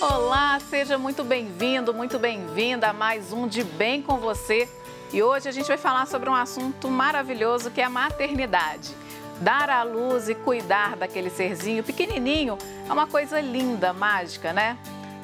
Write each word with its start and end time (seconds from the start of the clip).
Olá, 0.00 0.60
seja 0.60 0.96
muito 0.96 1.24
bem-vindo, 1.24 1.92
muito 1.92 2.20
bem-vinda 2.20 2.90
a 2.90 2.92
mais 2.92 3.32
um 3.32 3.48
De 3.48 3.64
Bem 3.64 4.00
com 4.00 4.18
Você. 4.18 4.68
E 5.12 5.20
hoje 5.20 5.48
a 5.48 5.52
gente 5.52 5.66
vai 5.66 5.76
falar 5.76 6.06
sobre 6.06 6.30
um 6.30 6.34
assunto 6.36 6.88
maravilhoso 6.88 7.68
que 7.68 7.80
é 7.80 7.84
a 7.84 7.90
maternidade. 7.90 8.94
Dar 9.40 9.68
à 9.68 9.82
luz 9.82 10.28
e 10.28 10.36
cuidar 10.36 10.94
daquele 10.94 11.30
serzinho 11.30 11.82
pequenininho 11.82 12.56
é 12.88 12.92
uma 12.92 13.08
coisa 13.08 13.40
linda, 13.40 13.92
mágica, 13.92 14.52
né? 14.52 14.78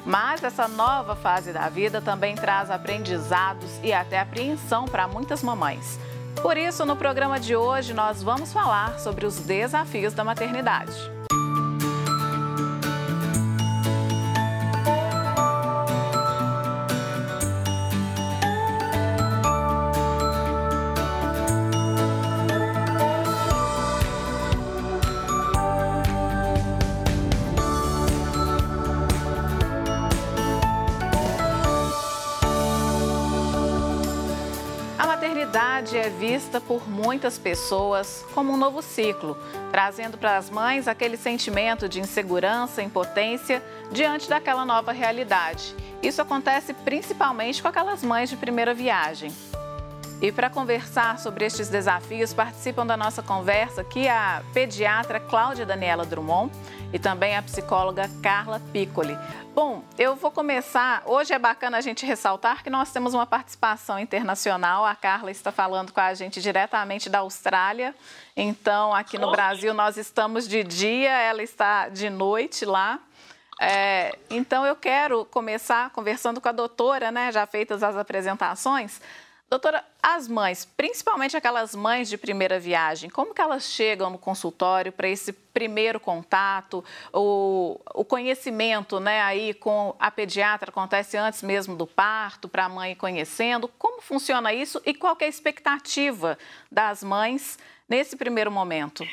Mas 0.05 0.43
essa 0.43 0.67
nova 0.67 1.15
fase 1.15 1.53
da 1.53 1.69
vida 1.69 2.01
também 2.01 2.35
traz 2.35 2.69
aprendizados 2.69 3.79
e 3.81 3.93
até 3.93 4.19
apreensão 4.19 4.83
para 4.83 5.07
muitas 5.07 5.41
mamães. 5.41 5.97
Por 6.41 6.57
isso, 6.57 6.85
no 6.85 6.97
programa 6.97 7.39
de 7.39 7.55
hoje, 7.55 7.93
nós 7.93 8.21
vamos 8.21 8.51
falar 8.51 8.99
sobre 8.99 9.25
os 9.25 9.39
desafios 9.39 10.13
da 10.13 10.25
maternidade. 10.25 11.24
Vista 36.15 36.59
por 36.59 36.89
muitas 36.89 37.37
pessoas 37.37 38.25
como 38.33 38.53
um 38.53 38.57
novo 38.57 38.81
ciclo, 38.81 39.37
trazendo 39.71 40.17
para 40.17 40.37
as 40.37 40.49
mães 40.49 40.87
aquele 40.87 41.17
sentimento 41.17 41.87
de 41.87 41.99
insegurança, 41.99 42.81
impotência 42.81 43.61
diante 43.91 44.29
daquela 44.29 44.65
nova 44.65 44.91
realidade. 44.91 45.75
Isso 46.01 46.21
acontece 46.21 46.73
principalmente 46.73 47.61
com 47.61 47.67
aquelas 47.67 48.03
mães 48.03 48.29
de 48.29 48.37
primeira 48.37 48.73
viagem. 48.73 49.31
E 50.21 50.31
para 50.31 50.49
conversar 50.49 51.19
sobre 51.19 51.45
estes 51.45 51.67
desafios, 51.67 52.33
participam 52.33 52.85
da 52.85 52.95
nossa 52.95 53.21
conversa 53.21 53.81
aqui 53.81 54.07
a 54.07 54.41
pediatra 54.53 55.19
Cláudia 55.19 55.65
Daniela 55.65 56.05
Drummond 56.05 56.51
e 56.95 56.99
também 56.99 57.35
a 57.35 57.41
psicóloga 57.41 58.09
Carla 58.23 58.61
Piccoli. 58.71 59.17
Bom, 59.53 59.83
eu 59.97 60.15
vou 60.15 60.31
começar. 60.31 61.03
Hoje 61.05 61.33
é 61.33 61.37
bacana 61.37 61.77
a 61.77 61.81
gente 61.81 62.05
ressaltar 62.05 62.63
que 62.63 62.69
nós 62.69 62.89
temos 62.93 63.13
uma 63.13 63.25
participação 63.25 63.99
internacional. 63.99 64.85
A 64.85 64.95
Carla 64.95 65.29
está 65.29 65.51
falando 65.51 65.91
com 65.91 65.99
a 65.99 66.13
gente 66.13 66.41
diretamente 66.41 67.09
da 67.09 67.19
Austrália. 67.19 67.93
Então, 68.33 68.95
aqui 68.95 69.17
no 69.17 69.29
Brasil, 69.29 69.73
nós 69.73 69.97
estamos 69.97 70.47
de 70.47 70.63
dia, 70.63 71.11
ela 71.11 71.43
está 71.43 71.89
de 71.89 72.09
noite 72.09 72.63
lá. 72.63 73.01
É, 73.59 74.17
então, 74.29 74.65
eu 74.65 74.77
quero 74.77 75.25
começar 75.25 75.89
conversando 75.89 76.39
com 76.39 76.47
a 76.47 76.53
doutora, 76.53 77.11
né, 77.11 77.29
já 77.29 77.45
feitas 77.45 77.83
as 77.83 77.97
apresentações, 77.97 79.01
Doutora, 79.47 79.85
as 80.01 80.27
mães, 80.27 80.65
principalmente 80.65 81.37
aquelas 81.37 81.75
mães 81.75 82.09
de 82.09 82.17
primeira 82.17 82.59
viagem, 82.59 83.11
como 83.11 83.33
que 83.33 83.41
elas 83.41 83.65
chegam 83.65 84.09
no 84.09 84.17
consultório 84.17 84.91
para 84.91 85.07
esse 85.07 85.31
primeiro 85.31 85.99
contato? 85.99 86.83
O, 87.13 87.79
o 87.93 88.03
conhecimento 88.03 88.99
né, 88.99 89.21
aí 89.21 89.53
com 89.53 89.95
a 89.99 90.09
pediatra 90.09 90.71
acontece 90.71 91.15
antes 91.15 91.43
mesmo 91.43 91.75
do 91.75 91.85
parto, 91.85 92.49
para 92.49 92.65
a 92.65 92.69
mãe 92.69 92.95
conhecendo. 92.95 93.67
Como 93.77 94.01
funciona 94.01 94.51
isso 94.51 94.81
e 94.83 94.95
qual 94.95 95.15
é 95.19 95.25
a 95.25 95.29
expectativa 95.29 96.39
das 96.71 97.03
mães 97.03 97.59
nesse 97.87 98.15
primeiro 98.15 98.51
momento? 98.51 99.07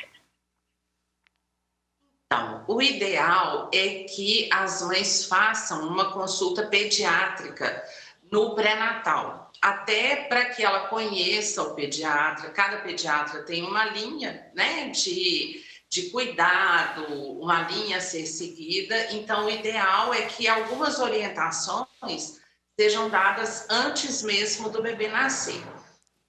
Então, 2.25 2.65
o 2.67 2.81
ideal 2.81 3.69
é 3.71 4.05
que 4.05 4.49
as 4.51 4.81
mães 4.81 5.27
façam 5.27 5.87
uma 5.87 6.11
consulta 6.11 6.65
pediátrica 6.65 7.83
no 8.31 8.55
pré-natal 8.55 9.42
até 9.63 10.17
para 10.25 10.43
que 10.43 10.61
ela 10.61 10.87
conheça 10.87 11.63
o 11.63 11.73
pediatra. 11.73 12.49
Cada 12.49 12.79
pediatra 12.81 13.43
tem 13.43 13.63
uma 13.63 13.85
linha 13.85 14.51
né, 14.53 14.89
de, 14.89 15.63
de 15.87 16.09
cuidado, 16.09 17.05
uma 17.39 17.61
linha 17.61 17.95
a 17.95 18.01
ser 18.01 18.25
seguida. 18.25 19.13
Então, 19.13 19.45
o 19.45 19.49
ideal 19.49 20.13
é 20.13 20.23
que 20.23 20.49
algumas 20.49 20.99
orientações 20.99 22.41
sejam 22.77 23.09
dadas 23.09 23.65
antes 23.69 24.21
mesmo 24.21 24.69
do 24.69 24.81
bebê 24.81 25.07
nascer. 25.07 25.63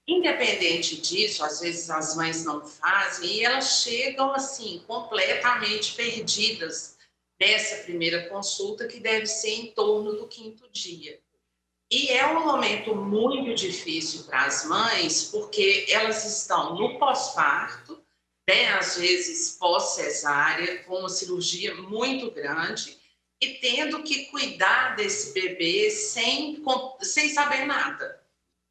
Independente 0.06 1.00
disso, 1.00 1.44
às 1.44 1.58
vezes 1.58 1.90
as 1.90 2.14
mães 2.14 2.44
não 2.44 2.64
fazem 2.64 3.38
e 3.38 3.44
elas 3.44 3.82
chegam 3.82 4.32
assim 4.32 4.84
completamente 4.86 5.94
perdidas 5.94 6.96
nessa 7.40 7.82
primeira 7.82 8.28
consulta 8.28 8.86
que 8.86 9.00
deve 9.00 9.26
ser 9.26 9.50
em 9.50 9.72
torno 9.72 10.12
do 10.12 10.28
quinto 10.28 10.70
dia. 10.70 11.18
E 11.96 12.08
é 12.08 12.26
um 12.26 12.44
momento 12.44 12.92
muito 12.92 13.54
difícil 13.54 14.24
para 14.24 14.46
as 14.46 14.66
mães, 14.66 15.26
porque 15.30 15.86
elas 15.88 16.24
estão 16.24 16.74
no 16.74 16.98
pós-parto, 16.98 18.02
né, 18.48 18.70
às 18.70 18.96
vezes 18.96 19.56
pós-cesárea, 19.60 20.82
com 20.82 20.96
uma 20.96 21.08
cirurgia 21.08 21.72
muito 21.76 22.32
grande, 22.32 22.98
e 23.40 23.46
tendo 23.60 24.02
que 24.02 24.24
cuidar 24.24 24.96
desse 24.96 25.32
bebê 25.32 25.88
sem, 25.88 26.60
sem 27.00 27.28
saber 27.28 27.64
nada. 27.64 28.20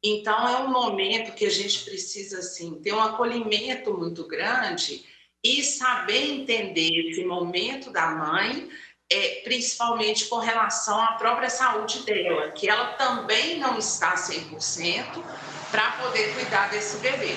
Então, 0.04 0.46
é 0.46 0.58
um 0.58 0.70
momento 0.70 1.34
que 1.34 1.46
a 1.46 1.50
gente 1.50 1.82
precisa, 1.82 2.40
assim, 2.40 2.74
ter 2.82 2.92
um 2.92 3.00
acolhimento 3.00 3.94
muito 3.94 4.28
grande 4.28 5.02
e 5.42 5.64
saber 5.64 6.26
entender 6.26 7.08
esse 7.08 7.24
momento 7.24 7.90
da 7.90 8.10
mãe 8.10 8.68
é, 9.14 9.40
principalmente 9.44 10.26
com 10.26 10.38
relação 10.38 11.00
à 11.00 11.12
própria 11.12 11.48
saúde 11.48 12.02
dela, 12.02 12.50
que 12.50 12.68
ela 12.68 12.94
também 12.94 13.58
não 13.58 13.78
está 13.78 14.14
100% 14.14 15.22
para 15.70 15.92
poder 15.92 16.34
cuidar 16.34 16.68
desse 16.70 16.98
bebê. 16.98 17.36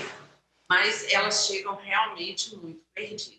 Mas 0.70 1.12
elas 1.14 1.46
chegam 1.46 1.76
realmente 1.76 2.56
muito 2.56 2.82
perdidas. 2.94 3.38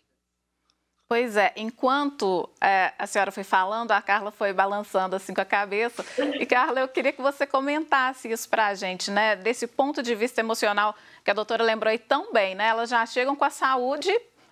Pois 1.07 1.35
é, 1.35 1.51
enquanto 1.55 2.47
é, 2.61 2.93
a 2.97 3.07
senhora 3.07 3.31
foi 3.31 3.43
falando, 3.43 3.91
a 3.91 4.01
Carla 4.01 4.31
foi 4.31 4.53
balançando 4.53 5.15
assim 5.15 5.33
com 5.33 5.41
a 5.41 5.45
cabeça. 5.45 6.05
E, 6.39 6.45
Carla, 6.45 6.81
eu 6.81 6.87
queria 6.87 7.11
que 7.11 7.21
você 7.21 7.47
comentasse 7.47 8.31
isso 8.31 8.47
para 8.47 8.67
a 8.67 8.75
gente, 8.75 9.09
né? 9.09 9.35
Desse 9.35 9.65
ponto 9.65 10.03
de 10.03 10.13
vista 10.13 10.39
emocional 10.39 10.95
que 11.23 11.31
a 11.31 11.33
doutora 11.33 11.63
lembrou 11.63 11.89
aí 11.89 11.97
tão 11.97 12.31
bem, 12.31 12.53
né? 12.53 12.67
Elas 12.67 12.91
já 12.91 13.03
chegam 13.07 13.35
com 13.35 13.43
a 13.43 13.49
saúde 13.49 14.11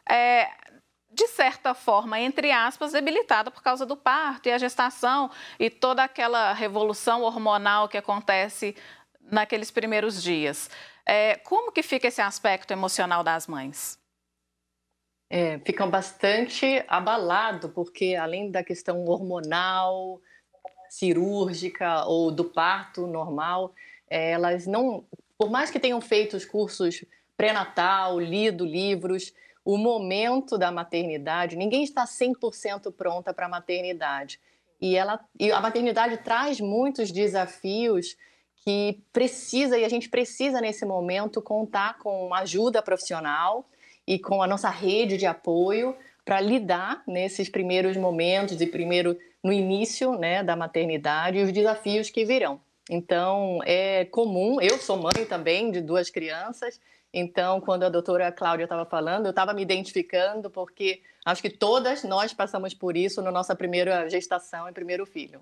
é, 0.10 0.50
de 1.18 1.28
certa 1.30 1.74
forma, 1.74 2.20
entre 2.20 2.52
aspas, 2.52 2.92
debilitada 2.92 3.50
por 3.50 3.64
causa 3.64 3.88
do 3.88 3.98
parto 3.98 4.48
e 4.48 4.52
a 4.52 4.58
gestação 4.60 5.32
e 5.60 5.68
toda 5.68 6.04
aquela 6.04 6.54
revolução 6.54 7.24
hormonal 7.24 7.90
que 7.90 7.98
acontece 7.98 8.76
naqueles 9.20 9.72
primeiros 9.72 10.22
dias. 10.22 10.70
É, 11.04 11.36
como 11.38 11.72
que 11.72 11.82
fica 11.82 12.08
esse 12.08 12.22
aspecto 12.22 12.72
emocional 12.72 13.24
das 13.24 13.48
mães? 13.48 14.00
É, 15.28 15.58
ficam 15.66 15.90
bastante 15.90 16.86
abalado 16.88 17.70
porque 17.70 18.16
além 18.16 18.52
da 18.52 18.64
questão 18.64 19.04
hormonal, 19.06 20.22
cirúrgica 20.88 22.06
ou 22.06 22.30
do 22.30 22.46
parto 22.46 23.08
normal, 23.08 23.74
é, 24.08 24.34
elas 24.34 24.68
não, 24.68 25.04
por 25.36 25.50
mais 25.50 25.72
que 25.72 25.80
tenham 25.80 26.00
feito 26.00 26.38
os 26.38 26.46
cursos 26.46 27.04
pré-natal, 27.36 28.20
lido 28.20 28.64
livros, 28.64 29.34
o 29.68 29.78
momento 29.78 30.58
da 30.58 30.72
maternidade, 30.72 31.58
ninguém 31.58 31.84
está 31.84 32.06
100% 32.06 32.90
pronta 32.94 33.34
para 33.34 33.48
a 33.48 33.50
maternidade. 33.50 34.40
E, 34.80 34.96
ela, 34.96 35.20
e 35.38 35.52
a 35.52 35.60
maternidade 35.60 36.16
traz 36.24 36.62
muitos 36.62 37.12
desafios 37.12 38.16
que 38.64 39.04
precisa, 39.12 39.78
e 39.78 39.84
a 39.84 39.90
gente 39.90 40.08
precisa 40.08 40.62
nesse 40.62 40.86
momento 40.86 41.42
contar 41.42 42.00
com 42.00 42.34
ajuda 42.34 42.82
profissional 42.82 43.68
e 44.08 44.18
com 44.18 44.42
a 44.42 44.48
nossa 44.48 44.70
rede 44.70 45.18
de 45.18 45.26
apoio 45.26 45.94
para 46.24 46.40
lidar 46.40 47.04
nesses 47.06 47.50
primeiros 47.50 47.98
momentos 47.98 48.62
e 48.62 48.68
primeiro 48.68 49.18
no 49.44 49.52
início 49.52 50.18
né, 50.18 50.44
da 50.44 50.56
maternidade 50.56 51.40
e 51.40 51.44
os 51.44 51.52
desafios 51.52 52.10
que 52.10 52.24
virão. 52.24 52.62
Então, 52.90 53.60
é 53.66 54.06
comum, 54.06 54.62
eu 54.62 54.78
sou 54.78 54.96
mãe 54.96 55.26
também 55.28 55.72
de 55.72 55.82
duas 55.82 56.10
crianças, 56.10 56.80
então, 57.18 57.60
quando 57.60 57.84
a 57.84 57.90
doutora 57.90 58.32
Cláudia 58.32 58.66
estava 58.66 58.86
falando, 58.86 59.26
eu 59.26 59.32
estava 59.32 59.52
me 59.52 59.62
identificando, 59.64 60.50
porque 60.52 61.02
acho 61.26 61.42
que 61.42 61.50
todas 61.50 62.04
nós 62.04 62.32
passamos 62.32 62.74
por 62.76 62.96
isso 62.96 63.22
na 63.24 63.32
nossa 63.32 63.56
primeira 63.56 64.08
gestação 64.08 64.70
e 64.70 64.72
primeiro 64.72 65.06
filho. 65.06 65.42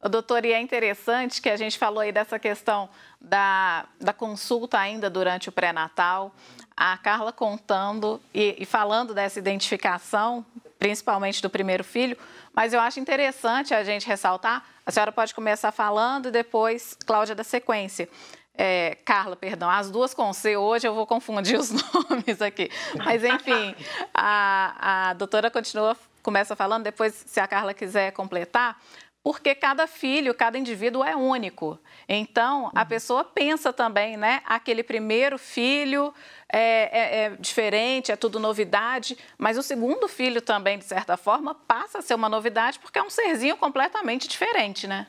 O 0.00 0.08
doutor, 0.08 0.44
e 0.44 0.52
é 0.52 0.60
interessante 0.60 1.40
que 1.40 1.48
a 1.48 1.56
gente 1.56 1.78
falou 1.78 2.00
aí 2.00 2.12
dessa 2.12 2.38
questão 2.38 2.88
da, 3.20 3.86
da 3.98 4.12
consulta 4.12 4.78
ainda 4.78 5.08
durante 5.10 5.48
o 5.48 5.52
pré-natal, 5.52 6.32
a 6.76 6.96
Carla 6.98 7.32
contando 7.32 8.20
e, 8.32 8.54
e 8.58 8.64
falando 8.64 9.12
dessa 9.12 9.38
identificação, 9.38 10.46
principalmente 10.78 11.42
do 11.42 11.50
primeiro 11.50 11.82
filho, 11.82 12.16
mas 12.54 12.72
eu 12.72 12.80
acho 12.80 13.00
interessante 13.00 13.74
a 13.74 13.82
gente 13.82 14.06
ressaltar, 14.06 14.64
a 14.84 14.90
senhora 14.90 15.10
pode 15.10 15.34
começar 15.34 15.72
falando 15.72 16.28
e 16.28 16.30
depois 16.30 16.96
Cláudia 17.06 17.34
da 17.34 17.42
sequência, 17.42 18.08
é, 18.58 18.96
Carla, 19.04 19.36
perdão, 19.36 19.70
as 19.70 19.88
duas 19.88 20.12
com 20.12 20.32
C, 20.32 20.56
hoje 20.56 20.86
eu 20.86 20.92
vou 20.92 21.06
confundir 21.06 21.56
os 21.58 21.70
nomes 22.10 22.42
aqui. 22.42 22.68
Mas, 22.96 23.22
enfim, 23.22 23.74
a, 24.12 25.10
a 25.10 25.12
doutora 25.14 25.48
continua 25.50 25.96
começa 26.20 26.54
falando, 26.54 26.82
depois, 26.82 27.14
se 27.26 27.40
a 27.40 27.46
Carla 27.46 27.72
quiser 27.72 28.12
completar, 28.12 28.78
porque 29.22 29.54
cada 29.54 29.86
filho, 29.86 30.34
cada 30.34 30.58
indivíduo 30.58 31.02
é 31.02 31.16
único. 31.16 31.78
Então, 32.08 32.70
a 32.74 32.80
uhum. 32.80 32.86
pessoa 32.86 33.24
pensa 33.24 33.72
também, 33.72 34.16
né? 34.16 34.42
Aquele 34.44 34.82
primeiro 34.82 35.38
filho 35.38 36.12
é, 36.52 36.58
é, 36.58 37.24
é, 37.24 37.30
diferente, 37.38 38.12
é 38.12 38.16
tudo 38.16 38.38
novidade, 38.38 39.16
mas 39.38 39.56
o 39.56 39.62
segundo 39.62 40.08
filho 40.08 40.42
também, 40.42 40.78
de 40.78 40.84
certa 40.84 41.16
forma, 41.16 41.54
passa 41.54 41.98
a 41.98 42.02
ser 42.02 42.14
uma 42.14 42.28
novidade 42.28 42.78
porque 42.78 42.98
é 42.98 43.02
um 43.02 43.10
serzinho 43.10 43.56
completamente 43.56 44.28
diferente, 44.28 44.86
né? 44.86 45.06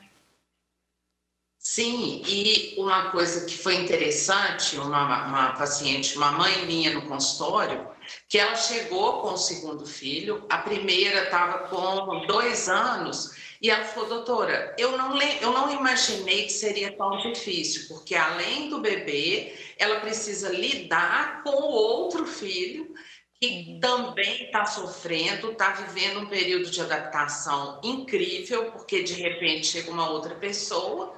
Sim, 1.62 2.22
e 2.26 2.74
uma 2.78 3.10
coisa 3.10 3.44
que 3.44 3.56
foi 3.56 3.74
interessante, 3.74 4.78
uma, 4.78 5.26
uma 5.26 5.52
paciente, 5.52 6.16
uma 6.16 6.32
mãe 6.32 6.64
minha 6.64 6.90
no 6.94 7.02
consultório, 7.02 7.86
que 8.26 8.38
ela 8.38 8.56
chegou 8.56 9.20
com 9.20 9.34
o 9.34 9.36
segundo 9.36 9.84
filho, 9.84 10.46
a 10.48 10.56
primeira 10.56 11.24
estava 11.24 11.68
com 11.68 12.26
dois 12.26 12.66
anos, 12.66 13.36
e 13.60 13.68
ela 13.68 13.84
falou, 13.84 14.08
doutora, 14.08 14.74
eu 14.78 14.96
não, 14.96 15.20
eu 15.20 15.52
não 15.52 15.70
imaginei 15.70 16.44
que 16.44 16.52
seria 16.52 16.96
tão 16.96 17.18
difícil, 17.18 17.88
porque 17.88 18.14
além 18.14 18.70
do 18.70 18.80
bebê, 18.80 19.54
ela 19.76 20.00
precisa 20.00 20.48
lidar 20.48 21.42
com 21.42 21.50
o 21.50 21.70
outro 21.70 22.26
filho, 22.26 22.90
que 23.38 23.74
uhum. 23.74 23.80
também 23.80 24.44
está 24.44 24.64
sofrendo, 24.64 25.52
está 25.52 25.72
vivendo 25.72 26.20
um 26.20 26.26
período 26.26 26.70
de 26.70 26.80
adaptação 26.80 27.80
incrível, 27.84 28.72
porque 28.72 29.02
de 29.02 29.12
repente 29.12 29.66
chega 29.66 29.90
uma 29.90 30.08
outra 30.08 30.34
pessoa 30.34 31.14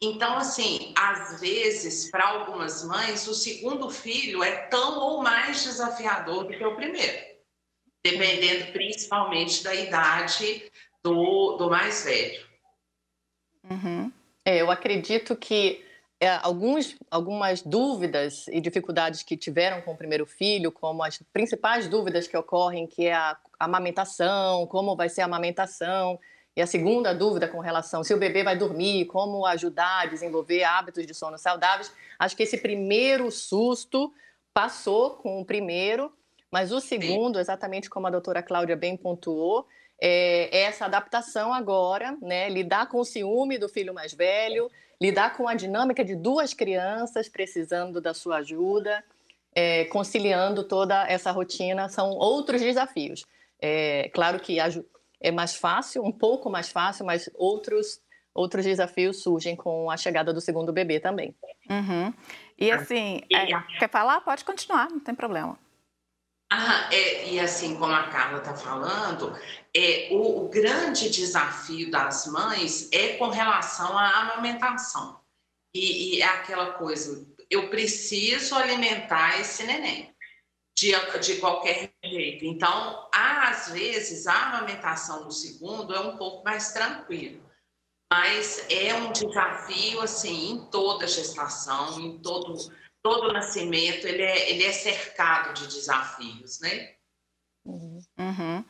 então, 0.00 0.36
assim, 0.36 0.92
às 0.96 1.40
vezes, 1.40 2.10
para 2.10 2.28
algumas 2.28 2.84
mães, 2.84 3.26
o 3.26 3.34
segundo 3.34 3.88
filho 3.90 4.42
é 4.42 4.66
tão 4.68 5.00
ou 5.00 5.22
mais 5.22 5.62
desafiador 5.62 6.44
do 6.44 6.50
que 6.50 6.64
o 6.64 6.76
primeiro, 6.76 7.24
dependendo 8.04 8.72
principalmente 8.72 9.64
da 9.64 9.74
idade 9.74 10.70
do, 11.02 11.56
do 11.56 11.70
mais 11.70 12.04
velho. 12.04 12.46
Uhum. 13.70 14.12
É, 14.44 14.60
eu 14.60 14.70
acredito 14.70 15.34
que 15.34 15.82
é, 16.20 16.28
alguns, 16.42 16.94
algumas 17.10 17.62
dúvidas 17.62 18.46
e 18.48 18.60
dificuldades 18.60 19.22
que 19.22 19.36
tiveram 19.36 19.80
com 19.80 19.92
o 19.92 19.96
primeiro 19.96 20.26
filho, 20.26 20.70
como 20.70 21.02
as 21.02 21.20
principais 21.32 21.88
dúvidas 21.88 22.28
que 22.28 22.36
ocorrem, 22.36 22.86
que 22.86 23.06
é 23.06 23.14
a 23.14 23.36
amamentação, 23.58 24.66
como 24.66 24.94
vai 24.94 25.08
ser 25.08 25.22
a 25.22 25.24
amamentação, 25.24 26.18
e 26.56 26.62
a 26.62 26.66
segunda 26.66 27.14
dúvida 27.14 27.46
com 27.46 27.60
relação 27.60 28.02
se 28.02 28.14
o 28.14 28.16
bebê 28.16 28.42
vai 28.42 28.56
dormir, 28.56 29.04
como 29.04 29.44
ajudar 29.44 30.02
a 30.02 30.06
desenvolver 30.06 30.64
hábitos 30.64 31.06
de 31.06 31.12
sono 31.12 31.36
saudáveis. 31.36 31.92
Acho 32.18 32.34
que 32.34 32.42
esse 32.42 32.56
primeiro 32.56 33.30
susto 33.30 34.12
passou 34.54 35.10
com 35.10 35.38
o 35.38 35.44
primeiro, 35.44 36.10
mas 36.50 36.72
o 36.72 36.80
segundo, 36.80 37.38
exatamente 37.38 37.90
como 37.90 38.06
a 38.06 38.10
doutora 38.10 38.42
Cláudia 38.42 38.74
bem 38.74 38.96
pontuou, 38.96 39.66
é 40.00 40.62
essa 40.62 40.86
adaptação 40.86 41.52
agora, 41.52 42.16
né? 42.22 42.48
Lidar 42.48 42.88
com 42.88 43.00
o 43.00 43.04
ciúme 43.04 43.58
do 43.58 43.68
filho 43.68 43.92
mais 43.92 44.14
velho, 44.14 44.70
lidar 45.00 45.36
com 45.36 45.46
a 45.46 45.54
dinâmica 45.54 46.02
de 46.02 46.14
duas 46.14 46.54
crianças 46.54 47.28
precisando 47.28 48.00
da 48.00 48.14
sua 48.14 48.36
ajuda, 48.36 49.04
é, 49.54 49.84
conciliando 49.86 50.64
toda 50.64 51.06
essa 51.06 51.30
rotina, 51.30 51.88
são 51.88 52.10
outros 52.10 52.60
desafios. 52.60 53.26
É, 53.60 54.10
claro 54.14 54.40
que 54.40 54.58
é 55.20 55.30
mais 55.30 55.54
fácil, 55.54 56.04
um 56.04 56.12
pouco 56.12 56.50
mais 56.50 56.70
fácil, 56.70 57.04
mas 57.04 57.30
outros 57.34 58.00
outros 58.34 58.66
desafios 58.66 59.22
surgem 59.22 59.56
com 59.56 59.90
a 59.90 59.96
chegada 59.96 60.32
do 60.32 60.42
segundo 60.42 60.70
bebê 60.70 61.00
também. 61.00 61.34
Uhum. 61.70 62.12
E 62.58 62.70
assim, 62.70 63.22
é, 63.32 63.46
quer 63.78 63.90
falar? 63.90 64.20
Pode 64.20 64.44
continuar, 64.44 64.90
não 64.90 65.00
tem 65.00 65.14
problema. 65.14 65.58
Ah, 66.52 66.88
é, 66.92 67.30
e 67.30 67.40
assim 67.40 67.76
como 67.76 67.92
a 67.92 68.04
Carla 68.08 68.38
está 68.38 68.54
falando, 68.54 69.36
é, 69.74 70.08
o, 70.12 70.44
o, 70.44 70.48
grande 70.48 71.10
desafio 71.10 71.90
das 71.90 72.26
mães 72.26 72.88
é 72.92 73.16
com 73.16 73.28
relação 73.28 73.98
à 73.98 74.20
amamentação. 74.20 75.18
E, 75.74 76.16
e 76.16 76.22
é 76.22 76.26
aquela 76.26 76.72
coisa, 76.74 77.26
eu 77.50 77.68
preciso 77.68 78.54
alimentar 78.54 79.40
esse 79.40 79.64
neném 79.64 80.14
de, 80.76 80.92
de 81.20 81.36
qualquer 81.36 81.92
jeito. 82.04 82.44
Então, 82.44 83.08
às 83.12 83.70
vezes, 83.70 84.26
a 84.26 84.48
amamentação 84.48 85.24
no 85.24 85.32
segundo 85.32 85.94
é 85.94 86.00
um 86.00 86.16
pouco 86.16 86.44
mais 86.44 86.72
tranquilo, 86.72 87.42
mas 88.12 88.64
é 88.70 88.94
um 88.94 89.10
desafio, 89.10 90.00
assim, 90.00 90.50
em 90.50 90.70
toda 90.70 91.06
gestação, 91.06 91.98
em 91.98 92.18
todo, 92.18 92.54
todo 93.02 93.32
nascimento, 93.32 94.06
ele 94.06 94.22
é, 94.22 94.50
ele 94.50 94.64
é 94.64 94.72
cercado 94.72 95.54
de 95.54 95.66
desafios, 95.66 96.60
né? 96.60 96.94
Uhum. 97.64 98.64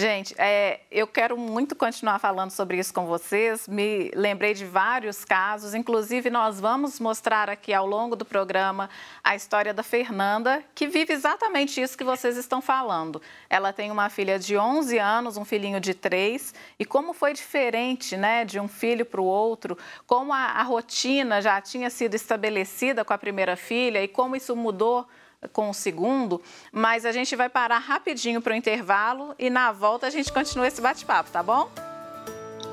Gente, 0.00 0.34
é, 0.38 0.80
eu 0.90 1.06
quero 1.06 1.36
muito 1.36 1.76
continuar 1.76 2.18
falando 2.18 2.50
sobre 2.52 2.78
isso 2.78 2.94
com 2.94 3.04
vocês. 3.04 3.68
Me 3.68 4.10
lembrei 4.14 4.54
de 4.54 4.64
vários 4.64 5.26
casos, 5.26 5.74
inclusive 5.74 6.30
nós 6.30 6.58
vamos 6.58 6.98
mostrar 6.98 7.50
aqui 7.50 7.74
ao 7.74 7.86
longo 7.86 8.16
do 8.16 8.24
programa 8.24 8.88
a 9.22 9.36
história 9.36 9.74
da 9.74 9.82
Fernanda, 9.82 10.64
que 10.74 10.86
vive 10.86 11.12
exatamente 11.12 11.82
isso 11.82 11.98
que 11.98 12.02
vocês 12.02 12.38
estão 12.38 12.62
falando. 12.62 13.20
Ela 13.50 13.74
tem 13.74 13.90
uma 13.90 14.08
filha 14.08 14.38
de 14.38 14.56
11 14.56 14.98
anos, 14.98 15.36
um 15.36 15.44
filhinho 15.44 15.78
de 15.78 15.92
3, 15.92 16.54
e 16.78 16.86
como 16.86 17.12
foi 17.12 17.34
diferente 17.34 18.16
né, 18.16 18.46
de 18.46 18.58
um 18.58 18.68
filho 18.68 19.04
para 19.04 19.20
o 19.20 19.24
outro, 19.24 19.76
como 20.06 20.32
a, 20.32 20.44
a 20.46 20.62
rotina 20.62 21.42
já 21.42 21.60
tinha 21.60 21.90
sido 21.90 22.14
estabelecida 22.14 23.04
com 23.04 23.12
a 23.12 23.18
primeira 23.18 23.54
filha 23.54 24.02
e 24.02 24.08
como 24.08 24.34
isso 24.34 24.56
mudou 24.56 25.06
com 25.52 25.70
o 25.70 25.74
segundo, 25.74 26.40
mas 26.72 27.06
a 27.06 27.12
gente 27.12 27.34
vai 27.34 27.48
parar 27.48 27.78
rapidinho 27.78 28.40
para 28.40 28.52
o 28.52 28.56
intervalo 28.56 29.34
e 29.38 29.48
na 29.48 29.72
volta 29.72 30.06
a 30.06 30.10
gente 30.10 30.32
continua 30.32 30.68
esse 30.68 30.80
bate-papo, 30.80 31.30
tá 31.30 31.42
bom? 31.42 31.70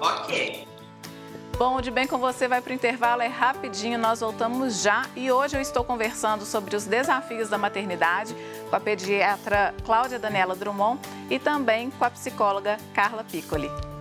Ok. 0.02 0.68
Bom, 1.58 1.82
de 1.82 1.90
bem 1.90 2.06
com 2.06 2.20
você 2.20 2.48
vai 2.48 2.62
para 2.62 2.70
o 2.70 2.76
intervalo, 2.76 3.24
é 3.24 3.28
rapidinho, 3.28 3.98
nós 3.98 4.20
voltamos 4.20 4.84
já 4.84 5.08
e 5.16 5.32
hoje 5.32 5.58
eu 5.58 5.62
estou 5.62 5.84
conversando 5.84 6.46
sobre 6.46 6.76
os 6.76 6.86
desafios 6.86 7.50
da 7.50 7.58
maternidade 7.58 8.36
com 8.70 8.76
a 8.76 8.80
pediatra 8.80 9.74
Cláudia 9.84 10.20
Daniela 10.20 10.56
Drummond 10.56 11.00
e 11.32 11.40
também 11.40 11.90
com 11.90 12.06
a 12.06 12.12
psicóloga 12.12 12.78
Carla 12.94 13.24
Piccoli. 13.24 13.97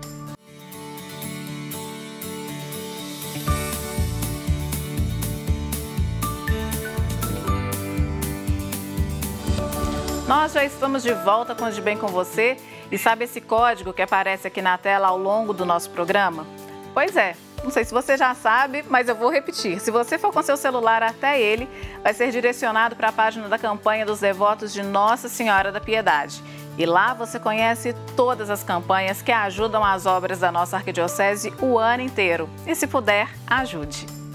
Nós 10.26 10.54
já 10.54 10.64
estamos 10.64 11.04
de 11.04 11.14
volta 11.14 11.54
com 11.54 11.66
o 11.66 11.70
De 11.70 11.80
Bem 11.80 11.96
com 11.96 12.08
Você 12.08 12.56
e 12.90 12.98
sabe 12.98 13.24
esse 13.24 13.40
código 13.40 13.92
que 13.92 14.02
aparece 14.02 14.48
aqui 14.48 14.60
na 14.60 14.76
tela 14.76 15.06
ao 15.06 15.16
longo 15.16 15.52
do 15.52 15.64
nosso 15.64 15.88
programa? 15.90 16.44
Pois 16.92 17.16
é, 17.16 17.36
não 17.62 17.70
sei 17.70 17.84
se 17.84 17.94
você 17.94 18.16
já 18.16 18.34
sabe, 18.34 18.84
mas 18.90 19.08
eu 19.08 19.14
vou 19.14 19.30
repetir. 19.30 19.78
Se 19.78 19.88
você 19.88 20.18
for 20.18 20.32
com 20.32 20.42
seu 20.42 20.56
celular 20.56 21.00
até 21.00 21.40
ele, 21.40 21.68
vai 22.02 22.12
ser 22.12 22.32
direcionado 22.32 22.96
para 22.96 23.10
a 23.10 23.12
página 23.12 23.48
da 23.48 23.56
campanha 23.56 24.04
dos 24.04 24.18
devotos 24.18 24.72
de 24.72 24.82
Nossa 24.82 25.28
Senhora 25.28 25.70
da 25.70 25.80
Piedade. 25.80 26.42
E 26.76 26.84
lá 26.84 27.14
você 27.14 27.38
conhece 27.38 27.94
todas 28.16 28.50
as 28.50 28.64
campanhas 28.64 29.22
que 29.22 29.30
ajudam 29.30 29.84
as 29.84 30.06
obras 30.06 30.40
da 30.40 30.50
nossa 30.50 30.76
arquidiocese 30.76 31.54
o 31.60 31.78
ano 31.78 32.02
inteiro. 32.02 32.50
E 32.66 32.74
se 32.74 32.88
puder, 32.88 33.28
ajude. 33.46 34.25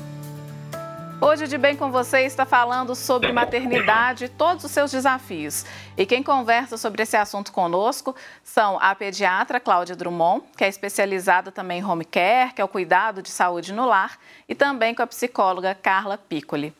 Hoje 1.23 1.47
de 1.47 1.55
Bem 1.55 1.75
com 1.75 1.91
Você 1.91 2.21
está 2.21 2.47
falando 2.47 2.95
sobre 2.95 3.31
maternidade 3.31 4.25
e 4.25 4.27
todos 4.27 4.63
os 4.63 4.71
seus 4.71 4.89
desafios. 4.89 5.63
E 5.95 6.03
quem 6.03 6.23
conversa 6.23 6.77
sobre 6.77 7.03
esse 7.03 7.15
assunto 7.15 7.51
conosco 7.51 8.15
são 8.43 8.79
a 8.81 8.95
pediatra 8.95 9.59
Cláudia 9.59 9.95
Drummond, 9.95 10.43
que 10.57 10.63
é 10.63 10.67
especializada 10.67 11.51
também 11.51 11.77
em 11.77 11.85
home 11.85 12.05
care, 12.05 12.53
que 12.53 12.59
é 12.59 12.65
o 12.65 12.67
cuidado 12.67 13.21
de 13.21 13.29
saúde 13.29 13.71
no 13.71 13.85
lar, 13.85 14.17
e 14.49 14.55
também 14.55 14.95
com 14.95 15.03
a 15.03 15.07
psicóloga 15.07 15.75
Carla 15.75 16.17
Piccoli. 16.17 16.73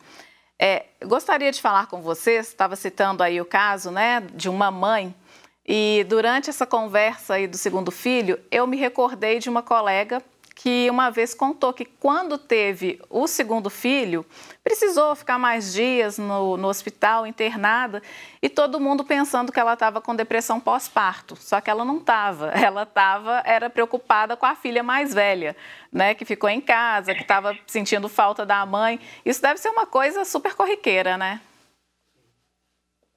É, 0.58 0.86
gostaria 1.06 1.52
de 1.52 1.62
falar 1.62 1.86
com 1.86 2.02
vocês, 2.02 2.48
estava 2.48 2.76
citando 2.76 3.22
aí 3.22 3.40
o 3.40 3.46
caso 3.46 3.92
né, 3.92 4.22
de 4.34 4.50
uma 4.50 4.72
mãe 4.72 5.14
e 5.66 6.04
durante 6.10 6.50
essa 6.50 6.66
conversa 6.66 7.36
aí 7.36 7.48
do 7.48 7.58
segundo 7.58 7.92
filho, 7.92 8.40
eu 8.50 8.66
me 8.66 8.76
recordei 8.76 9.38
de 9.38 9.50
uma 9.50 9.62
colega 9.62 10.22
que 10.62 10.88
uma 10.92 11.10
vez 11.10 11.34
contou 11.34 11.74
que 11.74 11.86
quando 11.86 12.38
teve 12.38 13.02
o 13.10 13.26
segundo 13.26 13.68
filho, 13.68 14.24
precisou 14.64 15.16
ficar 15.16 15.40
mais 15.40 15.74
dias 15.74 16.20
no, 16.20 16.56
no 16.56 16.68
hospital, 16.68 17.26
internada, 17.26 18.00
e 18.40 18.48
todo 18.48 18.80
mundo 18.80 19.04
pensando 19.04 19.52
que 19.52 19.60
ela 19.60 19.74
estava 19.74 20.00
com 20.00 20.16
depressão 20.16 20.60
pós-parto. 20.60 21.36
Só 21.36 21.60
que 21.60 21.68
ela 21.68 21.84
não 21.84 21.98
estava. 21.98 22.52
Ela 22.62 22.84
estava, 22.84 23.42
era 23.44 23.72
preocupada 23.72 24.38
com 24.38 24.46
a 24.46 24.54
filha 24.54 24.84
mais 24.84 25.16
velha, 25.16 25.58
né, 25.92 26.14
que 26.14 26.26
ficou 26.26 26.48
em 26.48 26.62
casa, 26.62 27.16
que 27.16 27.24
estava 27.24 27.58
sentindo 27.66 28.08
falta 28.08 28.46
da 28.46 28.64
mãe. 28.64 29.00
Isso 29.26 29.42
deve 29.42 29.60
ser 29.60 29.70
uma 29.70 29.88
coisa 29.88 30.24
super 30.24 30.54
corriqueira, 30.54 31.18
né? 31.18 31.42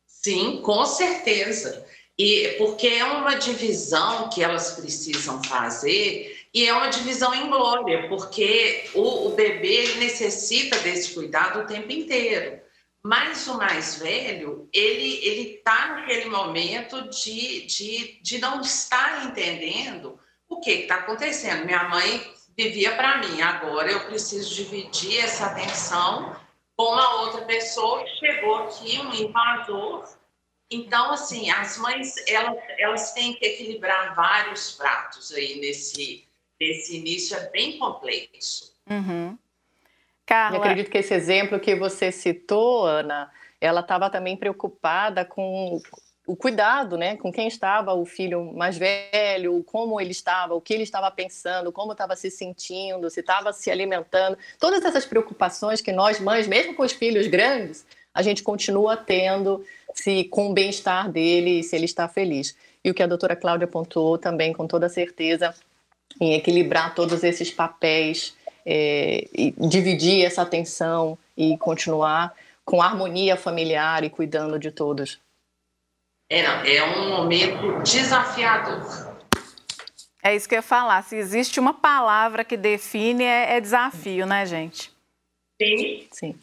Sim, 0.06 0.62
com 0.62 0.86
certeza. 0.86 1.86
E 2.18 2.54
porque 2.56 2.86
é 2.86 3.04
uma 3.04 3.34
divisão 3.34 4.30
que 4.30 4.42
elas 4.42 4.72
precisam 4.72 5.42
fazer 5.44 6.43
e 6.54 6.68
é 6.68 6.72
uma 6.72 6.88
divisão 6.88 7.34
em 7.34 7.50
glória, 7.50 8.08
porque 8.08 8.88
o, 8.94 9.26
o 9.26 9.30
bebê 9.30 9.96
necessita 9.96 10.78
desse 10.78 11.12
cuidado 11.12 11.60
o 11.60 11.66
tempo 11.66 11.90
inteiro. 11.90 12.62
Mas 13.02 13.46
o 13.48 13.58
mais 13.58 13.96
velho, 13.96 14.68
ele 14.72 15.18
ele 15.26 15.56
está 15.56 15.88
naquele 15.88 16.26
momento 16.26 17.08
de, 17.10 17.66
de, 17.66 18.20
de 18.22 18.38
não 18.38 18.60
estar 18.60 19.26
entendendo 19.26 20.18
o 20.48 20.60
que 20.60 20.70
está 20.70 20.96
acontecendo. 20.96 21.66
Minha 21.66 21.88
mãe 21.88 22.34
vivia 22.56 22.94
para 22.94 23.18
mim, 23.18 23.42
agora 23.42 23.90
eu 23.90 24.06
preciso 24.06 24.54
dividir 24.54 25.18
essa 25.18 25.46
atenção 25.46 26.36
com 26.76 26.84
uma 26.84 27.22
outra 27.22 27.42
pessoa. 27.42 28.06
Chegou 28.20 28.54
aqui 28.58 28.98
um 29.00 29.12
invasor. 29.12 30.08
Então, 30.70 31.10
assim, 31.10 31.50
as 31.50 31.76
mães 31.78 32.14
elas, 32.28 32.56
elas 32.78 33.12
têm 33.12 33.34
que 33.34 33.44
equilibrar 33.44 34.14
vários 34.14 34.72
pratos 34.72 35.30
aí 35.32 35.60
nesse, 35.60 36.26
nesse 36.60 36.96
início, 36.96 37.36
é 37.36 37.50
bem 37.50 37.78
complexo. 37.78 38.74
Uhum. 38.88 39.36
Carla... 40.26 40.56
Eu 40.56 40.62
acredito 40.62 40.90
que 40.90 40.98
esse 40.98 41.14
exemplo 41.14 41.60
que 41.60 41.74
você 41.74 42.10
citou, 42.10 42.86
Ana, 42.86 43.30
ela 43.60 43.80
estava 43.80 44.08
também 44.10 44.36
preocupada 44.36 45.24
com 45.24 45.80
o 46.26 46.34
cuidado, 46.34 46.96
né, 46.96 47.16
com 47.16 47.30
quem 47.30 47.46
estava 47.46 47.92
o 47.92 48.06
filho 48.06 48.52
mais 48.54 48.78
velho, 48.78 49.62
como 49.64 50.00
ele 50.00 50.12
estava, 50.12 50.54
o 50.54 50.60
que 50.60 50.72
ele 50.72 50.82
estava 50.82 51.10
pensando, 51.10 51.70
como 51.70 51.92
estava 51.92 52.16
se 52.16 52.30
sentindo, 52.30 53.10
se 53.10 53.20
estava 53.20 53.52
se 53.52 53.70
alimentando, 53.70 54.38
todas 54.58 54.82
essas 54.82 55.04
preocupações 55.04 55.82
que 55.82 55.92
nós 55.92 56.18
mães, 56.18 56.46
mesmo 56.46 56.74
com 56.74 56.82
os 56.82 56.92
filhos 56.92 57.26
grandes, 57.26 57.84
a 58.14 58.22
gente 58.22 58.42
continua 58.42 58.96
tendo 58.96 59.62
se 59.92 60.24
com 60.24 60.50
o 60.50 60.54
bem-estar 60.54 61.10
dele, 61.10 61.62
se 61.62 61.76
ele 61.76 61.84
está 61.84 62.08
feliz. 62.08 62.56
E 62.82 62.90
o 62.90 62.94
que 62.94 63.02
a 63.02 63.06
doutora 63.06 63.36
Cláudia 63.36 63.66
pontuou 63.66 64.16
também 64.16 64.52
com 64.52 64.66
toda 64.66 64.88
certeza 64.88 65.54
em 66.20 66.34
equilibrar 66.34 66.94
todos 66.94 67.24
esses 67.24 67.50
papéis 67.50 68.36
é, 68.64 69.28
dividir 69.58 70.24
essa 70.24 70.42
atenção 70.42 71.18
e 71.36 71.56
continuar 71.58 72.34
com 72.64 72.80
harmonia 72.80 73.36
familiar 73.36 74.04
e 74.04 74.10
cuidando 74.10 74.58
de 74.58 74.70
todos. 74.70 75.20
É, 76.30 76.76
é 76.76 76.84
um 76.84 77.10
momento 77.10 77.82
desafiador. 77.82 79.14
É 80.22 80.34
isso 80.34 80.48
que 80.48 80.54
eu 80.54 80.58
ia 80.58 80.62
falar. 80.62 81.02
Se 81.02 81.16
existe 81.16 81.60
uma 81.60 81.74
palavra 81.74 82.42
que 82.44 82.56
define, 82.56 83.24
é, 83.24 83.56
é 83.56 83.60
desafio, 83.60 84.24
né, 84.24 84.46
gente? 84.46 84.90
Sim. 85.60 86.08
Sim. 86.10 86.34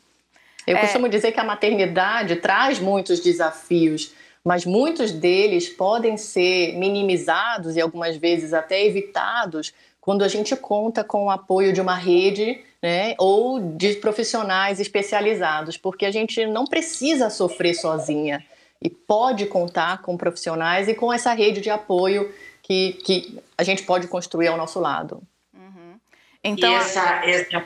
Eu 0.68 0.77
é... 0.77 0.82
costumo 0.82 1.10
dizer 1.10 1.32
que 1.32 1.39
a 1.39 1.44
maternidade 1.44 2.36
traz 2.36 2.80
muitos 2.80 3.20
desafios, 3.20 4.13
mas 4.43 4.65
muitos 4.65 5.12
deles 5.12 5.69
podem 5.69 6.17
ser 6.17 6.74
minimizados 6.77 7.75
e 7.75 7.81
algumas 7.81 8.17
vezes 8.17 8.53
até 8.53 8.83
evitados 8.83 9.74
quando 10.00 10.24
a 10.24 10.27
gente 10.27 10.55
conta 10.55 11.03
com 11.03 11.25
o 11.25 11.29
apoio 11.29 11.71
de 11.71 11.79
uma 11.79 11.95
rede 11.95 12.60
né, 12.81 13.13
ou 13.19 13.60
de 13.60 13.93
profissionais 13.95 14.79
especializados, 14.79 15.77
porque 15.77 16.05
a 16.05 16.12
gente 16.12 16.45
não 16.48 16.65
precisa 16.65 17.29
sofrer 17.29 17.75
sozinha 17.75 18.43
e 18.81 18.89
pode 18.89 19.45
contar 19.45 20.01
com 20.01 20.17
profissionais 20.17 20.88
e 20.88 20.95
com 20.95 21.13
essa 21.13 21.33
rede 21.33 21.62
de 21.62 21.69
apoio 21.69 22.33
que, 22.63 22.93
que 22.93 23.39
a 23.55 23.63
gente 23.63 23.83
pode 23.83 24.07
construir 24.07 24.48
ao 24.48 24.57
nosso 24.57 24.79
lado. 24.79 25.21
Uhum. 25.53 26.00
Então, 26.43 26.71
e 26.71 26.75
essa, 26.75 27.24
essa 27.24 27.63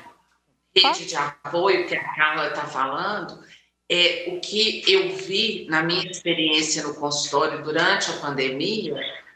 rede 0.76 1.06
de 1.06 1.16
apoio 1.16 1.88
que 1.88 1.96
a 1.96 2.04
Carla 2.16 2.48
está 2.48 2.66
falando 2.66 3.40
é 3.90 4.26
o 4.30 4.40
que 4.40 4.84
eu 4.88 5.16
vi 5.16 5.68
na 5.70 5.84
minha 5.84 6.10
experiência 6.10 6.84
no 6.84 6.96
consultório 6.96 7.64
durante 7.64 8.10
a 8.12 8.14
pandemia 8.16 8.96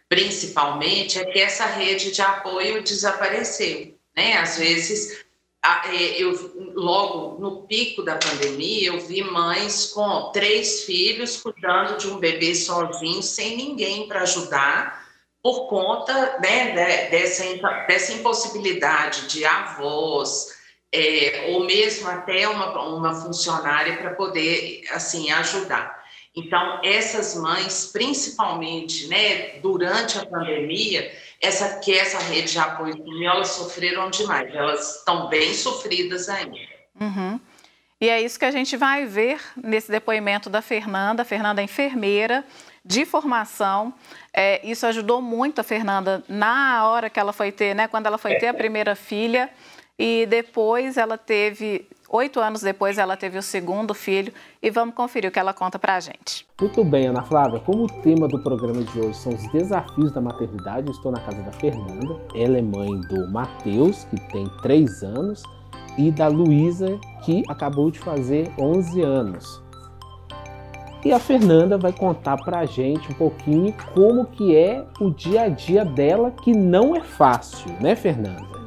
principalmente, 0.09 1.19
é 1.19 1.25
que 1.25 1.39
essa 1.39 1.67
rede 1.67 2.11
de 2.11 2.21
apoio 2.21 2.81
desapareceu. 2.81 3.95
Né? 4.17 4.37
Às 4.37 4.57
vezes, 4.57 5.23
é, 5.63 6.21
eu, 6.21 6.73
logo 6.73 7.39
no 7.39 7.67
pico 7.67 8.01
da 8.01 8.15
pandemia, 8.15 8.87
eu 8.87 8.99
vi 8.99 9.21
mães 9.23 9.85
com 9.85 10.31
três 10.31 10.83
filhos 10.83 11.37
cuidando 11.37 11.97
de 11.97 12.07
um 12.07 12.17
bebê 12.17 12.55
sozinho, 12.55 13.21
sem 13.21 13.55
ninguém 13.55 14.07
para 14.07 14.23
ajudar, 14.23 15.07
por 15.43 15.67
conta 15.67 16.39
né, 16.39 17.07
dessa, 17.09 17.43
dessa 17.87 18.11
impossibilidade 18.11 19.27
de 19.27 19.45
avós, 19.45 20.58
é, 20.91 21.45
ou 21.49 21.65
mesmo 21.65 22.07
até 22.07 22.47
uma, 22.47 22.81
uma 22.87 23.13
funcionária 23.13 23.97
para 23.97 24.15
poder 24.15 24.83
assim 24.91 25.31
ajudar. 25.31 25.99
Então, 26.35 26.79
essas 26.83 27.35
mães, 27.35 27.89
principalmente 27.91 29.07
né, 29.07 29.59
durante 29.61 30.17
a 30.17 30.25
pandemia, 30.25 31.11
essa, 31.41 31.79
que 31.79 31.97
essa 31.97 32.19
rede 32.19 32.51
de 32.51 32.59
apoio 32.59 33.03
elas 33.23 33.49
sofreram 33.49 34.09
demais, 34.09 34.53
elas 34.53 34.97
estão 34.97 35.27
bem 35.27 35.53
sofridas 35.53 36.29
ainda. 36.29 36.57
Uhum. 36.99 37.39
E 38.01 38.09
é 38.09 38.21
isso 38.21 38.39
que 38.39 38.45
a 38.45 38.51
gente 38.51 38.77
vai 38.77 39.05
ver 39.05 39.41
nesse 39.61 39.91
depoimento 39.91 40.49
da 40.49 40.61
Fernanda. 40.61 41.23
A 41.23 41.25
Fernanda 41.25 41.61
é 41.61 41.65
enfermeira 41.65 42.45
de 42.85 43.05
formação. 43.05 43.93
É, 44.33 44.65
isso 44.65 44.85
ajudou 44.85 45.21
muito 45.21 45.59
a 45.59 45.63
Fernanda 45.63 46.23
na 46.29 46.87
hora 46.87 47.09
que 47.09 47.19
ela 47.19 47.33
foi 47.33 47.51
ter, 47.51 47.75
né? 47.75 47.89
Quando 47.89 48.05
ela 48.05 48.17
foi 48.17 48.35
ter 48.35 48.47
a 48.47 48.53
primeira 48.53 48.95
filha. 48.95 49.49
E 49.99 50.25
depois 50.25 50.97
ela 50.97 51.17
teve 51.17 51.85
Oito 52.11 52.39
anos 52.39 52.61
depois, 52.61 52.97
ela 52.97 53.15
teve 53.15 53.37
o 53.37 53.41
segundo 53.41 53.93
filho 53.93 54.33
e 54.63 54.71
vamos 54.71 54.95
conferir 54.95 55.29
o 55.29 55.31
que 55.31 55.37
ela 55.37 55.53
conta 55.53 55.77
para 55.77 55.95
a 55.95 55.99
gente. 55.99 56.43
Muito 56.59 56.83
bem, 56.83 57.05
Ana 57.05 57.21
Flávia. 57.21 57.59
Como 57.59 57.83
o 57.83 58.01
tema 58.01 58.27
do 58.27 58.39
programa 58.39 58.81
de 58.81 58.99
hoje 58.99 59.13
são 59.13 59.31
os 59.31 59.47
desafios 59.51 60.11
da 60.11 60.19
maternidade, 60.19 60.87
eu 60.87 60.91
estou 60.91 61.11
na 61.11 61.19
casa 61.19 61.39
da 61.43 61.51
Fernanda. 61.51 62.19
Ela 62.33 62.57
é 62.57 62.61
mãe 62.63 62.99
do 63.01 63.29
Matheus, 63.29 64.05
que 64.05 64.19
tem 64.31 64.49
três 64.63 65.03
anos, 65.03 65.43
e 65.99 66.09
da 66.09 66.27
Luísa, 66.27 66.99
que 67.23 67.43
acabou 67.47 67.91
de 67.91 67.99
fazer 67.99 68.51
11 68.57 69.01
anos. 69.03 69.61
E 71.05 71.13
a 71.13 71.19
Fernanda 71.19 71.77
vai 71.77 71.93
contar 71.93 72.37
para 72.37 72.59
a 72.59 72.65
gente 72.65 73.11
um 73.11 73.15
pouquinho 73.15 73.71
como 73.93 74.25
que 74.25 74.55
é 74.55 74.83
o 74.99 75.11
dia 75.11 75.43
a 75.43 75.47
dia 75.47 75.85
dela, 75.85 76.31
que 76.31 76.53
não 76.53 76.95
é 76.95 77.01
fácil, 77.01 77.71
né, 77.79 77.95
Fernanda? 77.95 78.58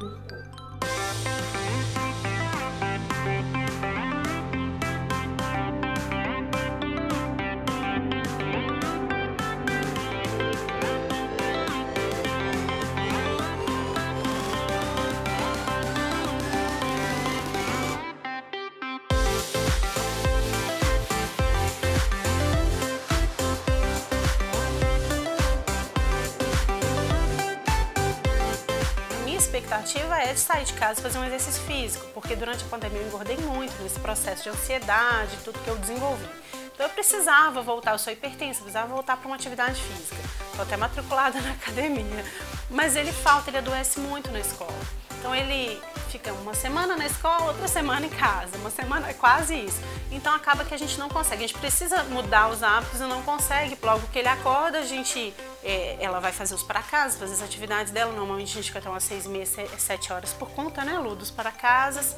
Expectativa 29.53 30.17
é 30.17 30.33
de 30.33 30.39
sair 30.39 30.65
de 30.65 30.73
casa 30.73 30.99
e 30.99 31.03
fazer 31.03 31.19
um 31.19 31.25
exercício 31.25 31.61
físico, 31.63 32.07
porque 32.11 32.35
durante 32.35 32.63
a 32.63 32.67
pandemia 32.67 33.01
eu 33.01 33.07
engordei 33.07 33.37
muito 33.37 33.79
nesse 33.83 33.99
processo 33.99 34.43
de 34.43 34.49
ansiedade, 34.49 35.37
tudo 35.43 35.59
que 35.59 35.67
eu 35.67 35.77
desenvolvi. 35.77 36.25
Então 36.73 36.87
eu 36.87 36.89
precisava 36.89 37.61
voltar, 37.61 37.91
eu 37.91 37.99
sou 37.99 38.11
hipertensa, 38.11 38.61
precisava 38.61 38.87
voltar 38.87 39.15
para 39.15 39.27
uma 39.27 39.35
atividade 39.35 39.79
física. 39.79 40.17
Estou 40.49 40.63
até 40.63 40.75
matriculada 40.75 41.37
na 41.41 41.51
academia. 41.51 42.25
Mas 42.67 42.95
ele 42.95 43.11
falta, 43.11 43.51
ele 43.51 43.59
adoece 43.59 43.99
muito 43.99 44.31
na 44.31 44.39
escola. 44.39 44.73
Então 45.19 45.35
ele 45.35 45.79
fica 46.13 46.31
uma 46.31 46.53
semana 46.53 46.95
na 46.95 47.07
escola, 47.07 47.47
outra 47.47 47.67
semana 47.67 48.05
em 48.05 48.09
casa, 48.09 48.55
uma 48.57 48.69
semana 48.69 49.09
é 49.09 49.13
quase 49.13 49.55
isso. 49.55 49.81
Então 50.11 50.31
acaba 50.31 50.63
que 50.63 50.71
a 50.71 50.77
gente 50.77 50.99
não 50.99 51.09
consegue, 51.09 51.43
a 51.43 51.47
gente 51.47 51.57
precisa 51.57 52.03
mudar 52.03 52.51
os 52.51 52.61
hábitos 52.61 53.01
e 53.01 53.03
não 53.05 53.23
consegue. 53.23 53.75
Logo 53.81 54.05
que 54.09 54.19
ele 54.19 54.27
acorda, 54.27 54.77
a 54.77 54.83
gente, 54.83 55.33
é, 55.63 55.97
ela 55.99 56.19
vai 56.19 56.31
fazer 56.31 56.53
os 56.53 56.61
para 56.61 56.83
casa, 56.83 57.17
fazer 57.17 57.33
as 57.33 57.41
atividades 57.41 57.91
dela. 57.91 58.13
Normalmente 58.13 58.51
a 58.51 58.55
gente 58.55 58.67
fica 58.67 58.77
até 58.77 58.89
umas 58.89 59.03
seis 59.03 59.25
meia, 59.25 59.45
sete 59.45 60.13
horas 60.13 60.31
por 60.33 60.51
conta, 60.51 60.85
né, 60.85 60.99
Lu, 60.99 61.15
dos 61.15 61.31
para 61.31 61.51
casas. 61.51 62.15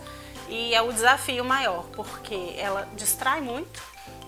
E 0.50 0.76
é 0.76 0.82
o 0.82 0.92
desafio 0.92 1.46
maior, 1.46 1.86
porque 1.96 2.54
ela 2.58 2.90
distrai 2.98 3.40
muito 3.40 3.82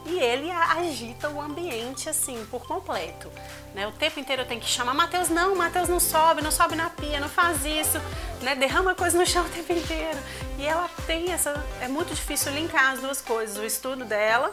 e 0.05 0.17
ele 0.19 0.49
agita 0.49 1.29
o 1.29 1.41
ambiente 1.41 2.09
assim 2.09 2.45
por 2.49 2.65
completo. 2.65 3.29
Né? 3.77 3.85
O 3.85 3.91
tempo 3.91 4.19
inteiro 4.19 4.41
eu 4.41 4.45
tenho 4.47 4.59
que 4.59 4.67
chamar 4.67 4.95
Mateus, 4.95 5.29
não, 5.29 5.55
Mateus 5.55 5.87
não 5.87 5.99
sobe, 5.99 6.41
não 6.41 6.49
sobe 6.49 6.75
na 6.75 6.89
pia, 6.89 7.19
não 7.19 7.29
faz 7.29 7.63
isso, 7.63 8.01
né? 8.41 8.55
derrama 8.55 8.95
coisa 8.95 9.15
no 9.15 9.23
chão 9.23 9.45
o 9.45 9.49
tempo 9.49 9.71
inteiro. 9.71 10.17
E 10.57 10.65
ela 10.65 10.89
tem 11.05 11.31
essa. 11.31 11.63
É 11.79 11.87
muito 11.87 12.11
difícil 12.15 12.51
linkar 12.53 12.93
as 12.93 13.01
duas 13.01 13.21
coisas, 13.21 13.55
o 13.55 13.63
estudo 13.63 14.03
dela 14.03 14.51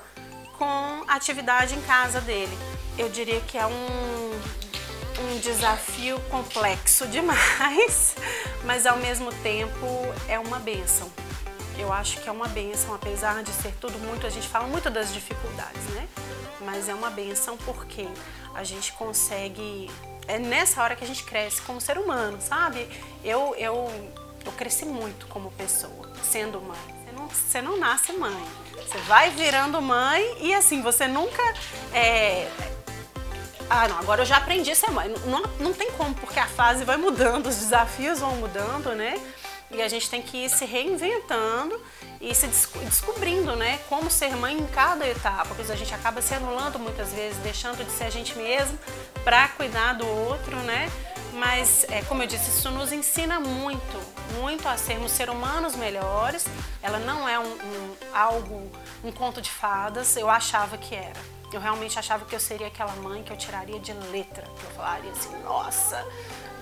com 0.58 1.04
a 1.08 1.14
atividade 1.14 1.74
em 1.74 1.80
casa 1.80 2.20
dele. 2.20 2.56
Eu 2.98 3.08
diria 3.08 3.40
que 3.40 3.56
é 3.56 3.64
um, 3.64 4.40
um 5.22 5.38
desafio 5.40 6.20
complexo 6.30 7.06
demais, 7.06 8.14
mas 8.62 8.84
ao 8.84 8.98
mesmo 8.98 9.32
tempo 9.36 9.86
é 10.28 10.38
uma 10.38 10.58
benção 10.58 11.10
eu 11.78 11.92
acho 11.92 12.20
que 12.20 12.28
é 12.28 12.32
uma 12.32 12.48
benção, 12.48 12.94
apesar 12.94 13.42
de 13.42 13.50
ser 13.50 13.74
tudo 13.80 13.98
muito, 13.98 14.26
a 14.26 14.30
gente 14.30 14.46
fala 14.46 14.66
muito 14.66 14.88
das 14.90 15.12
dificuldades, 15.12 15.82
né? 15.88 16.08
Mas 16.60 16.88
é 16.88 16.94
uma 16.94 17.10
benção 17.10 17.56
porque 17.58 18.08
a 18.54 18.64
gente 18.64 18.92
consegue, 18.92 19.90
é 20.26 20.38
nessa 20.38 20.82
hora 20.82 20.96
que 20.96 21.04
a 21.04 21.06
gente 21.06 21.25
cresce 21.25 21.61
como 21.62 21.80
ser 21.80 21.99
humano, 21.99 22.38
sabe? 22.40 22.88
Eu, 23.23 23.54
eu 23.56 23.90
eu 24.44 24.52
cresci 24.52 24.84
muito 24.84 25.26
como 25.28 25.50
pessoa, 25.52 26.12
sendo 26.23 26.61
mãe. 26.61 26.78
Você 27.04 27.12
não, 27.12 27.28
você 27.28 27.62
não 27.62 27.78
nasce 27.78 28.12
mãe. 28.12 28.44
Você 28.75 28.99
vai 28.99 29.30
virando 29.30 29.80
mãe 29.80 30.37
e 30.40 30.54
assim, 30.54 30.82
você 30.82 31.08
nunca. 31.08 31.42
É... 31.92 32.50
Ah, 33.70 33.88
não, 33.88 33.99
agora 33.99 34.23
eu 34.23 34.26
já 34.26 34.37
aprendi 34.37 34.70
a 34.70 34.75
ser 34.75 34.90
mãe. 34.90 35.12
Não, 35.25 35.42
não 35.58 35.73
tem 35.73 35.90
como, 35.92 36.14
porque 36.14 36.38
a 36.38 36.46
fase 36.46 36.84
vai 36.84 36.96
mudando, 36.99 37.46
os 37.46 37.56
desafios 37.56 38.20
vão 38.20 38.37
mudando, 38.37 38.94
né? 38.94 39.18
E 39.70 39.80
a 39.80 39.88
gente 39.88 40.11
tem 40.11 40.20
que 40.20 40.44
ir 40.44 40.50
se 40.50 40.66
reinventando 40.66 41.80
e 42.21 42.35
se 42.35 42.47
descobrindo, 42.47 43.54
né, 43.56 43.80
como 43.88 44.11
ser 44.11 44.35
mãe 44.37 44.56
em 44.56 44.66
cada 44.66 45.06
etapa, 45.06 45.54
porque 45.54 45.71
a 45.71 45.76
gente 45.76 45.94
acaba 45.94 46.23
se 46.23 46.35
anulando 46.35 46.78
muitas 46.78 47.12
vezes, 47.12 47.37
deixando 47.38 47.85
de 47.85 47.90
ser 47.90 48.04
a 48.04 48.11
gente 48.11 48.37
mesmo 48.37 48.78
para 49.25 49.49
cuidar 49.49 49.94
do 49.94 50.06
outro, 50.06 50.56
né? 50.59 50.90
Mas, 51.35 51.85
é, 51.90 52.00
como 52.02 52.23
eu 52.23 52.26
disse, 52.26 52.49
isso 52.49 52.71
nos 52.71 52.92
ensina 52.92 53.40
muito, 53.40 54.00
muito 54.38 54.68
a 54.68 54.76
sermos 54.76 55.11
seres 55.11 55.35
humanos 55.35 55.75
melhores. 55.75 56.47
Ela 56.80 56.99
não 56.99 57.28
é 57.28 57.38
um, 57.38 57.44
um 57.44 57.97
algo, 58.14 58.71
um 59.02 59.11
conto 59.11 59.42
de 59.42 59.50
fadas. 59.50 60.16
Eu 60.16 60.30
achava 60.30 60.78
que 60.78 60.94
era. 60.94 61.21
Eu 61.52 61.61
realmente 61.61 61.99
achava 61.99 62.25
que 62.25 62.35
eu 62.35 62.40
seria 62.40 62.68
aquela 62.68 62.92
mãe 62.97 63.23
que 63.23 63.33
eu 63.33 63.37
tiraria 63.37 63.78
de 63.80 63.92
letra, 63.92 64.42
que 64.42 64.64
eu 64.64 64.71
falaria 64.71 65.11
assim, 65.11 65.37
nossa, 65.42 66.04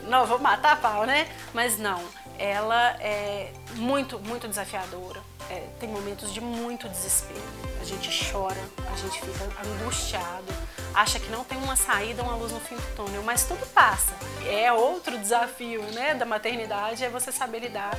não, 0.05 0.27
vou 0.27 0.39
matar 0.39 0.73
a 0.73 0.77
pau, 0.77 1.05
né? 1.05 1.29
Mas 1.55 1.79
não, 1.79 2.03
ela 2.43 2.97
é 3.01 3.53
muito, 3.77 4.19
muito 4.19 4.49
desafiadora 4.49 5.21
é, 5.53 5.69
tem 5.79 5.89
momentos 5.89 6.33
de 6.33 6.41
muito 6.41 6.89
desespero. 6.89 7.41
A 7.81 7.85
gente 7.85 8.31
chora, 8.31 8.61
a 8.91 8.97
gente 8.97 9.21
fica 9.21 9.45
angustiado, 9.67 10.53
acha 10.95 11.19
que 11.19 11.31
não 11.31 11.45
tem 11.45 11.59
uma 11.59 11.77
saída, 11.77 12.23
uma 12.23 12.35
luz 12.37 12.53
no 12.53 12.61
fim 12.61 12.77
do 12.77 12.97
túnel, 12.97 13.23
mas 13.23 13.45
tudo 13.45 13.67
passa. 13.73 14.15
É 14.47 14.73
outro 14.73 15.19
desafio 15.19 15.83
né, 15.93 16.15
da 16.15 16.25
maternidade, 16.25 17.05
é 17.05 17.11
você 17.11 17.31
saber 17.33 17.61
lidar 17.61 17.97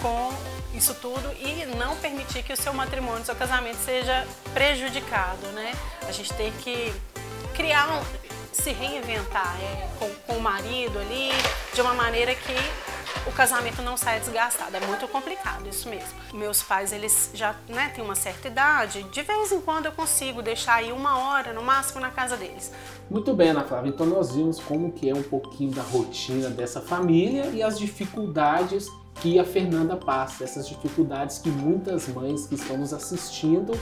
com 0.00 0.32
isso 0.74 0.94
tudo 0.94 1.32
e 1.38 1.66
não 1.76 1.96
permitir 1.96 2.42
que 2.42 2.52
o 2.52 2.56
seu 2.56 2.72
matrimônio, 2.72 3.24
seu 3.24 3.36
casamento 3.36 3.78
seja 3.78 4.26
prejudicado. 4.52 5.46
Né? 5.48 5.72
A 6.08 6.12
gente 6.12 6.32
tem 6.34 6.52
que 6.52 6.94
criar 7.54 7.88
um, 7.88 8.02
se 8.52 8.72
reinventar 8.72 9.56
é, 9.60 9.88
com, 9.98 10.10
com 10.26 10.38
o 10.38 10.40
marido 10.40 10.98
ali 10.98 11.30
de 11.72 11.80
uma 11.80 11.94
maneira 11.94 12.34
que 12.34 12.54
o 13.26 13.32
casamento 13.32 13.80
não 13.82 13.96
sai 13.96 14.20
desgastado. 14.20 14.76
É 14.76 14.80
muito 14.80 15.08
complicado, 15.08 15.66
isso 15.68 15.88
mesmo. 15.88 16.08
Meus 16.32 16.62
pais, 16.62 16.92
eles 16.92 17.30
já 17.32 17.54
né, 17.68 17.90
têm 17.94 18.04
uma 18.04 18.14
certa 18.14 18.48
idade, 18.48 19.02
de 19.04 19.22
vez 19.22 19.52
em 19.52 19.60
quando 19.60 19.86
eu 19.86 19.92
consigo 19.92 20.42
deixar 20.42 20.74
aí 20.74 20.92
uma 20.92 21.18
hora, 21.18 21.52
no 21.52 21.62
máximo, 21.62 22.00
na 22.00 22.10
casa 22.10 22.36
deles. 22.36 22.72
Muito 23.08 23.32
bem, 23.34 23.50
Ana 23.50 23.64
Flávia. 23.64 23.88
Então 23.88 24.06
nós 24.06 24.34
vimos 24.34 24.60
como 24.60 24.92
que 24.92 25.08
é 25.08 25.14
um 25.14 25.22
pouquinho 25.22 25.72
da 25.72 25.82
rotina 25.82 26.50
dessa 26.50 26.80
família 26.80 27.46
e 27.46 27.62
as 27.62 27.78
dificuldades 27.78 28.88
que 29.20 29.38
a 29.38 29.44
Fernanda 29.44 29.96
passa, 29.96 30.44
essas 30.44 30.68
dificuldades 30.68 31.38
que 31.38 31.48
muitas 31.48 32.08
mães 32.08 32.46
que 32.46 32.56
estão 32.56 32.76
nos 32.76 32.92
assistindo 32.92 33.78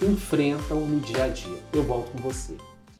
enfrentam 0.00 0.80
no 0.80 1.00
dia 1.00 1.24
a 1.24 1.28
dia. 1.28 1.58
Eu 1.72 1.82
volto 1.82 2.10
com 2.12 2.18
você. 2.18 2.56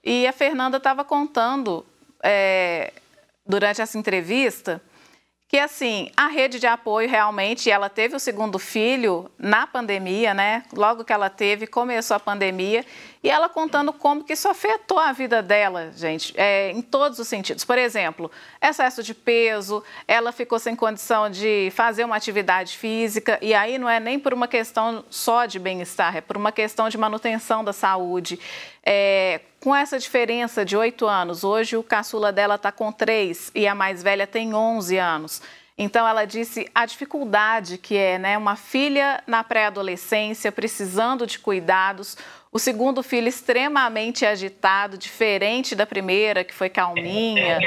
E 0.09 0.25
a 0.25 0.33
Fernanda 0.33 0.77
estava 0.77 1.05
contando 1.05 1.85
é, 2.23 2.93
durante 3.45 3.83
essa 3.83 3.99
entrevista 3.99 4.81
que 5.49 5.59
assim, 5.59 6.11
a 6.17 6.27
rede 6.27 6.59
de 6.59 6.67
apoio 6.67 7.09
realmente, 7.09 7.71
ela 7.71 7.89
teve 7.89 8.17
o 8.17 8.19
segundo 8.19 8.59
filho 8.59 9.31
na 9.39 9.65
pandemia, 9.65 10.35
né? 10.35 10.65
Logo 10.73 11.05
que 11.05 11.13
ela 11.13 11.31
teve, 11.31 11.69
começou 11.69 12.17
a 12.17 12.21
pandemia, 12.21 12.85
e 13.23 13.31
ela 13.31 13.49
contando 13.49 13.93
como 13.93 14.25
que 14.25 14.33
isso 14.33 14.49
afetou 14.49 14.99
a 14.99 15.13
vida 15.13 15.41
dela, 15.41 15.93
gente, 15.97 16.35
é, 16.37 16.73
em 16.73 16.83
todos 16.83 17.21
os 17.21 17.29
sentidos. 17.29 17.65
Por 17.65 17.79
exemplo, 17.79 18.29
excesso 18.61 19.05
de 19.05 19.15
peso, 19.15 19.85
ela 20.09 20.33
ficou 20.33 20.59
sem 20.59 20.75
condição 20.75 21.31
de 21.31 21.71
fazer 21.73 22.05
uma 22.05 22.17
atividade 22.17 22.77
física, 22.77 23.39
e 23.41 23.55
aí 23.55 23.79
não 23.79 23.89
é 23.89 24.01
nem 24.01 24.19
por 24.19 24.35
uma 24.35 24.49
questão 24.49 25.05
só 25.09 25.47
de 25.47 25.61
bem-estar, 25.61 26.17
é 26.17 26.21
por 26.21 26.37
uma 26.37 26.51
questão 26.51 26.89
de 26.89 26.99
manutenção 26.99 27.63
da 27.63 27.73
saúde. 27.73 28.41
É, 28.85 29.41
com 29.67 29.75
essa 29.75 29.99
diferença 29.99 30.65
de 30.65 30.77
oito 30.77 31.09
anos, 31.09 31.43
hoje 31.43 31.77
o 31.77 31.83
caçula 31.83 32.31
dela 32.31 32.55
está 32.55 32.71
com 32.71 32.93
três 32.93 33.51
e 33.53 33.67
a 33.67 33.75
mais 33.75 34.01
velha 34.01 34.25
tem 34.25 34.55
11 34.55 34.97
anos. 34.97 35.43
Então 35.77 36.07
ela 36.07 36.25
disse 36.25 36.71
a 36.73 36.87
dificuldade 36.87 37.77
que 37.77 37.97
é, 37.97 38.17
né, 38.17 38.39
uma 38.39 38.55
filha 38.55 39.21
na 39.27 39.43
pré-adolescência 39.43 40.53
precisando 40.53 41.27
de 41.27 41.41
cuidados, 41.41 42.17
o 42.53 42.61
segundo 42.61 43.03
filho 43.03 43.27
extremamente 43.27 44.25
agitado, 44.25 44.97
diferente 44.97 45.75
da 45.75 45.85
primeira 45.85 46.45
que 46.45 46.55
foi 46.55 46.69
calminha. 46.69 47.59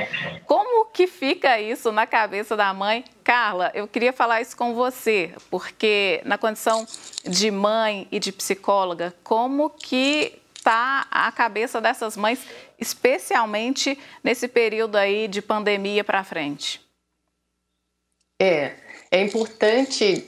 Como 0.45 0.86
que 0.86 1.06
fica 1.06 1.60
isso 1.60 1.91
na 1.91 2.08
cabeça 2.08 2.56
da 2.56 2.73
mãe? 2.73 3.04
Carla, 3.26 3.71
eu 3.76 3.89
queria 3.89 4.13
falar 4.13 4.39
isso 4.39 4.56
com 4.56 4.73
você, 4.73 5.34
porque 5.52 6.21
na 6.23 6.38
condição 6.38 6.88
de 7.26 7.52
mãe 7.52 8.08
e 8.10 8.21
de 8.21 8.32
psicóloga, 8.32 9.13
como 9.21 9.69
que 9.69 10.38
está 10.60 11.08
a 11.10 11.32
cabeça 11.32 11.80
dessas 11.80 12.17
mães, 12.17 12.45
especialmente 12.78 13.98
nesse 14.24 14.48
período 14.48 14.98
aí 14.98 15.28
de 15.28 15.41
pandemia 15.41 16.04
para 16.04 16.24
frente? 16.24 16.82
É, 18.41 18.76
é 19.10 19.22
importante 19.22 20.26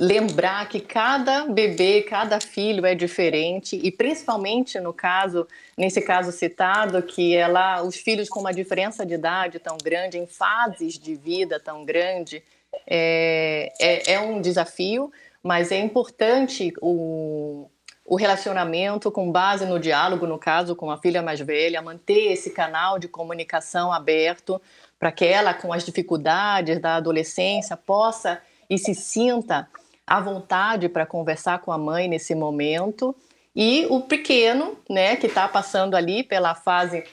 lembrar 0.00 0.68
que 0.68 0.80
cada 0.80 1.46
bebê, 1.46 2.02
cada 2.02 2.40
filho 2.40 2.84
é 2.84 2.94
diferente 2.94 3.78
e 3.80 3.92
principalmente 3.92 4.80
no 4.80 4.92
caso, 4.92 5.46
nesse 5.76 6.00
caso 6.00 6.32
citado, 6.32 7.00
que 7.02 7.36
ela, 7.36 7.82
os 7.82 7.96
filhos 7.96 8.28
com 8.28 8.40
uma 8.40 8.52
diferença 8.52 9.06
de 9.06 9.14
idade 9.14 9.58
tão 9.58 9.76
grande, 9.78 10.18
em 10.18 10.26
fases 10.26 10.98
de 10.98 11.14
vida 11.14 11.60
tão 11.60 11.84
grande, 11.84 12.42
é, 12.86 13.72
é, 13.78 14.14
é 14.14 14.20
um 14.20 14.40
desafio, 14.40 15.12
mas 15.42 15.70
é 15.70 15.78
importante 15.78 16.72
o, 16.80 17.70
o 18.04 18.16
relacionamento 18.16 19.10
com 19.10 19.32
base 19.32 19.64
no 19.64 19.80
diálogo, 19.80 20.26
no 20.26 20.38
caso 20.38 20.76
com 20.76 20.90
a 20.90 20.98
filha 20.98 21.22
mais 21.22 21.40
velha, 21.40 21.80
manter 21.80 22.32
esse 22.32 22.50
canal 22.50 22.98
de 22.98 23.08
comunicação 23.08 23.92
aberto 23.92 24.60
para 24.98 25.10
que 25.10 25.24
ela, 25.24 25.54
com 25.54 25.72
as 25.72 25.84
dificuldades 25.84 26.78
da 26.80 26.96
adolescência, 26.96 27.76
possa 27.76 28.40
e 28.68 28.78
se 28.78 28.94
sinta 28.94 29.68
à 30.06 30.20
vontade 30.20 30.88
para 30.88 31.06
conversar 31.06 31.60
com 31.60 31.72
a 31.72 31.78
mãe 31.78 32.06
nesse 32.06 32.34
momento. 32.34 33.16
E 33.56 33.86
o 33.88 34.02
pequeno, 34.02 34.76
né, 34.88 35.16
que 35.16 35.26
está 35.26 35.48
passando 35.48 35.94
ali 35.94 36.22
pela 36.22 36.54
fase 36.54 37.04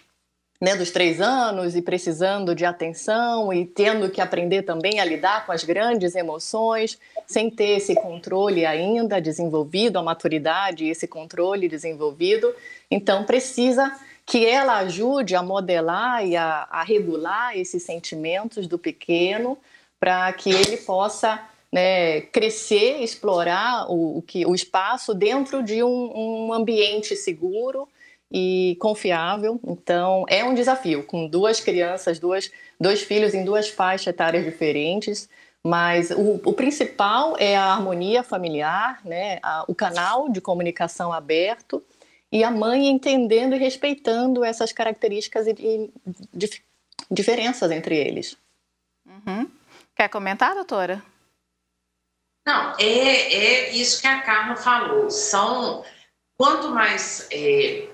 né, 0.61 0.75
dos 0.75 0.91
três 0.91 1.19
anos 1.19 1.75
e 1.75 1.81
precisando 1.81 2.53
de 2.53 2.63
atenção 2.63 3.51
e 3.51 3.65
tendo 3.65 4.11
que 4.11 4.21
aprender 4.21 4.61
também 4.61 4.99
a 4.99 5.05
lidar 5.05 5.43
com 5.43 5.51
as 5.51 5.63
grandes 5.63 6.13
emoções, 6.13 6.99
sem 7.25 7.49
ter 7.49 7.77
esse 7.77 7.95
controle 7.95 8.63
ainda 8.63 9.19
desenvolvido, 9.19 9.97
a 9.97 10.03
maturidade 10.03 10.87
esse 10.87 11.07
controle 11.07 11.67
desenvolvido. 11.67 12.53
Então, 12.91 13.23
precisa 13.23 13.91
que 14.23 14.45
ela 14.45 14.77
ajude 14.77 15.35
a 15.35 15.41
modelar 15.41 16.23
e 16.23 16.37
a, 16.37 16.67
a 16.69 16.83
regular 16.83 17.57
esses 17.57 17.81
sentimentos 17.81 18.67
do 18.67 18.77
pequeno 18.77 19.57
para 19.99 20.31
que 20.31 20.51
ele 20.51 20.77
possa 20.77 21.41
né, 21.71 22.21
crescer, 22.21 23.01
explorar 23.01 23.89
o, 23.89 24.19
o, 24.19 24.21
que, 24.21 24.45
o 24.45 24.53
espaço 24.53 25.15
dentro 25.15 25.63
de 25.63 25.81
um, 25.83 26.47
um 26.47 26.53
ambiente 26.53 27.15
seguro 27.15 27.87
e 28.31 28.77
confiável. 28.79 29.59
Então, 29.67 30.25
é 30.29 30.43
um 30.43 30.53
desafio, 30.53 31.03
com 31.03 31.27
duas 31.27 31.59
crianças, 31.59 32.17
duas, 32.17 32.49
dois 32.79 33.01
filhos 33.01 33.33
em 33.33 33.43
duas 33.43 33.69
faixas 33.69 34.07
etárias 34.07 34.45
diferentes, 34.45 35.29
mas 35.63 36.09
o, 36.11 36.41
o 36.43 36.53
principal 36.53 37.35
é 37.37 37.55
a 37.55 37.65
harmonia 37.65 38.23
familiar, 38.23 39.01
né? 39.05 39.39
A, 39.43 39.65
o 39.67 39.75
canal 39.75 40.29
de 40.29 40.39
comunicação 40.39 41.11
aberto 41.11 41.83
e 42.31 42.43
a 42.43 42.49
mãe 42.49 42.87
entendendo 42.87 43.55
e 43.55 43.59
respeitando 43.59 44.43
essas 44.43 44.71
características 44.71 45.45
e, 45.47 45.51
e 45.51 45.91
dif, 46.33 46.63
diferenças 47.11 47.69
entre 47.69 47.97
eles. 47.97 48.37
Uhum. 49.05 49.51
Quer 49.95 50.07
comentar, 50.07 50.55
doutora? 50.55 51.03
Não, 52.47 52.73
é, 52.79 53.33
é 53.33 53.69
isso 53.71 54.01
que 54.01 54.07
a 54.07 54.21
Carla 54.21 54.55
falou. 54.55 55.11
São 55.11 55.83
quanto 56.37 56.69
mais 56.69 57.27
é, 57.31 57.90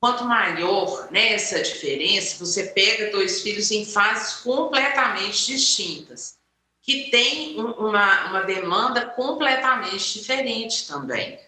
Quanto 0.00 0.24
maior 0.24 1.12
né, 1.12 1.34
essa 1.34 1.62
diferença, 1.62 2.42
você 2.42 2.64
pega 2.64 3.10
dois 3.10 3.42
filhos 3.42 3.70
em 3.70 3.84
fases 3.84 4.40
completamente 4.42 5.46
distintas, 5.46 6.38
que 6.82 7.10
têm 7.10 7.60
uma, 7.60 8.30
uma 8.30 8.40
demanda 8.40 9.04
completamente 9.10 10.18
diferente 10.18 10.88
também. 10.88 11.38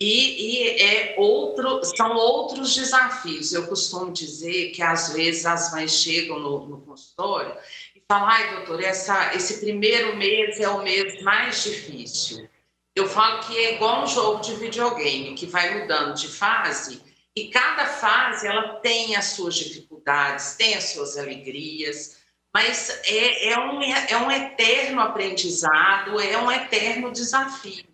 E, 0.00 0.06
e, 0.06 0.82
é 0.82 1.14
outro, 1.18 1.84
são 1.94 2.16
outros 2.16 2.74
desafios. 2.74 3.52
Eu 3.52 3.66
costumo 3.66 4.10
dizer 4.10 4.70
que 4.70 4.80
às 4.80 5.12
vezes 5.12 5.44
as 5.44 5.70
mães 5.70 5.92
chegam 5.92 6.38
no, 6.38 6.66
no 6.66 6.80
consultório 6.80 7.54
e 7.94 8.02
falam: 8.08 8.28
ai, 8.30 8.56
doutor, 8.56 8.82
essa, 8.82 9.34
esse 9.34 9.60
primeiro 9.60 10.16
mês 10.16 10.58
é 10.58 10.70
o 10.70 10.82
mês 10.82 11.22
mais 11.22 11.62
difícil. 11.62 12.48
Eu 12.96 13.06
falo 13.06 13.46
que 13.46 13.54
é 13.58 13.74
igual 13.74 14.04
um 14.04 14.06
jogo 14.06 14.40
de 14.40 14.54
videogame, 14.54 15.34
que 15.34 15.44
vai 15.44 15.80
mudando 15.80 16.14
de 16.14 16.28
fase 16.28 17.09
e 17.36 17.48
cada 17.48 17.86
fase 17.86 18.46
ela 18.46 18.80
tem 18.80 19.16
as 19.16 19.26
suas 19.26 19.54
dificuldades, 19.54 20.56
tem 20.56 20.74
as 20.74 20.84
suas 20.84 21.16
alegrias, 21.16 22.20
mas 22.52 22.90
é, 23.04 23.50
é, 23.50 23.58
um, 23.58 23.80
é 23.82 24.16
um 24.16 24.30
eterno 24.30 25.00
aprendizado, 25.00 26.20
é 26.20 26.36
um 26.36 26.50
eterno 26.50 27.12
desafio. 27.12 27.84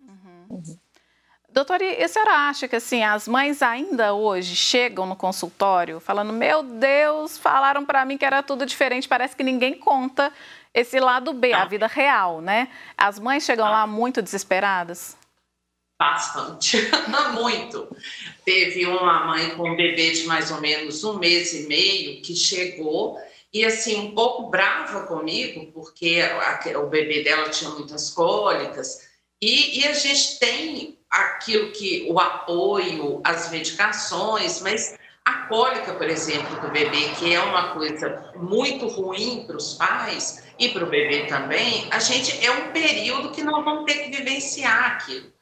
Uhum. 0.00 0.78
Doutora, 1.48 1.84
e 1.84 2.02
a 2.02 2.08
senhora 2.08 2.48
acha 2.48 2.66
que 2.66 2.74
assim, 2.74 3.04
as 3.04 3.28
mães 3.28 3.62
ainda 3.62 4.12
hoje 4.12 4.56
chegam 4.56 5.06
no 5.06 5.14
consultório 5.14 6.00
falando: 6.00 6.32
Meu 6.32 6.64
Deus, 6.64 7.38
falaram 7.38 7.84
para 7.84 8.04
mim 8.04 8.18
que 8.18 8.24
era 8.24 8.42
tudo 8.42 8.66
diferente, 8.66 9.08
parece 9.08 9.36
que 9.36 9.44
ninguém 9.44 9.78
conta 9.78 10.32
esse 10.74 10.98
lado 10.98 11.32
B, 11.32 11.50
Não. 11.50 11.60
a 11.60 11.64
vida 11.64 11.86
real, 11.86 12.40
né? 12.40 12.68
As 12.98 13.20
mães 13.20 13.44
chegam 13.44 13.70
lá 13.70 13.86
muito 13.86 14.20
desesperadas? 14.20 15.16
Bastante, 16.04 16.76
muito. 17.32 17.88
Teve 18.44 18.84
uma 18.86 19.24
mãe 19.26 19.56
com 19.56 19.70
um 19.70 19.74
bebê 19.74 20.10
de 20.10 20.24
mais 20.24 20.50
ou 20.50 20.60
menos 20.60 21.02
um 21.02 21.18
mês 21.18 21.54
e 21.54 21.66
meio 21.66 22.20
que 22.20 22.36
chegou 22.36 23.18
e 23.50 23.64
assim 23.64 24.00
um 24.00 24.14
pouco 24.14 24.50
brava 24.50 25.06
comigo 25.06 25.72
porque 25.72 26.20
o 26.76 26.86
bebê 26.88 27.22
dela 27.22 27.48
tinha 27.48 27.70
muitas 27.70 28.10
cólicas 28.10 29.08
e, 29.40 29.80
e 29.80 29.88
a 29.88 29.94
gente 29.94 30.38
tem 30.38 30.98
aquilo 31.08 31.72
que 31.72 32.06
o 32.10 32.20
apoio, 32.20 33.22
as 33.24 33.50
medicações, 33.50 34.60
mas 34.60 34.98
a 35.24 35.46
cólica, 35.46 35.94
por 35.94 36.08
exemplo, 36.08 36.60
do 36.60 36.70
bebê, 36.70 37.14
que 37.18 37.32
é 37.32 37.40
uma 37.40 37.72
coisa 37.72 38.30
muito 38.36 38.88
ruim 38.88 39.44
para 39.46 39.56
os 39.56 39.72
pais 39.72 40.44
e 40.58 40.68
para 40.68 40.84
o 40.84 40.90
bebê 40.90 41.26
também, 41.26 41.88
a 41.90 41.98
gente 41.98 42.44
é 42.44 42.50
um 42.50 42.72
período 42.72 43.30
que 43.30 43.42
nós 43.42 43.64
vamos 43.64 43.90
ter 43.90 44.04
que 44.04 44.16
vivenciar 44.18 44.92
aquilo. 44.92 45.33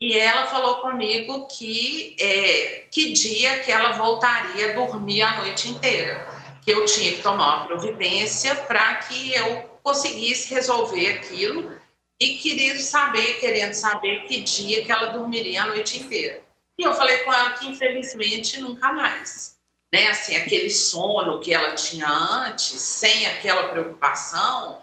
E 0.00 0.16
ela 0.16 0.46
falou 0.46 0.76
comigo 0.76 1.46
que 1.46 2.16
é, 2.18 2.86
que 2.90 3.12
dia 3.12 3.58
que 3.60 3.70
ela 3.70 3.92
voltaria 3.92 4.70
a 4.70 4.72
dormir 4.72 5.20
a 5.20 5.36
noite 5.42 5.68
inteira, 5.68 6.26
que 6.64 6.70
eu 6.70 6.86
tinha 6.86 7.12
que 7.12 7.22
tomar 7.22 7.58
uma 7.58 7.66
providência 7.66 8.54
para 8.54 8.94
que 8.94 9.34
eu 9.34 9.78
conseguisse 9.82 10.54
resolver 10.54 11.06
aquilo 11.18 11.78
e 12.18 12.36
queria 12.36 12.78
saber, 12.78 13.40
querendo 13.40 13.74
saber 13.74 14.24
que 14.24 14.40
dia 14.40 14.82
que 14.82 14.90
ela 14.90 15.08
dormiria 15.08 15.64
a 15.64 15.66
noite 15.66 15.98
inteira. 15.98 16.42
E 16.78 16.82
eu 16.82 16.94
falei 16.94 17.18
com 17.18 17.32
ela 17.32 17.50
que 17.52 17.66
infelizmente 17.66 18.58
nunca 18.58 18.92
mais. 18.94 19.58
Né? 19.92 20.06
Assim, 20.06 20.34
aquele 20.34 20.70
sono 20.70 21.40
que 21.40 21.52
ela 21.52 21.74
tinha 21.74 22.08
antes, 22.08 22.80
sem 22.80 23.26
aquela 23.26 23.68
preocupação, 23.68 24.80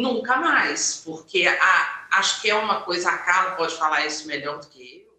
nunca 0.00 0.36
mais, 0.36 1.02
porque 1.04 1.46
a, 1.46 2.06
acho 2.12 2.40
que 2.40 2.50
é 2.50 2.54
uma 2.54 2.82
coisa, 2.82 3.10
a 3.10 3.18
Carla 3.18 3.56
pode 3.56 3.74
falar 3.76 4.06
isso 4.06 4.26
melhor 4.26 4.58
do 4.58 4.68
que 4.68 5.02
eu. 5.04 5.10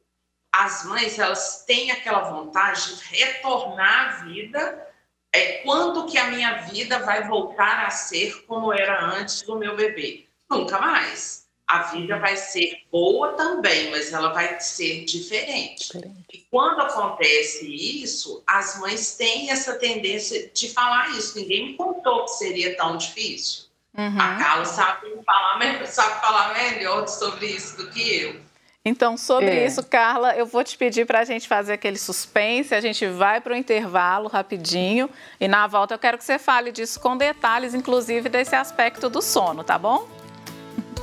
As 0.51 0.83
mães, 0.85 1.17
elas 1.17 1.63
têm 1.65 1.91
aquela 1.91 2.29
vontade 2.29 2.95
de 2.95 3.03
retornar 3.03 4.21
à 4.21 4.25
vida. 4.25 4.87
É, 5.33 5.59
quando 5.63 6.07
que 6.07 6.17
a 6.17 6.29
minha 6.29 6.63
vida 6.63 6.99
vai 6.99 7.25
voltar 7.25 7.85
a 7.85 7.89
ser 7.89 8.45
como 8.45 8.73
era 8.73 9.05
antes 9.05 9.41
do 9.43 9.57
meu 9.57 9.77
bebê? 9.77 10.27
Nunca 10.49 10.77
mais 10.77 11.41
a 11.71 11.83
vida 11.83 12.19
vai 12.19 12.35
ser 12.35 12.81
boa 12.91 13.31
também, 13.33 13.89
mas 13.91 14.11
ela 14.11 14.33
vai 14.33 14.59
ser 14.59 15.05
diferente. 15.05 15.85
diferente. 15.85 16.25
E 16.33 16.39
quando 16.51 16.81
acontece 16.81 17.65
isso, 17.65 18.43
as 18.45 18.77
mães 18.81 19.15
têm 19.15 19.49
essa 19.49 19.75
tendência 19.75 20.49
de 20.53 20.67
falar 20.67 21.11
isso. 21.11 21.37
Ninguém 21.37 21.67
me 21.67 21.77
contou 21.77 22.25
que 22.25 22.31
seria 22.31 22.75
tão 22.75 22.97
difícil. 22.97 23.70
Uhum. 23.97 24.19
A 24.19 24.35
Carla 24.35 24.65
sabe 24.65 25.07
falar, 25.25 25.85
sabe 25.85 26.21
falar 26.21 26.53
melhor 26.53 27.07
sobre 27.07 27.47
isso 27.47 27.77
do 27.77 27.89
que 27.89 28.21
eu. 28.21 28.51
Então, 28.83 29.15
sobre 29.15 29.45
é. 29.45 29.65
isso, 29.65 29.83
Carla, 29.83 30.35
eu 30.35 30.45
vou 30.45 30.63
te 30.63 30.75
pedir 30.75 31.05
para 31.05 31.19
a 31.19 31.23
gente 31.23 31.47
fazer 31.47 31.73
aquele 31.73 31.99
suspense. 31.99 32.73
A 32.73 32.81
gente 32.81 33.05
vai 33.05 33.39
para 33.39 33.53
o 33.53 33.55
intervalo 33.55 34.27
rapidinho 34.27 35.07
e 35.39 35.47
na 35.47 35.67
volta 35.67 35.93
eu 35.93 35.99
quero 35.99 36.17
que 36.17 36.23
você 36.23 36.39
fale 36.39 36.71
disso 36.71 36.99
com 36.99 37.15
detalhes, 37.15 37.75
inclusive 37.75 38.27
desse 38.27 38.55
aspecto 38.55 39.07
do 39.07 39.21
sono, 39.21 39.63
tá 39.63 39.77
bom? 39.77 40.07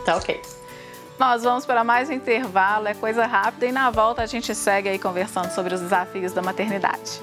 Tá 0.05 0.17
ok. 0.17 0.41
Nós 1.21 1.45
vamos 1.45 1.65
para 1.67 1.85
mais 1.85 2.09
um 2.09 2.13
intervalo, 2.13 2.89
é 2.89 2.95
coisa 2.95 3.27
rápida 3.27 3.67
e 3.67 3.73
na 3.73 3.91
volta 3.91 4.23
a 4.23 4.27
gente 4.27 4.55
segue 4.55 4.89
aí 4.89 4.99
conversando 4.99 5.51
sobre 5.51 5.75
os 5.75 5.81
desafios 5.81 6.33
da 6.33 6.43
maternidade. 6.43 7.21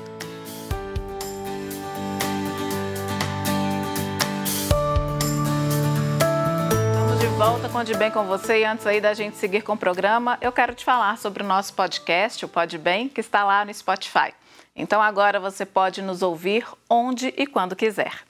Volta 7.47 7.69
com 7.69 7.77
o 7.77 7.83
De 7.83 7.93
Bem 7.93 8.09
com 8.09 8.23
você 8.23 8.61
e 8.61 8.65
antes 8.65 8.87
aí 8.87 8.99
da 8.99 9.13
gente 9.13 9.37
seguir 9.37 9.61
com 9.61 9.73
o 9.73 9.77
programa, 9.77 10.35
eu 10.41 10.51
quero 10.51 10.73
te 10.73 10.83
falar 10.83 11.15
sobre 11.19 11.43
o 11.43 11.45
nosso 11.45 11.75
podcast, 11.75 12.43
o 12.43 12.47
Pode 12.47 12.75
Bem, 12.75 13.07
que 13.07 13.21
está 13.21 13.43
lá 13.43 13.63
no 13.63 13.71
Spotify. 13.71 14.33
Então 14.75 14.99
agora 14.99 15.39
você 15.39 15.63
pode 15.63 16.01
nos 16.01 16.23
ouvir 16.23 16.65
onde 16.89 17.31
e 17.37 17.45
quando 17.45 17.75
quiser. 17.75 18.23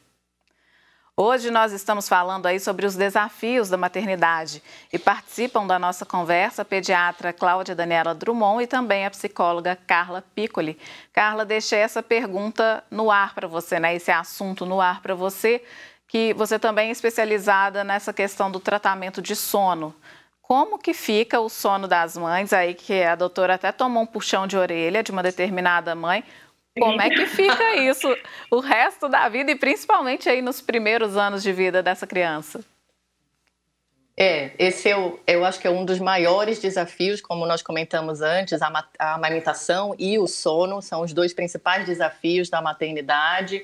Hoje 1.15 1.49
nós 1.49 1.71
estamos 1.71 2.09
falando 2.09 2.45
aí 2.45 2.59
sobre 2.59 2.85
os 2.85 2.93
desafios 2.93 3.69
da 3.69 3.77
maternidade 3.77 4.61
e 4.91 4.99
participam 4.99 5.65
da 5.65 5.79
nossa 5.79 6.05
conversa 6.05 6.63
a 6.63 6.65
pediatra 6.65 7.31
Cláudia 7.31 7.73
Daniela 7.73 8.13
Drummond 8.13 8.65
e 8.65 8.67
também 8.67 9.05
a 9.05 9.09
psicóloga 9.09 9.77
Carla 9.87 10.25
Piccoli. 10.35 10.77
Carla, 11.13 11.45
deixei 11.45 11.79
essa 11.79 12.03
pergunta 12.03 12.83
no 12.91 13.09
ar 13.09 13.33
para 13.33 13.47
você, 13.47 13.79
né? 13.79 13.95
Esse 13.95 14.11
assunto 14.11 14.65
no 14.65 14.81
ar 14.81 15.01
para 15.01 15.15
você, 15.15 15.63
que 16.07 16.33
você 16.33 16.57
também 16.59 16.89
é 16.89 16.91
especializada 16.91 17.83
nessa 17.83 18.13
questão 18.13 18.51
do 18.51 18.59
tratamento 18.59 19.21
de 19.21 19.35
sono. 19.35 19.95
Como 20.41 20.77
que 20.77 20.93
fica 20.93 21.39
o 21.39 21.49
sono 21.49 21.87
das 21.87 22.15
mães 22.15 22.53
aí 22.53 22.73
que 22.73 23.03
a 23.03 23.15
doutora 23.15 23.55
até 23.55 23.71
tomou 23.71 24.03
um 24.03 24.05
puxão 24.05 24.45
de 24.45 24.55
orelha 24.55 25.01
de 25.01 25.11
uma 25.11 25.23
determinada 25.23 25.95
mãe 25.95 26.23
como 26.77 27.01
é 27.01 27.09
que 27.09 27.25
fica 27.25 27.75
isso 27.79 28.07
o 28.51 28.59
resto 28.59 29.07
da 29.07 29.29
vida 29.29 29.51
e 29.51 29.55
principalmente 29.55 30.27
aí 30.27 30.41
nos 30.41 30.59
primeiros 30.59 31.15
anos 31.15 31.41
de 31.41 31.51
vida 31.53 31.81
dessa 31.81 32.05
criança? 32.05 32.63
É, 34.17 34.51
esse 34.57 34.89
é 34.89 34.97
o, 34.97 35.19
eu 35.27 35.43
acho 35.43 35.59
que 35.59 35.67
é 35.67 35.69
um 35.69 35.83
dos 35.83 35.99
maiores 35.99 36.59
desafios, 36.59 37.19
como 37.19 37.45
nós 37.45 37.61
comentamos 37.61 38.21
antes, 38.21 38.61
a, 38.61 38.87
a 38.97 39.15
amamentação 39.15 39.93
e 39.99 40.17
o 40.17 40.25
sono 40.25 40.81
são 40.81 41.01
os 41.01 41.11
dois 41.13 41.33
principais 41.33 41.85
desafios 41.85 42.49
da 42.49 42.61
maternidade. 42.61 43.63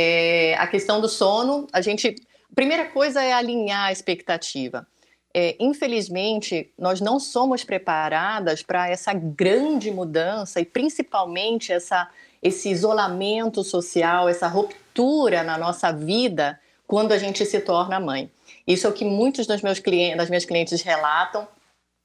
É, 0.00 0.54
a 0.58 0.66
questão 0.68 1.00
do 1.00 1.08
sono, 1.08 1.66
a 1.72 1.80
gente, 1.80 2.14
primeira 2.54 2.84
coisa 2.84 3.20
é 3.20 3.32
alinhar 3.32 3.86
a 3.86 3.92
expectativa. 3.92 4.86
É, 5.34 5.56
infelizmente, 5.58 6.70
nós 6.78 7.00
não 7.00 7.18
somos 7.18 7.64
preparadas 7.64 8.62
para 8.62 8.88
essa 8.88 9.12
grande 9.12 9.90
mudança 9.90 10.60
e 10.60 10.64
principalmente 10.64 11.72
essa 11.72 12.08
esse 12.40 12.70
isolamento 12.70 13.64
social, 13.64 14.28
essa 14.28 14.46
ruptura 14.46 15.42
na 15.42 15.58
nossa 15.58 15.92
vida 15.92 16.60
quando 16.86 17.12
a 17.12 17.18
gente 17.18 17.44
se 17.44 17.60
torna 17.60 18.00
mãe. 18.00 18.30
Isso 18.66 18.86
é 18.86 18.90
o 18.90 18.92
que 18.92 19.04
muitos 19.04 19.46
dos 19.46 19.60
meus 19.60 19.78
clientes, 19.78 20.16
das 20.16 20.28
minhas 20.28 20.44
clientes 20.44 20.80
relatam. 20.82 21.46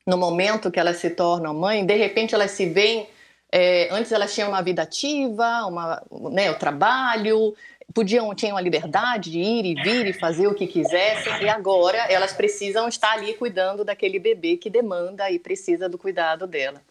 No 0.05 0.17
momento 0.17 0.71
que 0.71 0.79
elas 0.79 0.97
se 0.97 1.11
tornam 1.11 1.53
mãe, 1.53 1.85
de 1.85 1.95
repente 1.95 2.35
elas 2.35 2.51
se 2.51 2.65
veem. 2.65 3.07
É, 3.55 3.87
antes 3.91 4.11
elas 4.11 4.33
tinham 4.33 4.49
uma 4.49 4.63
vida 4.63 4.81
ativa, 4.81 5.65
uma, 5.67 6.01
né, 6.31 6.49
o 6.49 6.57
trabalho, 6.57 7.53
podiam 7.93 8.33
tinham 8.35 8.57
a 8.57 8.61
liberdade 8.61 9.31
de 9.31 9.39
ir 9.39 9.65
e 9.65 9.75
vir 9.75 10.05
e 10.07 10.13
fazer 10.13 10.47
o 10.47 10.53
que 10.53 10.67
quisessem 10.67 11.43
e 11.43 11.49
agora 11.49 11.97
elas 12.09 12.33
precisam 12.33 12.87
estar 12.87 13.13
ali 13.13 13.33
cuidando 13.33 13.83
daquele 13.83 14.19
bebê 14.19 14.57
que 14.57 14.69
demanda 14.69 15.29
e 15.31 15.39
precisa 15.39 15.89
do 15.89 15.97
cuidado 15.97 16.45
dela. 16.45 16.81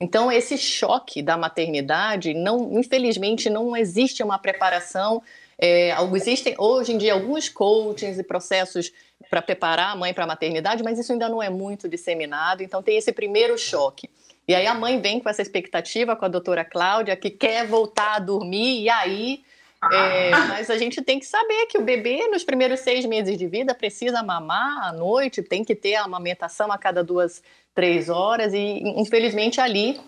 Então, 0.00 0.30
esse 0.30 0.56
choque 0.56 1.20
da 1.20 1.36
maternidade, 1.36 2.32
não, 2.32 2.78
infelizmente, 2.78 3.50
não 3.50 3.76
existe 3.76 4.22
uma 4.22 4.38
preparação. 4.38 5.20
É, 5.58 5.92
existem 6.14 6.54
hoje 6.56 6.92
em 6.92 6.98
dia 6.98 7.14
alguns 7.14 7.48
coachings 7.48 8.16
e 8.16 8.22
processos 8.22 8.92
para 9.28 9.42
preparar 9.42 9.90
a 9.90 9.96
mãe 9.96 10.14
para 10.14 10.22
a 10.22 10.26
maternidade, 10.26 10.84
mas 10.84 11.00
isso 11.00 11.10
ainda 11.10 11.28
não 11.28 11.42
é 11.42 11.50
muito 11.50 11.88
disseminado. 11.88 12.62
Então, 12.62 12.80
tem 12.80 12.96
esse 12.96 13.10
primeiro 13.12 13.58
choque. 13.58 14.08
E 14.46 14.54
aí 14.54 14.66
a 14.66 14.74
mãe 14.74 15.00
vem 15.00 15.18
com 15.18 15.28
essa 15.28 15.42
expectativa 15.42 16.14
com 16.14 16.24
a 16.24 16.28
doutora 16.28 16.64
Cláudia, 16.64 17.16
que 17.16 17.28
quer 17.28 17.66
voltar 17.66 18.14
a 18.14 18.18
dormir, 18.20 18.82
e 18.82 18.88
aí 18.88 19.42
é, 19.92 20.30
mas 20.30 20.70
a 20.70 20.76
gente 20.76 21.00
tem 21.02 21.20
que 21.20 21.26
saber 21.26 21.66
que 21.66 21.78
o 21.78 21.84
bebê, 21.84 22.26
nos 22.28 22.42
primeiros 22.42 22.80
seis 22.80 23.06
meses 23.06 23.38
de 23.38 23.46
vida, 23.46 23.74
precisa 23.74 24.22
mamar 24.22 24.88
à 24.88 24.92
noite, 24.92 25.42
tem 25.42 25.64
que 25.64 25.74
ter 25.74 25.94
a 25.94 26.04
amamentação 26.04 26.72
a 26.72 26.78
cada 26.78 27.04
duas, 27.04 27.42
três 27.74 28.08
horas, 28.08 28.52
e 28.52 28.82
infelizmente 28.96 29.60
ali 29.60 30.00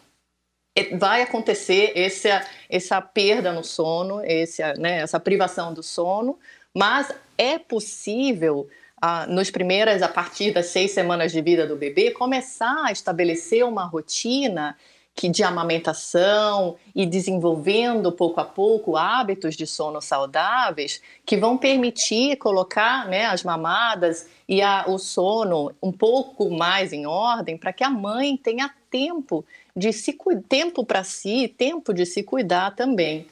é, 0.77 0.97
vai 0.97 1.23
acontecer 1.23 1.93
essa, 1.95 2.45
essa 2.69 3.01
perda 3.01 3.53
no 3.53 3.63
sono, 3.63 4.25
esse, 4.25 4.61
né, 4.75 5.03
essa 5.03 5.21
privação 5.21 5.73
do 5.73 5.83
sono, 5.83 6.39
mas 6.75 7.13
é 7.39 7.57
possível, 7.57 8.69
ah, 9.01 9.27
nos 9.27 9.51
primeiras, 9.51 10.03
a 10.03 10.09
partir 10.09 10.53
das 10.53 10.67
seis 10.67 10.91
semanas 10.91 11.31
de 11.31 11.41
vida 11.41 11.65
do 11.65 11.77
bebê, 11.77 12.11
começar 12.11 12.87
a 12.87 12.93
estabelecer 12.93 13.65
uma 13.65 13.85
rotina 13.85 14.77
que 15.21 15.29
de 15.29 15.43
amamentação 15.43 16.77
e 16.95 17.05
desenvolvendo 17.05 18.11
pouco 18.11 18.41
a 18.41 18.45
pouco 18.45 18.97
hábitos 18.97 19.55
de 19.55 19.67
sono 19.67 20.01
saudáveis 20.01 21.03
que 21.27 21.37
vão 21.37 21.59
permitir 21.59 22.37
colocar 22.37 23.07
né, 23.07 23.27
as 23.27 23.45
mamadas 23.45 24.31
e 24.49 24.63
a, 24.63 24.87
o 24.89 24.97
sono 24.97 25.75
um 25.83 25.93
pouco 25.93 26.49
mais 26.49 26.91
em 26.95 27.05
ordem 27.05 27.59
para 27.59 27.71
que 27.71 27.85
a 27.85 27.91
mãe 27.91 28.35
tenha 28.35 28.75
tempo 28.91 29.45
de 29.77 29.93
se 29.93 30.17
tempo 30.49 30.87
para 30.87 31.05
si, 31.05 31.49
tempo 31.49 31.93
de 31.93 32.07
se 32.07 32.23
cuidar 32.23 32.75
também. 32.75 33.27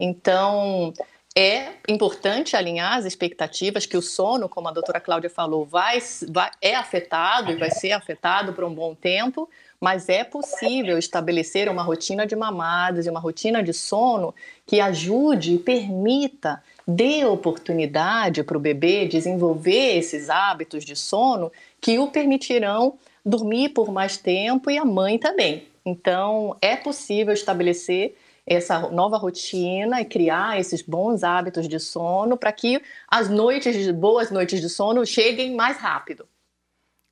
Então, 0.00 0.94
é 1.36 1.72
importante 1.88 2.56
alinhar 2.56 2.96
as 2.96 3.04
expectativas 3.04 3.84
que 3.84 3.98
o 3.98 4.02
sono, 4.02 4.48
como 4.48 4.68
a 4.68 4.72
doutora 4.72 5.00
Cláudia 5.00 5.28
falou, 5.28 5.66
vai, 5.66 5.98
vai, 6.28 6.50
é 6.62 6.74
afetado 6.74 7.52
e 7.52 7.56
vai 7.56 7.70
ser 7.70 7.92
afetado 7.92 8.54
por 8.54 8.64
um 8.64 8.72
bom 8.72 8.94
tempo, 8.94 9.46
mas 9.84 10.08
é 10.08 10.24
possível 10.24 10.96
estabelecer 10.96 11.68
uma 11.68 11.82
rotina 11.82 12.26
de 12.26 12.34
mamadas 12.34 13.04
e 13.04 13.10
uma 13.10 13.20
rotina 13.20 13.62
de 13.62 13.74
sono 13.74 14.34
que 14.64 14.80
ajude 14.80 15.56
e 15.56 15.58
permita, 15.58 16.64
dê 16.88 17.26
oportunidade 17.26 18.42
para 18.42 18.56
o 18.56 18.60
bebê 18.60 19.06
desenvolver 19.06 19.98
esses 19.98 20.30
hábitos 20.30 20.86
de 20.86 20.96
sono 20.96 21.52
que 21.82 21.98
o 21.98 22.08
permitirão 22.08 22.98
dormir 23.22 23.74
por 23.74 23.92
mais 23.92 24.16
tempo 24.16 24.70
e 24.70 24.78
a 24.78 24.86
mãe 24.86 25.18
também. 25.18 25.68
Então, 25.84 26.56
é 26.62 26.76
possível 26.76 27.34
estabelecer 27.34 28.16
essa 28.46 28.88
nova 28.88 29.18
rotina 29.18 30.00
e 30.00 30.06
criar 30.06 30.58
esses 30.58 30.80
bons 30.80 31.22
hábitos 31.22 31.68
de 31.68 31.78
sono 31.78 32.38
para 32.38 32.52
que 32.52 32.80
as 33.06 33.28
noites, 33.28 33.76
de, 33.76 33.92
boas 33.92 34.30
noites 34.30 34.62
de 34.62 34.70
sono 34.70 35.04
cheguem 35.04 35.54
mais 35.54 35.76
rápido. 35.76 36.26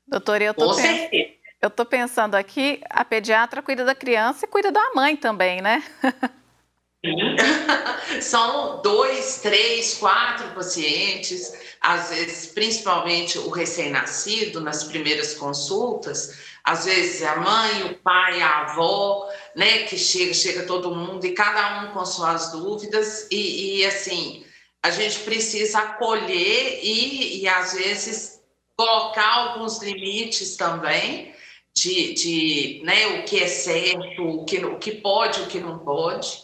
Doutora, 0.06 0.44
eu 0.44 0.54
tô, 0.54 0.74
pens... 0.74 1.41
eu 1.62 1.70
tô 1.70 1.86
pensando 1.86 2.34
aqui, 2.34 2.80
a 2.90 3.04
pediatra 3.04 3.62
cuida 3.62 3.84
da 3.84 3.94
criança 3.94 4.44
e 4.44 4.48
cuida 4.48 4.72
da 4.72 4.92
mãe 4.94 5.16
também, 5.16 5.62
né? 5.62 5.82
São 8.20 8.82
dois, 8.82 9.40
três, 9.40 9.94
quatro 9.94 10.48
pacientes, 10.54 11.52
às 11.80 12.10
vezes, 12.10 12.52
principalmente 12.52 13.38
o 13.38 13.48
recém-nascido, 13.48 14.60
nas 14.60 14.84
primeiras 14.84 15.34
consultas, 15.34 16.36
às 16.64 16.84
vezes 16.84 17.22
a 17.22 17.36
mãe, 17.36 17.84
o 17.84 17.94
pai, 17.98 18.40
a 18.40 18.62
avó, 18.62 19.28
né, 19.54 19.84
que 19.84 19.96
chega, 19.96 20.34
chega 20.34 20.66
todo 20.66 20.94
mundo 20.94 21.24
e 21.24 21.32
cada 21.32 21.82
um 21.82 21.92
com 21.92 22.04
suas 22.04 22.50
dúvidas 22.50 23.28
e, 23.30 23.78
e 23.78 23.86
assim, 23.86 24.44
a 24.82 24.90
gente 24.90 25.20
precisa 25.20 25.78
acolher 25.78 26.80
e, 26.82 27.42
e 27.42 27.48
às 27.48 27.74
vezes 27.74 28.40
colocar 28.76 29.28
alguns 29.28 29.80
limites 29.82 30.56
também 30.56 31.31
de, 31.74 32.14
de 32.14 32.82
né, 32.84 33.06
o 33.18 33.24
que 33.24 33.42
é 33.42 33.46
certo, 33.46 34.22
o 34.22 34.44
que, 34.44 34.64
o 34.64 34.78
que 34.78 34.92
pode, 34.92 35.40
o 35.42 35.46
que 35.46 35.60
não 35.60 35.78
pode. 35.78 36.42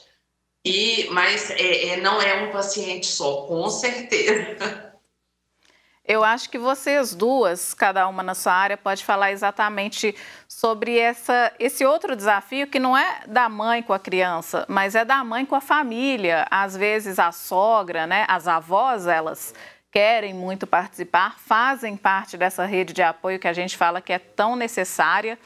E, 0.65 1.09
mas 1.11 1.51
é, 1.51 1.91
é, 1.91 1.97
não 1.99 2.21
é 2.21 2.43
um 2.43 2.53
paciente 2.53 3.07
só, 3.07 3.43
com 3.47 3.69
certeza. 3.71 4.89
Eu 6.05 6.25
acho 6.25 6.49
que 6.49 6.59
vocês 6.59 7.15
duas, 7.15 7.75
cada 7.75 8.09
uma 8.09 8.23
na 8.23 8.35
sua 8.35 8.55
área, 8.55 8.79
pode 8.79 9.05
falar 9.05 9.31
exatamente 9.31 10.17
sobre 10.49 10.99
essa, 10.99 11.53
esse 11.59 11.85
outro 11.85 12.17
desafio 12.17 12.67
que 12.67 12.79
não 12.79 12.97
é 12.97 13.25
da 13.27 13.47
mãe 13.47 13.83
com 13.83 13.93
a 13.93 13.99
criança, 13.99 14.65
mas 14.69 14.95
é 14.95 15.05
da 15.05 15.23
mãe 15.23 15.45
com 15.45 15.55
a 15.55 15.61
família. 15.61 16.47
Às 16.51 16.75
vezes 16.75 17.19
a 17.19 17.31
sogra, 17.31 18.07
né, 18.07 18.25
as 18.27 18.49
avós, 18.49 19.07
elas 19.07 19.55
querem 19.99 20.33
muito 20.33 20.65
participar, 20.65 21.41
fazem 21.41 21.97
parte 21.97 22.37
dessa 22.37 22.65
rede 22.65 22.93
de 22.93 23.03
apoio 23.03 23.41
que 23.41 23.49
a 23.49 23.53
gente 23.53 23.77
fala 23.77 24.01
que 24.01 24.13
é 24.13 24.19
tão 24.21 24.55
necessária. 24.55 25.37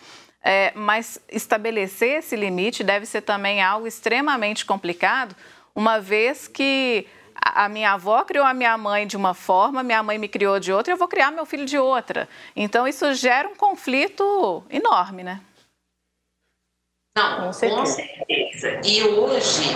É, 0.45 0.73
mas 0.75 1.19
estabelecer 1.31 2.19
esse 2.19 2.37
limite 2.37 2.85
deve 2.85 3.07
ser 3.07 3.23
também 3.23 3.63
algo 3.63 3.87
extremamente 3.87 4.67
complicado, 4.67 5.35
uma 5.75 6.01
vez 6.01 6.49
que 6.49 7.07
a 7.35 7.67
minha 7.67 7.93
avó 7.93 8.25
criou 8.25 8.45
a 8.45 8.53
minha 8.53 8.77
mãe 8.77 9.07
de 9.07 9.17
uma 9.17 9.33
forma, 9.33 9.83
minha 9.83 10.03
mãe 10.03 10.19
me 10.19 10.29
criou 10.29 10.61
de 10.61 10.71
outra, 10.71 10.93
eu 10.93 10.99
vou 10.99 11.09
criar 11.09 11.31
meu 11.31 11.47
filho 11.47 11.65
de 11.65 11.79
outra. 11.79 12.29
Então 12.55 12.87
isso 12.87 13.15
gera 13.15 13.49
um 13.49 13.55
conflito 13.55 14.63
enorme, 14.69 15.23
né? 15.23 15.41
Não, 17.17 17.47
com 17.47 17.53
certeza. 17.55 17.81
Com 17.81 17.87
certeza. 17.87 18.81
E 18.85 19.03
hoje, 19.03 19.71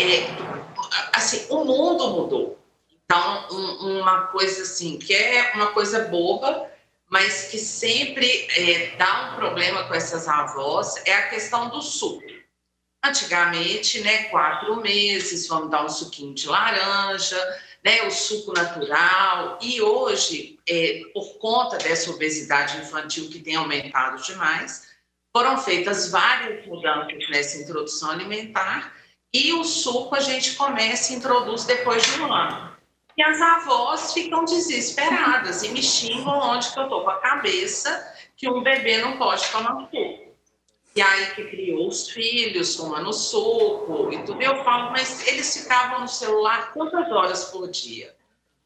é, 0.00 1.14
assim, 1.14 1.46
o 1.50 1.64
mundo 1.64 2.08
mudou. 2.08 2.63
Então, 3.04 3.48
um, 3.50 4.00
uma 4.00 4.28
coisa 4.28 4.62
assim, 4.62 4.98
que 4.98 5.14
é 5.14 5.52
uma 5.54 5.72
coisa 5.72 6.04
boba, 6.08 6.70
mas 7.10 7.48
que 7.48 7.58
sempre 7.58 8.48
é, 8.56 8.96
dá 8.96 9.32
um 9.32 9.36
problema 9.36 9.84
com 9.84 9.94
essas 9.94 10.26
avós, 10.26 10.96
é 11.04 11.12
a 11.12 11.28
questão 11.28 11.68
do 11.68 11.80
suco. 11.82 12.24
Antigamente, 13.04 14.00
né, 14.00 14.24
quatro 14.24 14.76
meses, 14.80 15.46
vamos 15.46 15.70
dar 15.70 15.84
um 15.84 15.88
suquinho 15.90 16.34
de 16.34 16.48
laranja, 16.48 17.38
né, 17.84 18.02
o 18.04 18.10
suco 18.10 18.52
natural. 18.54 19.58
E 19.60 19.82
hoje, 19.82 20.58
é, 20.66 21.02
por 21.12 21.38
conta 21.38 21.76
dessa 21.76 22.10
obesidade 22.10 22.78
infantil 22.78 23.28
que 23.28 23.40
tem 23.40 23.56
aumentado 23.56 24.22
demais, 24.22 24.88
foram 25.36 25.58
feitas 25.58 26.10
várias 26.10 26.66
mudanças 26.66 27.28
nessa 27.28 27.58
introdução 27.58 28.10
alimentar 28.10 28.94
e 29.32 29.52
o 29.52 29.64
suco 29.64 30.14
a 30.14 30.20
gente 30.20 30.54
começa 30.54 31.12
e 31.12 31.16
introduz 31.16 31.64
depois 31.64 32.02
de 32.04 32.20
um 32.20 32.32
ano. 32.32 32.73
E 33.16 33.22
as 33.22 33.40
avós 33.40 34.12
ficam 34.12 34.44
desesperadas 34.44 35.62
e 35.62 35.68
me 35.68 35.82
xingam 35.82 36.38
onde 36.38 36.72
que 36.72 36.78
eu 36.78 36.84
estou 36.84 37.04
com 37.04 37.10
a 37.10 37.20
cabeça 37.20 38.14
que 38.36 38.48
um 38.48 38.62
bebê 38.62 38.98
não 38.98 39.16
pode 39.16 39.48
tomar 39.50 39.88
suco 39.90 40.24
e 40.96 41.02
aí 41.02 41.34
que 41.34 41.44
criou 41.46 41.88
os 41.88 42.08
filhos, 42.08 42.76
tomando 42.76 43.12
suco 43.12 44.12
e 44.12 44.22
tudo. 44.24 44.40
Eu 44.40 44.62
falo, 44.62 44.92
mas 44.92 45.26
eles 45.26 45.56
ficavam 45.56 46.02
no 46.02 46.08
celular 46.08 46.72
quantas 46.72 47.10
horas 47.10 47.46
por 47.46 47.68
dia? 47.68 48.14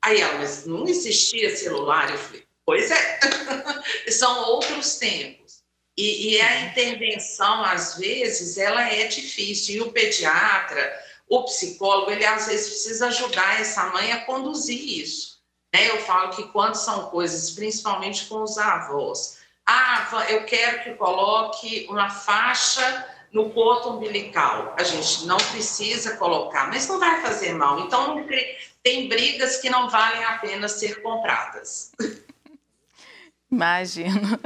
Aí 0.03 0.21
ela, 0.21 0.35
mas 0.39 0.67
não 0.67 0.87
existia 0.87 1.57
celular? 1.57 2.11
Eu 2.11 2.19
falei, 2.19 2.45
pois 2.67 2.91
é, 2.91 3.21
são 4.13 4.45
outros 4.51 4.97
tempos. 4.97 5.63
E, 5.97 6.35
e, 6.35 6.41
a 6.41 6.61
intervenção, 6.61 7.65
às 7.65 7.97
vezes, 7.97 8.57
ela 8.57 8.89
é 8.89 9.09
difícil. 9.09 9.77
E 9.77 9.81
o 9.81 9.91
pediatra, 9.91 10.93
o 11.29 11.45
psicólogo, 11.45 12.11
ele 12.11 12.25
às 12.25 12.47
vezes 12.47 12.69
precisa 12.69 13.09
ajudar 13.09 13.61
essa 13.61 13.85
mãe 13.87 14.13
a 14.13 14.25
conduzir 14.25 14.81
isso. 14.81 15.39
Né? 15.73 15.89
Eu 15.91 15.99
falo 15.99 16.31
que 16.31 16.45
quando 16.49 16.75
são 16.75 17.07
coisas, 17.07 17.51
principalmente 17.51 18.27
com 18.27 18.43
os 18.43 18.57
avós, 18.57 19.39
ah, 19.67 20.27
eu 20.31 20.45
quero 20.45 20.83
que 20.83 20.95
coloque 20.95 21.87
uma 21.91 22.09
faixa 22.09 23.07
no 23.31 23.51
corpo 23.51 23.91
umbilical. 23.91 24.75
A 24.79 24.83
gente 24.83 25.27
não 25.27 25.37
precisa 25.37 26.17
colocar, 26.17 26.69
mas 26.69 26.89
não 26.89 26.99
vai 26.99 27.21
fazer 27.21 27.53
mal. 27.53 27.79
Então, 27.81 28.25
tem 28.83 29.09
brigas 29.09 29.59
que 29.59 29.69
não 29.69 29.91
valem 29.91 30.25
a 30.25 30.39
pena 30.39 30.69
ser 30.69 31.03
compradas. 31.03 31.93
Imagino. 33.51 34.39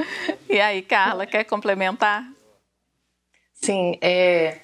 E 0.48 0.60
aí, 0.60 0.82
Carla, 0.82 1.26
quer 1.26 1.44
complementar? 1.44 2.24
Sim, 3.52 3.96
é, 4.00 4.60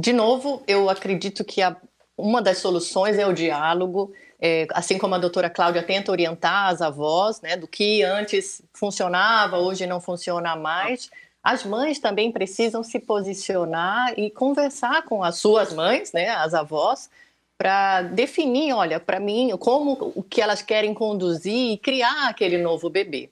de 0.00 0.12
novo, 0.12 0.62
eu 0.66 0.88
acredito 0.88 1.44
que 1.44 1.62
a, 1.62 1.76
uma 2.16 2.40
das 2.40 2.58
soluções 2.58 3.18
é 3.18 3.26
o 3.26 3.32
diálogo 3.32 4.12
é, 4.40 4.66
assim 4.72 4.98
como 4.98 5.14
a 5.14 5.18
doutora 5.18 5.50
Cláudia 5.50 5.82
tenta 5.82 6.12
orientar 6.12 6.68
as 6.68 6.80
avós, 6.80 7.40
né, 7.40 7.56
do 7.56 7.66
que 7.66 8.02
antes 8.02 8.62
funcionava, 8.72 9.58
hoje 9.58 9.86
não 9.86 10.00
funciona 10.00 10.54
mais, 10.54 11.10
as 11.42 11.64
mães 11.64 11.98
também 11.98 12.30
precisam 12.30 12.82
se 12.82 13.00
posicionar 13.00 14.14
e 14.18 14.30
conversar 14.30 15.02
com 15.04 15.22
as 15.22 15.38
suas 15.38 15.72
mães, 15.72 16.12
né, 16.12 16.28
as 16.28 16.54
avós, 16.54 17.10
para 17.56 18.02
definir, 18.02 18.72
olha, 18.72 19.00
para 19.00 19.18
mim, 19.18 19.50
como 19.58 20.12
o 20.14 20.22
que 20.22 20.40
elas 20.40 20.62
querem 20.62 20.94
conduzir 20.94 21.72
e 21.72 21.78
criar 21.78 22.28
aquele 22.28 22.58
novo 22.58 22.88
bebê. 22.88 23.30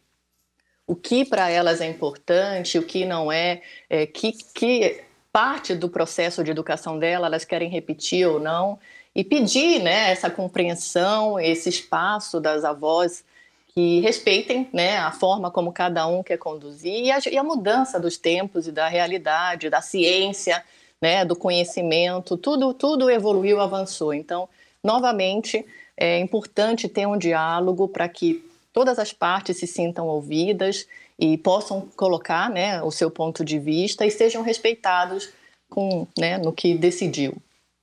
O 0.85 0.97
que 0.97 1.25
para 1.25 1.49
elas 1.49 1.81
é 1.81 1.87
importante, 1.87 2.79
o 2.79 2.83
que 2.83 3.05
não 3.05 3.31
é, 3.31 3.63
é 3.89 4.07
que, 4.07 4.33
que 4.53 5.05
parte 5.37 5.75
do 5.75 5.91
processo 5.91 6.43
de 6.43 6.51
educação 6.51 6.99
dela 6.99 7.27
elas 7.27 7.45
querem 7.45 7.69
repetir 7.69 8.27
ou 8.27 8.41
não 8.41 8.79
e 9.15 9.23
pedir 9.23 9.83
né, 9.83 10.11
essa 10.11 10.31
compreensão, 10.31 11.39
esse 11.39 11.69
espaço 11.69 12.41
das 12.41 12.65
avós 12.65 13.23
que 13.69 14.01
respeitem 14.01 14.67
né, 14.73 14.97
a 14.97 15.13
forma 15.13 15.51
como 15.51 15.75
cada 15.75 16.07
um 16.07 16.23
quer 16.23 16.39
conduzir 16.39 17.05
e 17.05 17.11
a, 17.11 17.19
e 17.31 17.37
a 17.37 17.45
mudança 17.45 18.01
dos 18.01 18.17
tempos 18.17 18.67
e 18.67 18.73
da 18.73 18.89
realidade, 18.89 19.69
da 19.69 19.83
ciência, 19.83 20.65
né, 21.03 21.23
do 21.23 21.37
conhecimento, 21.37 22.39
tudo, 22.39 22.73
tudo 22.73 23.11
evoluiu, 23.11 23.61
avançou. 23.61 24.15
Então, 24.15 24.49
novamente, 24.83 25.67
é 25.99 26.19
importante 26.19 26.89
ter 26.89 27.07
um 27.07 27.19
diálogo 27.19 27.89
para 27.89 28.09
que 28.09 28.43
todas 28.73 28.99
as 28.99 29.13
partes 29.13 29.59
se 29.59 29.67
sintam 29.67 30.07
ouvidas 30.07 30.87
e 31.19 31.39
possam 31.39 31.89
colocar 31.97 32.51
né, 32.51 32.83
o 32.83 32.91
seu 32.91 33.11
ponto 33.11 33.45
de 33.45 33.59
vista 33.59 34.05
e 34.05 34.11
sejam 34.11 34.43
respeitados 34.43 35.31
com, 35.69 36.07
né, 36.19 36.39
no 36.39 36.53
que 36.53 36.75
decidiu. 36.75 37.37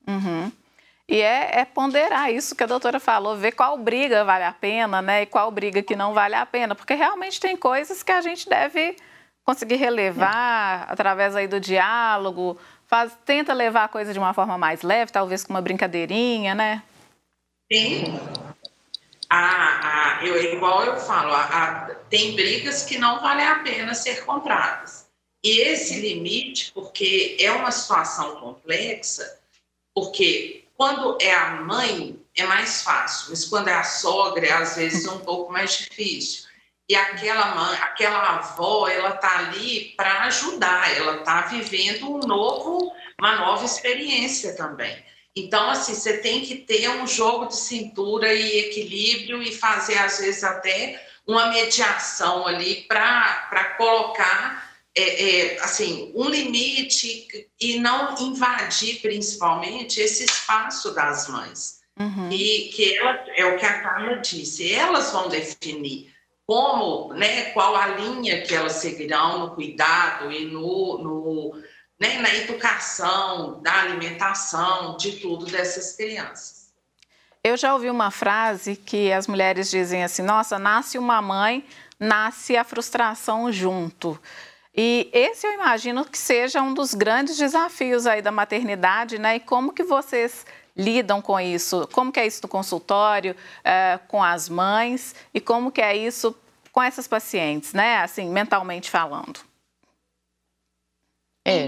Uhum. 0.08 0.52
E 1.08 1.20
é, 1.20 1.60
é, 1.60 1.66
ponderar 1.66 2.32
isso 2.32 2.56
que 2.56 2.64
a 2.64 2.68
doutora 2.68 3.00
falou, 3.00 3.36
ver 3.36 3.52
qual 3.52 3.78
briga 3.78 4.24
vale 4.24 4.46
a 4.46 4.54
pena, 4.54 5.02
né? 5.02 5.24
E 5.24 5.26
qual 5.26 5.52
briga 5.52 5.84
que 5.84 5.96
não 5.96 6.14
vale 6.14 6.34
a 6.36 6.46
pena. 6.46 6.76
Porque 6.76 6.94
realmente 6.94 7.40
tem 7.40 7.58
coisas 7.58 8.02
que 8.02 8.12
a 8.12 8.22
gente 8.22 8.48
deve 8.48 8.96
conseguir 9.44 9.76
relevar 9.76 10.88
é. 10.88 10.94
através 10.94 11.36
aí 11.36 11.46
do 11.46 11.60
diálogo. 11.60 12.58
Faz, 12.88 13.16
tenta 13.26 13.54
levar 13.54 13.86
a 13.86 13.88
coisa 13.90 14.14
de 14.14 14.20
uma 14.20 14.34
forma 14.34 14.58
mais 14.58 14.82
leve, 14.82 15.12
talvez 15.12 15.44
com 15.44 15.54
uma 15.54 15.62
brincadeirinha, 15.62 16.56
né? 16.56 16.82
Sim. 17.72 18.18
Ah, 19.30 19.80
ah, 19.84 20.13
eu, 20.26 20.54
igual 20.54 20.84
eu 20.84 20.98
falo, 20.98 21.34
ah, 21.34 21.96
tem 22.10 22.36
brigas 22.36 22.84
que 22.84 22.98
não 22.98 23.22
valem 23.22 23.46
a 23.46 23.60
pena 23.60 23.94
ser 23.94 24.26
compradas. 24.26 25.08
E 25.44 25.60
esse 25.60 26.00
limite, 26.00 26.72
porque 26.74 27.36
é 27.40 27.52
uma 27.52 27.72
situação 27.72 28.38
complexa, 28.38 29.40
porque 29.94 30.64
quando 30.78 31.18
é 31.22 31.34
a 31.34 31.52
mãe 31.62 32.20
é 32.36 32.46
mais 32.46 32.82
fácil, 32.82 33.28
mas 33.30 33.46
quando 33.46 33.68
é 33.68 33.74
a 33.74 33.84
sogra, 33.84 34.58
às 34.58 34.76
vezes 34.76 35.06
é 35.06 35.12
um 35.12 35.20
pouco 35.20 35.52
mais 35.52 35.78
difícil. 35.78 36.46
E 36.90 36.96
aquela 36.96 37.56
mãe, 37.56 37.78
aquela 37.82 38.38
avó, 38.38 38.88
ela 38.88 39.12
tá 39.12 39.40
ali 39.40 39.94
para 39.96 40.24
ajudar, 40.24 40.96
ela 40.98 41.20
tá 41.20 41.42
vivendo 41.42 42.10
um 42.10 42.20
novo, 42.20 42.94
uma 43.20 43.36
nova 43.36 43.66
experiência 43.66 44.56
também. 44.56 45.04
Então, 45.36 45.70
assim, 45.70 45.96
você 45.96 46.18
tem 46.18 46.42
que 46.42 46.56
ter 46.56 46.90
um 46.90 47.08
jogo 47.08 47.48
de 47.48 47.56
cintura 47.56 48.34
e 48.34 48.60
equilíbrio 48.60 49.42
e 49.42 49.54
fazer, 49.54 49.98
às 49.98 50.20
vezes, 50.20 50.44
até 50.44 51.04
uma 51.26 51.48
mediação 51.48 52.46
ali 52.46 52.84
para 52.88 53.76
colocar 53.78 54.72
é, 54.96 55.56
é, 55.56 55.64
assim, 55.64 56.12
um 56.14 56.30
limite 56.30 57.50
e 57.60 57.80
não 57.80 58.16
invadir, 58.20 59.02
principalmente, 59.02 60.00
esse 60.00 60.24
espaço 60.24 60.94
das 60.94 61.28
mães. 61.28 61.82
Uhum. 62.00 62.32
E 62.32 62.70
que 62.74 62.96
ela, 62.98 63.26
é 63.36 63.46
o 63.46 63.58
que 63.58 63.66
a 63.66 63.82
Carla 63.82 64.18
disse, 64.18 64.72
elas 64.72 65.12
vão 65.12 65.30
definir 65.30 66.14
como, 66.46 67.14
né, 67.14 67.46
qual 67.52 67.76
a 67.76 67.88
linha 67.88 68.42
que 68.42 68.54
elas 68.54 68.74
seguirão 68.74 69.40
no 69.40 69.56
cuidado 69.56 70.32
e 70.32 70.46
no, 70.46 70.98
no 70.98 71.64
né, 72.04 72.18
na 72.20 72.36
educação, 72.36 73.62
na 73.64 73.80
alimentação, 73.80 74.98
de 74.98 75.14
tudo 75.14 75.46
dessas 75.46 75.96
crianças. 75.96 76.68
Eu 77.42 77.56
já 77.56 77.74
ouvi 77.74 77.90
uma 77.90 78.12
frase 78.12 78.76
que 78.76 79.12
as 79.14 79.26
mulheres 79.26 79.72
dizem 79.72 80.04
assim: 80.04 80.22
nossa, 80.22 80.60
nasce 80.60 80.98
uma 80.98 81.22
mãe, 81.22 81.66
nasce 81.98 82.58
a 82.58 82.66
frustração 82.66 83.50
junto. 83.54 84.20
E 84.76 85.10
esse 85.14 85.48
eu 85.48 85.54
imagino 85.54 86.04
que 86.04 86.18
seja 86.18 86.62
um 86.62 86.74
dos 86.74 86.94
grandes 86.94 87.38
desafios 87.38 88.06
aí 88.06 88.22
da 88.22 88.32
maternidade, 88.32 89.18
né? 89.18 89.38
E 89.38 89.40
como 89.40 89.72
que 89.72 89.84
vocês 89.84 90.46
lidam 90.76 91.22
com 91.22 91.40
isso? 91.40 91.88
Como 91.94 92.12
que 92.12 92.20
é 92.20 92.28
isso 92.28 92.42
no 92.44 92.50
consultório, 92.50 93.34
é, 93.64 93.98
com 94.10 94.22
as 94.22 94.50
mães 94.50 95.16
e 95.34 95.40
como 95.40 95.72
que 95.72 95.82
é 95.82 95.96
isso 95.96 96.36
com 96.72 96.82
essas 96.82 97.08
pacientes, 97.08 97.72
né? 97.72 98.00
Assim, 98.00 98.30
mentalmente 98.30 98.90
falando. 98.90 99.53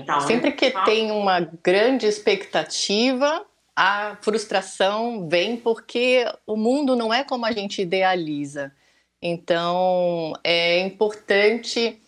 É, 0.08 0.18
então, 0.18 0.22
sempre 0.22 0.52
que 0.52 0.72
tem 0.86 1.12
uma 1.12 1.40
grande 1.40 2.06
expectativa, 2.06 3.46
a 3.76 4.18
frustração 4.22 5.28
vem 5.28 5.58
porque 5.58 6.26
o 6.46 6.56
mundo 6.56 6.96
não 6.96 7.14
é 7.14 7.24
como 7.24 7.46
a 7.46 7.52
gente 7.52 7.82
idealiza. 7.82 8.72
Então, 9.22 10.34
é 10.44 10.80
importante 10.80 12.00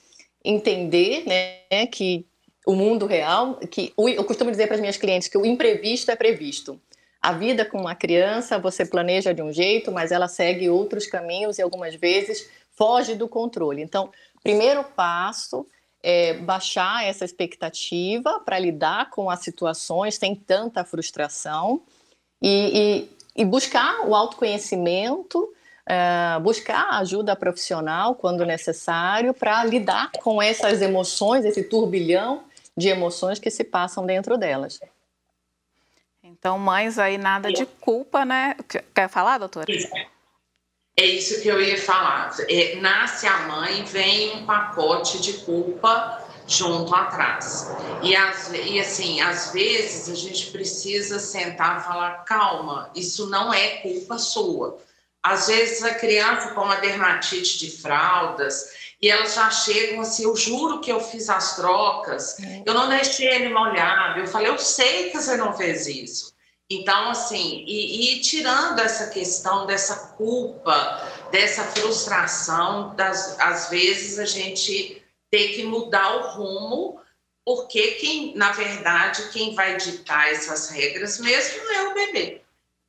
entender 0.44 1.24
né, 1.26 1.88
que 1.88 2.26
o 2.66 2.74
mundo 2.74 3.06
real, 3.06 3.56
que 3.72 3.94
eu 3.98 4.24
costumo 4.24 4.52
dizer 4.52 4.68
para 4.68 4.76
as 4.76 4.82
minhas 4.82 4.98
clientes 4.98 5.28
que 5.28 5.38
o 5.38 5.46
imprevisto 5.46 6.12
é 6.12 6.16
previsto. 6.16 6.80
A 7.22 7.32
vida 7.32 7.66
com 7.66 7.80
uma 7.80 7.96
criança 7.96 8.60
você 8.60 8.86
planeja 8.86 9.34
de 9.34 9.42
um 9.42 9.52
jeito, 9.52 9.92
mas 9.92 10.12
ela 10.12 10.28
segue 10.28 10.70
outros 10.70 11.08
caminhos 11.08 11.58
e 11.58 11.62
algumas 11.62 11.96
vezes 11.96 12.50
foge 12.74 13.16
do 13.16 13.28
controle. 13.28 13.82
Então, 13.82 14.12
primeiro 14.44 14.84
passo 14.84 15.66
é 16.04 16.34
baixar 16.36 17.06
essa 17.06 17.26
expectativa 17.26 18.40
para 18.40 18.60
lidar 18.60 19.10
com 19.10 19.30
as 19.30 19.40
situações 19.42 20.16
sem 20.16 20.36
tanta 20.36 20.84
frustração 20.84 21.82
e, 22.42 23.08
e, 23.36 23.42
e 23.42 23.46
buscar 23.46 24.08
o 24.08 24.16
autoconhecimento 24.16 25.54
uh, 25.88 26.40
buscar 26.42 26.90
ajuda 27.00 27.36
profissional 27.36 28.16
quando 28.16 28.46
necessário 28.46 29.34
para 29.34 29.64
lidar 29.64 30.12
com 30.22 30.42
essas 30.42 30.82
emoções, 30.82 31.46
esse 31.46 31.64
turbilhão 31.64 32.44
de 32.76 32.90
emoções 32.90 33.40
que 33.40 33.50
se 33.50 33.64
passam 33.64 34.06
dentro 34.06 34.38
delas. 34.38 34.80
Então, 36.22 36.60
mães 36.60 37.00
aí 37.00 37.18
nada 37.18 37.52
de 37.52 37.66
culpa, 37.66 38.26
né? 38.26 38.56
Quer 38.94 39.10
falar, 39.10 39.38
doutora? 39.38 39.72
Isso. 39.72 39.90
É 41.00 41.06
isso 41.06 41.40
que 41.42 41.48
eu 41.48 41.62
ia 41.62 41.80
falar. 41.80 42.36
É, 42.50 42.76
nasce 42.78 43.28
a 43.28 43.40
mãe, 43.42 43.84
vem 43.84 44.38
um 44.38 44.46
pacote 44.48 45.22
de 45.22 45.34
culpa 45.34 46.24
junto 46.48 46.96
atrás. 46.96 47.70
E, 48.02 48.16
as, 48.16 48.52
e 48.52 48.80
assim, 48.80 49.22
às 49.22 49.52
vezes 49.52 50.10
a 50.10 50.16
gente 50.16 50.48
precisa 50.48 51.20
sentar 51.20 51.80
e 51.80 51.84
falar: 51.84 52.24
calma, 52.24 52.90
isso 52.96 53.30
não 53.30 53.54
é 53.54 53.78
culpa 53.78 54.18
sua. 54.18 54.80
Às 55.22 55.48
vezes 55.48 55.84
a 55.84 55.94
criança 55.94 56.56
com 56.56 56.62
uma 56.62 56.78
dermatite 56.78 57.60
de 57.60 57.70
fraldas 57.70 58.70
e 59.00 59.10
elas 59.10 59.36
já 59.36 59.52
chegam 59.52 60.02
assim, 60.02 60.24
eu 60.24 60.36
juro 60.36 60.80
que 60.80 60.92
eu 60.92 61.00
fiz 61.00 61.30
as 61.30 61.56
trocas, 61.56 62.38
eu 62.66 62.74
não 62.74 62.90
deixei 62.90 63.28
ele 63.28 63.50
molhado, 63.50 64.20
eu 64.20 64.28
falei, 64.28 64.48
eu 64.48 64.58
sei 64.58 65.10
que 65.10 65.18
você 65.22 65.38
não 65.38 65.54
fez 65.54 65.86
isso. 65.86 66.34
Então, 66.70 67.10
assim, 67.10 67.64
e, 67.66 68.18
e 68.18 68.22
tirando 68.22 68.80
essa 68.80 69.08
questão 69.08 69.66
dessa 69.66 70.10
culpa, 70.18 71.02
dessa 71.32 71.64
frustração, 71.64 72.94
das, 72.96 73.40
às 73.40 73.70
vezes 73.70 74.20
a 74.20 74.26
gente 74.26 75.02
tem 75.32 75.54
que 75.54 75.64
mudar 75.64 76.16
o 76.18 76.36
rumo, 76.36 77.02
porque 77.46 77.92
quem, 77.92 78.36
na 78.36 78.52
verdade, 78.52 79.30
quem 79.32 79.56
vai 79.56 79.78
ditar 79.78 80.30
essas 80.30 80.70
regras 80.70 81.20
mesmo 81.20 81.72
é 81.72 81.84
o 81.88 81.94
bebê. 81.94 82.42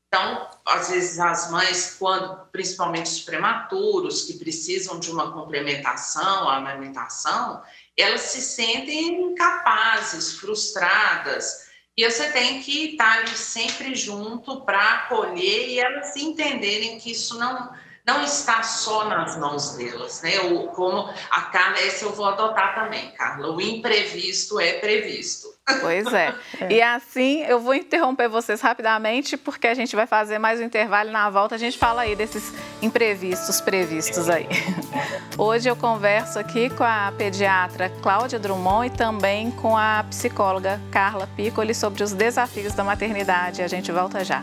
Então, 0.08 0.50
às 0.64 0.88
vezes 0.88 1.18
as 1.20 1.50
mães, 1.50 1.96
quando 1.98 2.46
principalmente 2.50 3.06
os 3.06 3.20
prematuros 3.20 4.24
que 4.24 4.38
precisam 4.38 4.98
de 4.98 5.10
uma 5.10 5.32
complementação, 5.32 6.48
amamentação, 6.48 7.62
elas 7.96 8.22
se 8.22 8.40
sentem 8.40 9.22
incapazes, 9.22 10.32
frustradas. 10.32 11.67
E 11.98 12.08
você 12.08 12.30
tem 12.30 12.62
que 12.62 12.92
estar 12.92 13.26
sempre 13.26 13.92
junto 13.92 14.60
para 14.60 14.78
acolher 14.78 15.68
e 15.68 15.80
elas 15.80 16.14
entenderem 16.14 16.96
que 16.96 17.10
isso 17.10 17.36
não 17.36 17.72
não 18.06 18.22
está 18.22 18.62
só 18.62 19.04
nas 19.06 19.36
mãos 19.36 19.76
delas, 19.76 20.22
né? 20.22 20.38
Como 20.74 21.12
a 21.30 21.42
Carla, 21.42 21.78
esse 21.82 22.04
eu 22.04 22.12
vou 22.12 22.24
adotar 22.24 22.74
também, 22.74 23.10
Carla. 23.10 23.50
O 23.50 23.60
imprevisto 23.60 24.58
é 24.58 24.78
previsto. 24.78 25.57
Pois 25.80 26.12
é. 26.12 26.34
é. 26.60 26.72
E 26.72 26.82
assim, 26.82 27.42
eu 27.42 27.60
vou 27.60 27.74
interromper 27.74 28.28
vocês 28.28 28.60
rapidamente, 28.60 29.36
porque 29.36 29.66
a 29.66 29.74
gente 29.74 29.94
vai 29.94 30.06
fazer 30.06 30.38
mais 30.38 30.60
um 30.60 30.64
intervalo 30.64 31.10
e 31.10 31.12
na 31.12 31.28
volta 31.30 31.54
a 31.54 31.58
gente 31.58 31.78
fala 31.78 32.02
aí 32.02 32.16
desses 32.16 32.52
imprevistos 32.80 33.60
previstos 33.60 34.28
aí. 34.28 34.46
Hoje 35.36 35.68
eu 35.68 35.76
converso 35.76 36.38
aqui 36.38 36.70
com 36.70 36.84
a 36.84 37.12
pediatra 37.16 37.90
Cláudia 38.02 38.38
Drummond 38.38 38.86
e 38.86 38.90
também 38.90 39.50
com 39.50 39.76
a 39.76 40.04
psicóloga 40.08 40.80
Carla 40.90 41.28
Piccoli 41.36 41.74
sobre 41.74 42.02
os 42.02 42.12
desafios 42.12 42.74
da 42.74 42.82
maternidade. 42.84 43.62
A 43.62 43.68
gente 43.68 43.92
volta 43.92 44.24
já. 44.24 44.42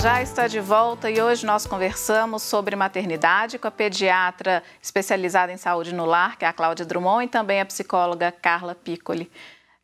Já 0.00 0.22
está 0.22 0.46
de 0.46 0.60
volta 0.60 1.10
e 1.10 1.20
hoje 1.20 1.44
nós 1.44 1.66
conversamos 1.66 2.44
sobre 2.44 2.76
maternidade 2.76 3.58
com 3.58 3.66
a 3.66 3.70
pediatra 3.70 4.62
especializada 4.80 5.50
em 5.50 5.56
saúde 5.56 5.92
no 5.92 6.04
lar, 6.04 6.38
que 6.38 6.44
é 6.44 6.48
a 6.48 6.52
Cláudia 6.52 6.86
Drummond, 6.86 7.24
e 7.24 7.28
também 7.28 7.60
a 7.60 7.66
psicóloga 7.66 8.30
Carla 8.30 8.76
Piccoli. 8.76 9.28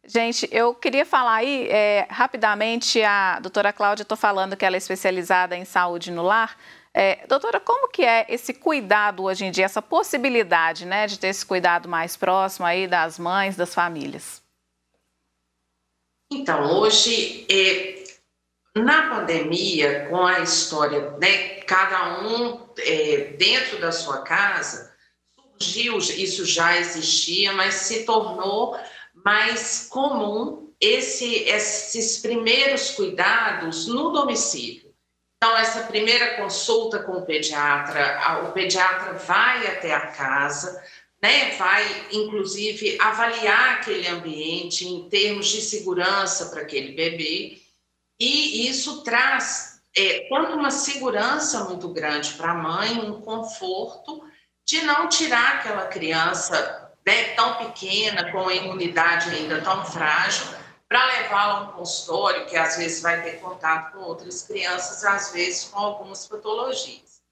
Gente, 0.07 0.48
eu 0.53 0.72
queria 0.72 1.05
falar 1.05 1.37
aí 1.37 1.66
é, 1.68 2.07
rapidamente, 2.09 3.03
a 3.03 3.40
doutora 3.40 3.72
Cláudia, 3.72 4.03
estou 4.03 4.16
falando 4.16 4.57
que 4.57 4.64
ela 4.64 4.77
é 4.77 4.79
especializada 4.79 5.57
em 5.57 5.64
saúde 5.64 6.12
no 6.12 6.22
lar. 6.22 6.57
É, 6.92 7.27
doutora, 7.27 7.59
como 7.59 7.88
que 7.88 8.05
é 8.05 8.24
esse 8.29 8.55
cuidado 8.55 9.24
hoje 9.24 9.44
em 9.44 9.50
dia, 9.50 9.64
essa 9.64 9.83
possibilidade 9.83 10.87
né, 10.87 11.09
de 11.09 11.18
ter 11.18 11.29
esse 11.29 11.44
cuidado 11.44 11.88
mais 11.88 12.16
próximo 12.16 12.66
aí 12.66 12.87
das 12.87 13.18
mães, 13.18 13.57
das 13.57 13.74
famílias? 13.74 14.40
Então, 16.31 16.79
hoje 16.79 17.46
é, 17.50 18.04
na 18.74 19.08
pandemia, 19.08 20.06
com 20.08 20.26
a 20.26 20.40
história, 20.40 21.12
né, 21.20 21.60
cada 21.60 22.20
um 22.22 22.68
é, 22.78 23.34
dentro 23.38 23.80
da 23.80 23.92
sua 23.92 24.22
casa, 24.22 24.92
surgiu, 25.58 25.98
isso 25.98 26.44
já 26.44 26.76
existia, 26.76 27.52
mas 27.52 27.74
se 27.74 28.04
tornou 28.04 28.76
mais 29.14 29.87
comum 29.88 30.72
esse, 30.80 31.44
esses 31.44 32.18
primeiros 32.18 32.90
cuidados 32.90 33.87
no 33.87 34.10
domicílio. 34.10 34.92
Então, 35.37 35.56
essa 35.56 35.84
primeira 35.84 36.37
consulta 36.37 36.98
com 36.98 37.12
o 37.12 37.26
pediatra, 37.26 38.42
o 38.48 38.52
pediatra 38.52 39.12
vai 39.12 39.66
até 39.68 39.94
a 39.94 40.08
casa, 40.08 40.82
né, 41.22 41.54
vai 41.56 42.06
inclusive 42.10 42.98
avaliar 43.00 43.75
aquele 43.75 44.08
ambiente 44.08 44.87
em 44.87 45.08
termos 45.08 45.46
de 45.46 45.60
segurança 45.62 46.46
para 46.46 46.62
aquele 46.62 46.92
bebê 46.92 47.63
e 48.19 48.69
isso 48.69 49.02
traz 49.02 49.81
é, 49.96 50.27
tanto 50.29 50.54
uma 50.54 50.71
segurança 50.71 51.65
muito 51.65 51.88
grande 51.88 52.33
para 52.35 52.52
a 52.52 52.54
mãe, 52.54 52.98
um 52.98 53.21
conforto 53.21 54.23
de 54.67 54.83
não 54.83 55.08
tirar 55.08 55.56
aquela 55.56 55.87
criança 55.87 56.92
né, 57.06 57.35
tão 57.35 57.56
pequena, 57.56 58.33
com 58.33 58.48
a 58.48 58.54
imunidade 58.54 59.31
ainda 59.31 59.60
tão 59.60 59.85
frágil, 59.85 60.46
para 60.88 61.04
levá-la 61.06 61.54
a 61.54 61.62
um 61.62 61.73
consultório, 61.73 62.46
que 62.46 62.56
às 62.56 62.77
vezes 62.77 63.02
vai 63.02 63.23
ter 63.23 63.40
contato 63.40 63.92
com 63.92 64.00
outras 64.00 64.42
crianças, 64.42 65.04
às 65.04 65.33
vezes 65.33 65.65
com 65.65 65.79
algumas 65.79 66.27
patologias. 66.27 67.23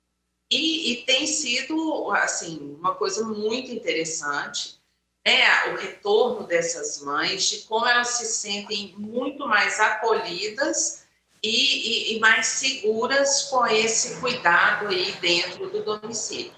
E, 0.51 0.93
e 0.93 1.05
tem 1.05 1.27
sido, 1.27 2.11
assim, 2.13 2.77
uma 2.79 2.95
coisa 2.95 3.25
muito 3.25 3.71
interessante, 3.71 4.82
né, 5.25 5.73
o 5.73 5.77
retorno 5.77 6.47
dessas 6.47 7.01
mães, 7.03 7.45
de 7.45 7.59
como 7.63 7.87
elas 7.87 8.09
se 8.09 8.27
sentem 8.27 8.95
muito 8.99 9.47
mais 9.47 9.79
acolhidas 9.79 11.07
e, 11.43 12.13
e, 12.13 12.17
e 12.17 12.21
mais 12.21 12.47
seguras 12.47 13.45
com 13.45 13.67
esse 13.67 14.21
cuidado 14.21 14.89
aí 14.89 15.13
dentro 15.21 15.71
do 15.71 15.83
domicílio. 15.83 16.53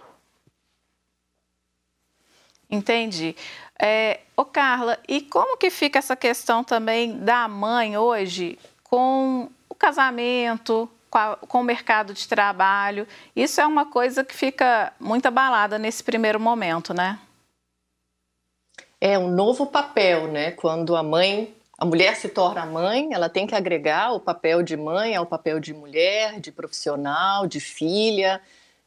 Entendi. 2.71 3.37
É, 3.79 4.21
ô 4.37 4.45
Carla, 4.45 4.99
e 5.09 5.21
como 5.21 5.57
que 5.57 5.71
fica 5.71 5.99
essa 5.99 6.17
questão 6.17 6.65
também 6.65 7.19
da 7.19 7.47
mãe 7.49 7.97
hoje 7.97 8.59
com 8.83 9.51
o 9.69 9.75
casamento, 9.75 10.89
com, 11.11 11.19
a, 11.19 11.37
com, 11.37 11.61
o 11.61 11.65
mercado 11.65 12.15
de 12.15 12.27
trabalho? 12.27 13.07
Isso 13.35 13.61
é 13.61 13.67
uma 13.67 13.87
coisa 13.87 14.25
que 14.25 14.35
fica 14.35 14.93
muito 14.99 15.27
abalada 15.27 15.79
nesse 15.79 16.03
primeiro 16.03 16.41
momento, 16.41 16.95
né? 16.95 17.19
É 19.07 19.19
um 19.19 19.29
novo 19.29 19.67
papel, 19.67 20.29
né? 20.29 20.53
Quando 20.53 20.97
a 20.97 21.03
mãe, 21.03 21.55
a 21.77 21.85
mulher 21.85 22.17
se 22.17 22.27
torna 22.27 22.65
mãe, 22.65 23.13
ela 23.13 23.29
tem 23.29 23.47
que 23.47 23.55
agregar 23.55 24.15
o 24.15 24.19
papel 24.19 24.63
de 24.63 24.79
mãe 24.79 25.15
ao 25.15 25.27
papel 25.27 25.61
de 25.61 25.75
mulher, 25.75 26.41
de 26.41 26.51
profissional, 26.51 27.47
de 27.47 27.61
filha. 27.61 28.41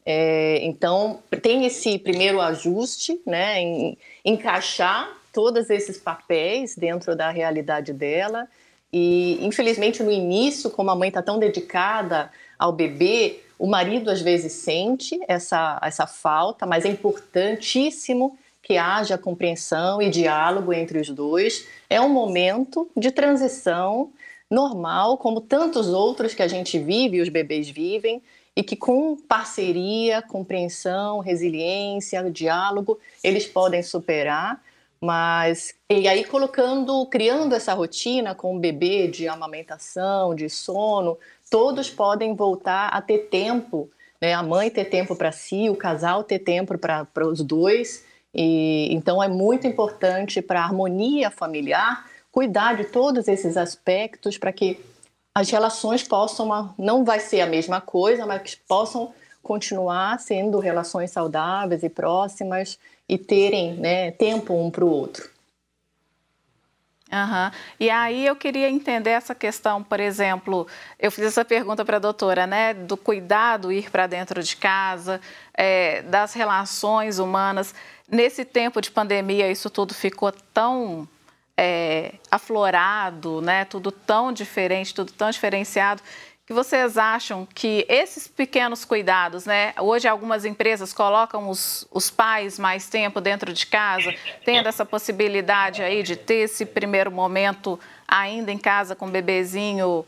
É, 0.03 0.57
então, 0.63 1.19
tem 1.39 1.67
esse 1.67 1.99
primeiro 1.99 2.41
ajuste, 2.41 3.21
né, 3.27 3.61
em 3.61 3.95
encaixar 4.25 5.07
todos 5.31 5.69
esses 5.69 5.99
papéis 5.99 6.75
dentro 6.75 7.15
da 7.15 7.29
realidade 7.29 7.93
dela. 7.93 8.47
E, 8.91 9.37
infelizmente, 9.45 10.01
no 10.01 10.09
início, 10.09 10.71
como 10.71 10.89
a 10.89 10.95
mãe 10.95 11.09
está 11.09 11.21
tão 11.21 11.37
dedicada 11.37 12.31
ao 12.57 12.73
bebê, 12.73 13.41
o 13.59 13.67
marido 13.67 14.09
às 14.09 14.19
vezes 14.19 14.51
sente 14.53 15.19
essa, 15.27 15.79
essa 15.83 16.07
falta, 16.07 16.65
mas 16.65 16.85
é 16.85 16.89
importantíssimo 16.89 18.35
que 18.67 18.77
haja 18.77 19.17
compreensão 19.17 20.01
e 20.01 20.09
diálogo 20.09 20.73
entre 20.73 20.99
os 20.99 21.09
dois. 21.09 21.65
É 21.89 22.01
um 22.01 22.09
momento 22.09 22.89
de 22.97 23.11
transição 23.11 24.11
normal, 24.51 25.17
como 25.17 25.39
tantos 25.39 25.87
outros 25.87 26.33
que 26.33 26.43
a 26.43 26.49
gente 26.49 26.77
vive, 26.77 27.21
os 27.21 27.29
bebês 27.29 27.69
vivem, 27.69 28.21
e 28.53 28.61
que 28.61 28.75
com 28.75 29.15
parceria, 29.15 30.21
compreensão, 30.21 31.19
resiliência, 31.19 32.29
diálogo, 32.29 32.99
eles 33.23 33.47
podem 33.47 33.81
superar. 33.81 34.61
Mas 34.99 35.73
e 35.89 36.05
aí 36.05 36.25
colocando, 36.25 37.05
criando 37.05 37.55
essa 37.55 37.73
rotina 37.73 38.35
com 38.35 38.57
o 38.57 38.59
bebê 38.59 39.07
de 39.07 39.29
amamentação, 39.29 40.35
de 40.35 40.49
sono, 40.49 41.17
todos 41.49 41.89
podem 41.89 42.35
voltar 42.35 42.89
a 42.89 43.01
ter 43.01 43.29
tempo, 43.29 43.89
né? 44.19 44.33
A 44.33 44.43
mãe 44.43 44.69
ter 44.69 44.85
tempo 44.85 45.15
para 45.15 45.31
si, 45.31 45.69
o 45.69 45.75
casal 45.75 46.21
ter 46.21 46.39
tempo 46.39 46.77
para 46.77 47.25
os 47.25 47.41
dois. 47.41 48.05
E 48.37 48.93
então 48.93 49.21
é 49.21 49.27
muito 49.27 49.65
importante 49.65 50.41
para 50.41 50.61
a 50.61 50.63
harmonia 50.63 51.31
familiar 51.31 52.05
cuidar 52.31 52.75
de 52.75 52.83
todos 52.83 53.27
esses 53.27 53.57
aspectos 53.57 54.37
para 54.37 54.53
que 54.53 54.79
as 55.33 55.49
relações 55.49 56.03
possam, 56.03 56.73
não 56.77 57.03
vai 57.03 57.19
ser 57.19 57.41
a 57.41 57.47
mesma 57.47 57.81
coisa, 57.81 58.27
mas 58.27 58.43
que 58.43 58.57
possam 58.67 59.11
continuar 59.41 60.19
sendo 60.19 60.59
relações 60.59 61.09
saudáveis 61.09 61.81
e 61.81 61.89
próximas 61.89 62.77
e 63.09 63.17
terem 63.17 63.73
né, 63.75 64.11
tempo 64.11 64.53
um 64.53 64.69
para 64.69 64.85
o 64.85 64.89
outro. 64.89 65.29
Uhum. 67.11 67.51
E 67.79 67.89
aí 67.89 68.25
eu 68.25 68.35
queria 68.35 68.69
entender 68.69 69.11
essa 69.11 69.33
questão, 69.33 69.81
por 69.81 69.99
exemplo, 69.99 70.67
eu 70.99 71.09
fiz 71.09 71.25
essa 71.25 71.45
pergunta 71.45 71.85
para 71.85 71.95
a 71.95 71.99
doutora, 71.99 72.45
né, 72.45 72.73
do 72.73 72.97
cuidado 72.97 73.71
ir 73.71 73.89
para 73.89 74.07
dentro 74.07 74.43
de 74.43 74.57
casa, 74.57 75.21
é, 75.53 76.01
das 76.01 76.33
relações 76.33 77.17
humanas. 77.17 77.73
Nesse 78.09 78.45
tempo 78.45 78.79
de 78.81 78.89
pandemia, 78.89 79.51
isso 79.51 79.69
tudo 79.69 79.93
ficou 79.93 80.31
tão 80.53 81.07
é, 81.57 82.13
aflorado, 82.31 83.41
né? 83.41 83.65
Tudo 83.65 83.91
tão 83.91 84.31
diferente, 84.31 84.93
tudo 84.93 85.11
tão 85.11 85.29
diferenciado. 85.29 86.01
Que 86.45 86.53
vocês 86.53 86.97
acham 86.97 87.45
que 87.45 87.85
esses 87.89 88.25
pequenos 88.25 88.85
cuidados, 88.85 89.45
né? 89.45 89.73
Hoje 89.77 90.07
algumas 90.07 90.45
empresas 90.45 90.93
colocam 90.93 91.49
os, 91.49 91.85
os 91.91 92.09
pais 92.09 92.57
mais 92.57 92.87
tempo 92.87 93.19
dentro 93.19 93.51
de 93.51 93.65
casa, 93.65 94.15
tendo 94.45 94.69
essa 94.69 94.85
possibilidade 94.85 95.83
aí 95.83 96.01
de 96.01 96.15
ter 96.15 96.45
esse 96.45 96.65
primeiro 96.65 97.11
momento 97.11 97.77
ainda 98.07 98.49
em 98.49 98.57
casa 98.57 98.95
com 98.95 99.07
o 99.07 99.11
bebezinho, 99.11 100.05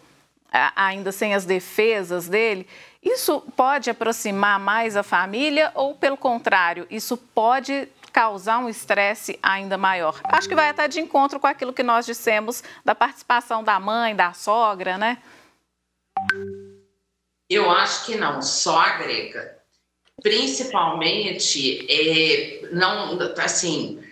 ainda 0.73 1.11
sem 1.11 1.33
as 1.33 1.43
defesas 1.43 2.29
dele. 2.29 2.65
Isso 3.01 3.41
pode 3.55 3.89
aproximar 3.89 4.59
mais 4.59 4.97
a 4.97 5.03
família 5.03 5.71
ou, 5.73 5.95
pelo 5.95 6.17
contrário, 6.17 6.85
isso 6.89 7.15
pode 7.15 7.87
causar 8.11 8.59
um 8.59 8.67
estresse 8.67 9.39
ainda 9.41 9.77
maior. 9.77 10.19
Acho 10.25 10.49
que 10.49 10.55
vai 10.55 10.69
até 10.69 10.87
de 10.87 10.99
encontro 10.99 11.39
com 11.39 11.47
aquilo 11.47 11.71
que 11.71 11.83
nós 11.83 12.05
dissemos 12.05 12.63
da 12.83 12.93
participação 12.93 13.63
da 13.63 13.79
mãe, 13.79 14.15
da 14.15 14.33
sogra, 14.33 14.97
né? 14.97 15.19
Eu 17.49 17.69
acho 17.71 18.05
que 18.05 18.15
não, 18.15 18.41
só 18.41 18.79
agrega. 18.79 19.57
Principalmente, 20.21 21.87
é, 21.89 22.69
não, 22.73 23.17
assim, 23.41 24.03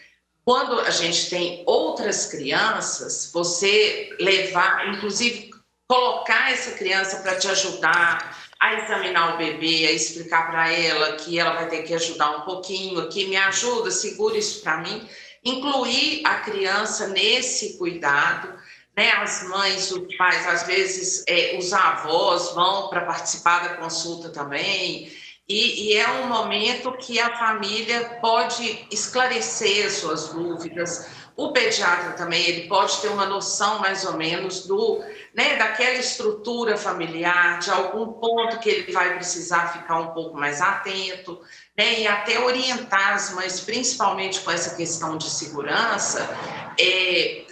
quando 0.45 0.79
a 0.79 0.89
gente 0.89 1.29
tem 1.29 1.63
outras 1.65 2.27
crianças, 2.27 3.29
você 3.33 4.15
levar, 4.19 4.87
inclusive, 4.87 5.51
colocar 5.89 6.51
essa 6.51 6.71
criança 6.77 7.17
para 7.21 7.37
te 7.37 7.49
ajudar, 7.49 8.46
a 8.59 8.73
examinar 8.73 9.35
o 9.35 9.37
bebê, 9.37 9.87
a 9.87 9.91
explicar 9.91 10.49
para 10.49 10.71
ela 10.71 11.13
que 11.13 11.39
ela 11.39 11.53
vai 11.53 11.67
ter 11.67 11.83
que 11.83 11.93
ajudar 11.93 12.37
um 12.37 12.41
pouquinho 12.41 12.99
aqui, 12.99 13.25
me 13.25 13.35
ajuda, 13.35 13.91
segura 13.91 14.37
isso 14.37 14.61
para 14.61 14.77
mim. 14.77 15.07
Incluir 15.43 16.21
a 16.25 16.35
criança 16.35 17.07
nesse 17.07 17.77
cuidado, 17.77 18.53
né? 18.95 19.11
As 19.11 19.47
mães, 19.47 19.91
os 19.91 20.15
pais, 20.17 20.47
às 20.47 20.63
vezes 20.63 21.23
é, 21.27 21.55
os 21.57 21.71
avós 21.71 22.53
vão 22.53 22.89
para 22.89 23.01
participar 23.01 23.59
da 23.59 23.75
consulta 23.75 24.29
também. 24.29 25.11
E, 25.47 25.91
e, 25.91 25.97
é 25.97 26.09
um 26.09 26.27
momento 26.27 26.91
que 26.97 27.19
a 27.21 27.37
família 27.37 28.17
pode 28.19 28.85
esclarecer 28.91 29.89
suas 29.89 30.29
dúvidas. 30.29 31.09
O 31.37 31.53
pediatra 31.53 32.13
também 32.13 32.43
ele 32.45 32.67
pode 32.67 32.97
ter 32.97 33.07
uma 33.07 33.25
noção 33.25 33.79
mais 33.79 34.03
ou 34.03 34.17
menos 34.17 34.65
do 34.65 35.01
né, 35.37 35.55
daquela 35.55 35.99
estrutura 35.99 36.75
familiar, 36.75 37.59
de 37.59 37.69
algum 37.69 38.13
ponto 38.13 38.57
que 38.57 38.67
ele 38.67 38.91
vai 38.91 39.13
precisar 39.17 39.71
ficar 39.71 39.99
um 39.99 40.07
pouco 40.07 40.35
mais 40.35 40.59
atento, 40.59 41.39
né, 41.77 41.99
e 41.99 42.07
até 42.07 42.39
orientar 42.39 43.13
as 43.13 43.31
mães, 43.35 43.59
principalmente 43.59 44.41
com 44.41 44.49
essa 44.49 44.75
questão 44.75 45.15
de 45.15 45.29
segurança. 45.29 46.27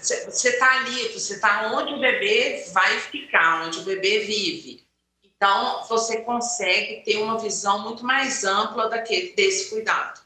Você 0.03 0.49
é, 0.49 0.51
está 0.51 0.79
ali, 0.79 1.09
você 1.09 1.35
está 1.35 1.71
onde 1.75 1.93
o 1.93 1.99
bebê 1.99 2.65
vai 2.73 2.99
ficar, 3.01 3.67
onde 3.67 3.77
o 3.77 3.83
bebê 3.83 4.21
vive. 4.21 4.83
Então, 5.23 5.83
você 5.87 6.21
consegue 6.21 7.03
ter 7.03 7.17
uma 7.17 7.37
visão 7.37 7.83
muito 7.83 8.03
mais 8.03 8.43
ampla 8.43 8.89
daquele, 8.89 9.33
desse 9.35 9.69
cuidado. 9.69 10.21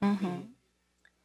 Uhum. 0.00 0.51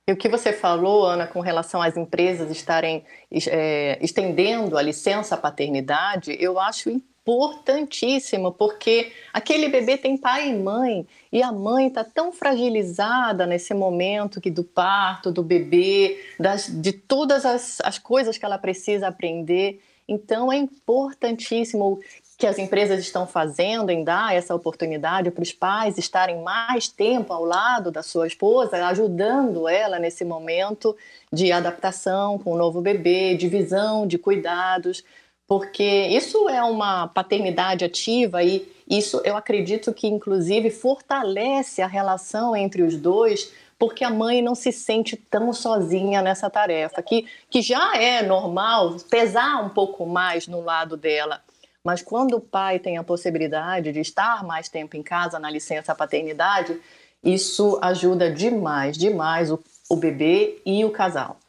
E 0.10 0.14
o 0.14 0.16
que 0.16 0.30
você 0.30 0.54
falou, 0.54 1.06
Ana, 1.06 1.28
com 1.28 1.42
relação 1.42 1.82
às 1.82 1.98
empresas 1.98 2.50
estarem 2.50 3.04
é, 3.30 3.98
estendendo 4.02 4.78
a 4.78 4.82
licença 4.82 5.36
paternidade, 5.36 6.34
eu 6.40 6.58
acho 6.58 6.90
importantíssimo, 6.90 8.54
porque 8.54 9.12
aquele 9.34 9.68
bebê 9.68 9.98
tem 9.98 10.16
pai 10.16 10.48
e 10.48 10.56
mãe, 10.56 11.06
e 11.30 11.44
a 11.44 11.52
mãe 11.52 11.88
está 11.88 12.06
tão 12.06 12.32
fragilizada 12.32 13.46
nesse 13.46 13.74
momento 13.74 14.40
que 14.40 14.50
do 14.50 14.64
parto, 14.64 15.30
do 15.30 15.44
bebê, 15.44 16.24
das, 16.40 16.68
de 16.68 16.94
todas 16.94 17.46
as, 17.46 17.82
as 17.82 18.00
coisas 18.00 18.38
que 18.38 18.46
ela 18.46 18.58
precisa 18.58 19.10
aprender. 19.10 19.84
Então 20.08 20.50
é 20.50 20.56
importantíssimo 20.56 22.00
que 22.38 22.46
as 22.46 22.60
empresas 22.60 23.00
estão 23.00 23.26
fazendo 23.26 23.90
em 23.90 24.04
dar 24.04 24.36
essa 24.36 24.54
oportunidade 24.54 25.32
para 25.32 25.42
os 25.42 25.52
pais 25.52 25.98
estarem 25.98 26.44
mais 26.44 26.88
tempo 26.88 27.34
ao 27.34 27.44
lado 27.44 27.90
da 27.90 28.04
sua 28.04 28.28
esposa, 28.28 28.86
ajudando 28.86 29.68
ela 29.68 29.98
nesse 29.98 30.24
momento 30.24 30.96
de 31.34 31.52
adaptação 31.52 32.38
com 32.38 32.54
o 32.54 32.58
novo 32.58 32.80
bebê, 32.80 33.36
divisão 33.36 34.06
de 34.06 34.20
cuidados, 34.20 35.04
porque 35.48 35.84
isso 35.84 36.48
é 36.48 36.62
uma 36.62 37.08
paternidade 37.08 37.84
ativa 37.84 38.44
e 38.44 38.72
isso 38.88 39.20
eu 39.26 39.36
acredito 39.36 39.92
que 39.92 40.06
inclusive 40.06 40.70
fortalece 40.70 41.82
a 41.82 41.88
relação 41.88 42.56
entre 42.56 42.84
os 42.84 42.96
dois, 42.96 43.52
porque 43.80 44.04
a 44.04 44.12
mãe 44.12 44.44
não 44.44 44.54
se 44.54 44.72
sente 44.72 45.16
tão 45.16 45.52
sozinha 45.54 46.22
nessa 46.22 46.52
tarefa, 46.52 47.02
que, 47.02 47.26
que 47.50 47.64
já 47.64 47.98
é 47.98 48.22
normal 48.22 48.98
pesar 49.10 49.64
um 49.66 49.70
pouco 49.70 50.06
mais 50.06 50.48
no 50.48 50.62
lado 50.62 50.96
dela 50.96 51.42
mas 51.88 52.02
quando 52.02 52.36
o 52.36 52.42
pai 52.42 52.80
tem 52.80 52.98
a 52.98 53.04
possibilidade 53.04 53.94
de 53.94 54.02
estar 54.02 54.44
mais 54.44 54.68
tempo 54.68 54.98
em 54.98 55.02
casa 55.02 55.40
na 55.40 55.50
licença 55.50 55.96
paternidade, 55.96 56.78
isso 57.24 57.80
ajuda 57.82 58.30
demais, 58.30 58.98
demais 58.98 59.50
o, 59.50 59.58
o 59.90 59.96
bebê 59.96 60.62
e 60.66 60.84
o 60.84 60.92
casal. 60.92 61.40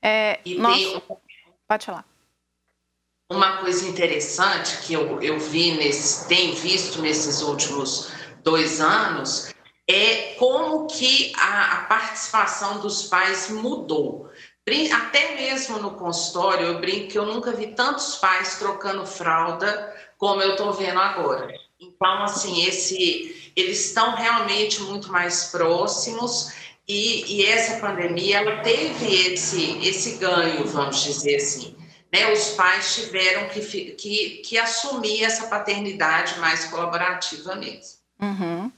É, 0.00 0.40
e 0.42 0.54
nossa... 0.54 1.02
Pode 1.68 1.84
falar. 1.84 2.06
Uma 3.30 3.58
coisa 3.58 3.86
interessante 3.86 4.86
que 4.86 4.94
eu, 4.94 5.20
eu 5.20 5.38
vi, 5.38 5.72
nesse, 5.72 6.26
tenho 6.28 6.56
visto 6.56 7.02
nesses 7.02 7.42
últimos 7.42 8.10
dois 8.42 8.80
anos, 8.80 9.52
é 9.86 10.32
como 10.38 10.86
que 10.86 11.30
a, 11.36 11.74
a 11.74 11.84
participação 11.84 12.80
dos 12.80 13.02
pais 13.02 13.50
mudou. 13.50 14.30
Até 14.92 15.34
mesmo 15.34 15.78
no 15.78 15.92
consultório, 15.92 16.66
eu 16.66 16.78
brinco 16.80 17.08
que 17.08 17.18
eu 17.18 17.26
nunca 17.26 17.50
vi 17.52 17.68
tantos 17.68 18.16
pais 18.16 18.58
trocando 18.58 19.04
fralda 19.04 19.92
como 20.16 20.40
eu 20.40 20.52
estou 20.52 20.72
vendo 20.72 21.00
agora. 21.00 21.52
Então, 21.80 22.22
assim, 22.22 22.64
esse, 22.64 23.52
eles 23.56 23.86
estão 23.86 24.14
realmente 24.14 24.80
muito 24.82 25.10
mais 25.10 25.46
próximos 25.46 26.52
e, 26.86 27.40
e, 27.40 27.44
essa 27.44 27.80
pandemia 27.80 28.38
ela 28.38 28.60
teve 28.60 29.32
esse, 29.32 29.78
esse 29.86 30.18
ganho, 30.18 30.64
vamos 30.66 31.02
dizer 31.02 31.36
assim. 31.36 31.76
Né? 32.12 32.32
Os 32.32 32.50
pais 32.50 32.94
tiveram 32.94 33.48
que, 33.48 33.60
que, 33.92 34.42
que 34.44 34.58
assumir 34.58 35.24
essa 35.24 35.48
paternidade 35.48 36.38
mais 36.38 36.66
colaborativa 36.66 37.56
mesmo. 37.56 37.98
Uhum. 38.20 38.70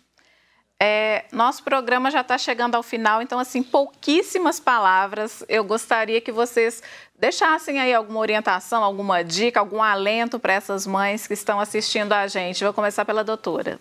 É, 0.80 1.24
nosso 1.32 1.62
programa 1.62 2.10
já 2.10 2.20
está 2.20 2.36
chegando 2.36 2.74
ao 2.74 2.82
final, 2.82 3.22
então, 3.22 3.38
assim, 3.38 3.62
pouquíssimas 3.62 4.58
palavras. 4.58 5.44
Eu 5.48 5.64
gostaria 5.64 6.20
que 6.20 6.32
vocês 6.32 6.82
deixassem 7.18 7.80
aí 7.80 7.94
alguma 7.94 8.20
orientação, 8.20 8.82
alguma 8.82 9.22
dica, 9.22 9.60
algum 9.60 9.82
alento 9.82 10.38
para 10.38 10.52
essas 10.52 10.86
mães 10.86 11.26
que 11.26 11.34
estão 11.34 11.60
assistindo 11.60 12.12
a 12.12 12.26
gente. 12.26 12.64
Vou 12.64 12.72
começar 12.72 13.04
pela 13.04 13.24
doutora. 13.24 13.80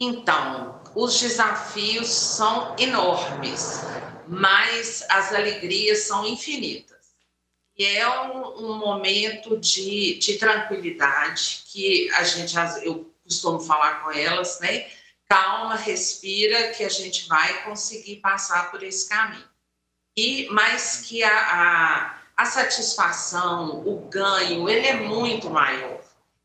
Então, 0.00 0.82
os 0.96 1.20
desafios 1.20 2.08
são 2.08 2.74
enormes, 2.76 3.82
mas 4.26 5.06
as 5.08 5.32
alegrias 5.32 6.00
são 6.00 6.26
infinitas. 6.26 6.92
E 7.78 7.86
é 7.86 8.08
um, 8.08 8.66
um 8.66 8.78
momento 8.78 9.56
de, 9.56 10.18
de 10.18 10.38
tranquilidade 10.38 11.62
que 11.66 12.10
a 12.12 12.24
gente, 12.24 12.54
eu 12.82 13.10
costumo 13.24 13.60
falar 13.60 14.02
com 14.02 14.10
elas, 14.10 14.58
né? 14.60 14.86
Calma, 15.28 15.76
respira, 15.76 16.72
que 16.72 16.84
a 16.84 16.88
gente 16.88 17.28
vai 17.28 17.64
conseguir 17.64 18.16
passar 18.16 18.70
por 18.70 18.82
esse 18.82 19.08
caminho. 19.08 19.48
E 20.16 20.46
mais 20.50 21.02
que 21.06 21.22
a, 21.22 21.30
a, 21.32 22.18
a 22.36 22.44
satisfação, 22.44 23.86
o 23.86 24.08
ganho, 24.08 24.68
ele 24.68 24.86
é 24.86 24.94
muito 24.94 25.48
maior. 25.48 26.02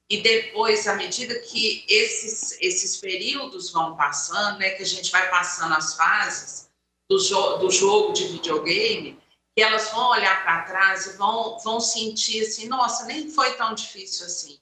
E 0.09 0.21
depois, 0.21 0.87
à 0.87 0.95
medida 0.95 1.37
que 1.39 1.85
esses, 1.89 2.57
esses 2.61 2.95
períodos 2.97 3.71
vão 3.71 3.97
passando, 3.97 4.59
né, 4.59 4.69
que 4.69 4.83
a 4.83 4.85
gente 4.85 5.11
vai 5.11 5.29
passando 5.29 5.73
as 5.73 5.95
fases 5.95 6.69
do, 7.09 7.19
jo 7.19 7.57
do 7.57 7.69
jogo 7.69 8.13
de 8.13 8.25
videogame, 8.27 9.19
que 9.55 9.61
elas 9.61 9.89
vão 9.89 10.11
olhar 10.11 10.43
para 10.43 10.63
trás 10.63 11.07
e 11.07 11.17
vão, 11.17 11.59
vão 11.59 11.79
sentir 11.79 12.45
assim, 12.45 12.67
nossa, 12.67 13.05
nem 13.05 13.29
foi 13.29 13.53
tão 13.55 13.73
difícil 13.73 14.25
assim. 14.25 14.59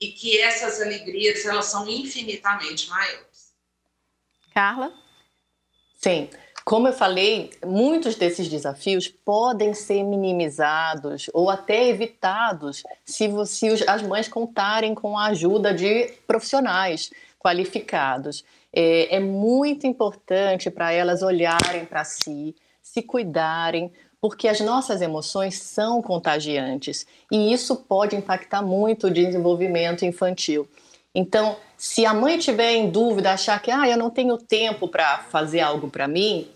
E 0.00 0.12
que 0.12 0.38
essas 0.40 0.80
alegrias, 0.80 1.44
elas 1.44 1.66
são 1.66 1.86
infinitamente 1.88 2.88
maiores. 2.88 3.25
Carla? 4.56 4.90
Sim. 6.00 6.30
Como 6.64 6.88
eu 6.88 6.92
falei, 6.94 7.50
muitos 7.62 8.14
desses 8.14 8.48
desafios 8.48 9.06
podem 9.06 9.74
ser 9.74 10.02
minimizados 10.02 11.28
ou 11.34 11.50
até 11.50 11.86
evitados 11.88 12.82
se, 13.04 13.28
se 13.44 13.68
as 13.86 14.00
mães 14.00 14.28
contarem 14.28 14.94
com 14.94 15.18
a 15.18 15.26
ajuda 15.26 15.74
de 15.74 16.10
profissionais 16.26 17.10
qualificados. 17.38 18.46
É, 18.72 19.16
é 19.16 19.20
muito 19.20 19.86
importante 19.86 20.70
para 20.70 20.90
elas 20.90 21.22
olharem 21.22 21.84
para 21.84 22.02
si, 22.02 22.56
se 22.80 23.02
cuidarem, 23.02 23.92
porque 24.22 24.48
as 24.48 24.60
nossas 24.60 25.02
emoções 25.02 25.58
são 25.58 26.00
contagiantes 26.00 27.06
e 27.30 27.52
isso 27.52 27.76
pode 27.76 28.16
impactar 28.16 28.62
muito 28.62 29.08
o 29.08 29.10
desenvolvimento 29.10 30.06
infantil. 30.06 30.66
Então, 31.18 31.56
se 31.78 32.04
a 32.04 32.12
mãe 32.12 32.36
tiver 32.38 32.72
em 32.72 32.90
dúvida, 32.90 33.32
achar 33.32 33.58
que 33.62 33.70
ah, 33.70 33.88
eu 33.88 33.96
não 33.96 34.10
tenho 34.10 34.36
tempo 34.36 34.86
para 34.86 35.16
fazer 35.30 35.60
algo 35.60 35.88
para 35.88 36.06
mim, 36.06 36.46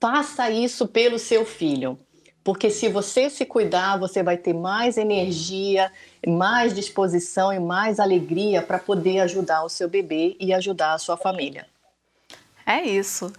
faça 0.00 0.48
isso 0.48 0.86
pelo 0.86 1.18
seu 1.18 1.44
filho. 1.44 1.98
Porque 2.44 2.70
se 2.70 2.88
você 2.88 3.28
se 3.28 3.44
cuidar, 3.44 3.98
você 3.98 4.22
vai 4.22 4.36
ter 4.36 4.54
mais 4.54 4.96
energia, 4.96 5.90
mais 6.24 6.72
disposição 6.72 7.52
e 7.52 7.58
mais 7.58 7.98
alegria 7.98 8.62
para 8.62 8.78
poder 8.78 9.18
ajudar 9.22 9.64
o 9.64 9.68
seu 9.68 9.88
bebê 9.88 10.36
e 10.38 10.54
ajudar 10.54 10.92
a 10.92 10.98
sua 10.98 11.16
família. 11.16 11.66
É 12.64 12.82
isso. 12.82 13.32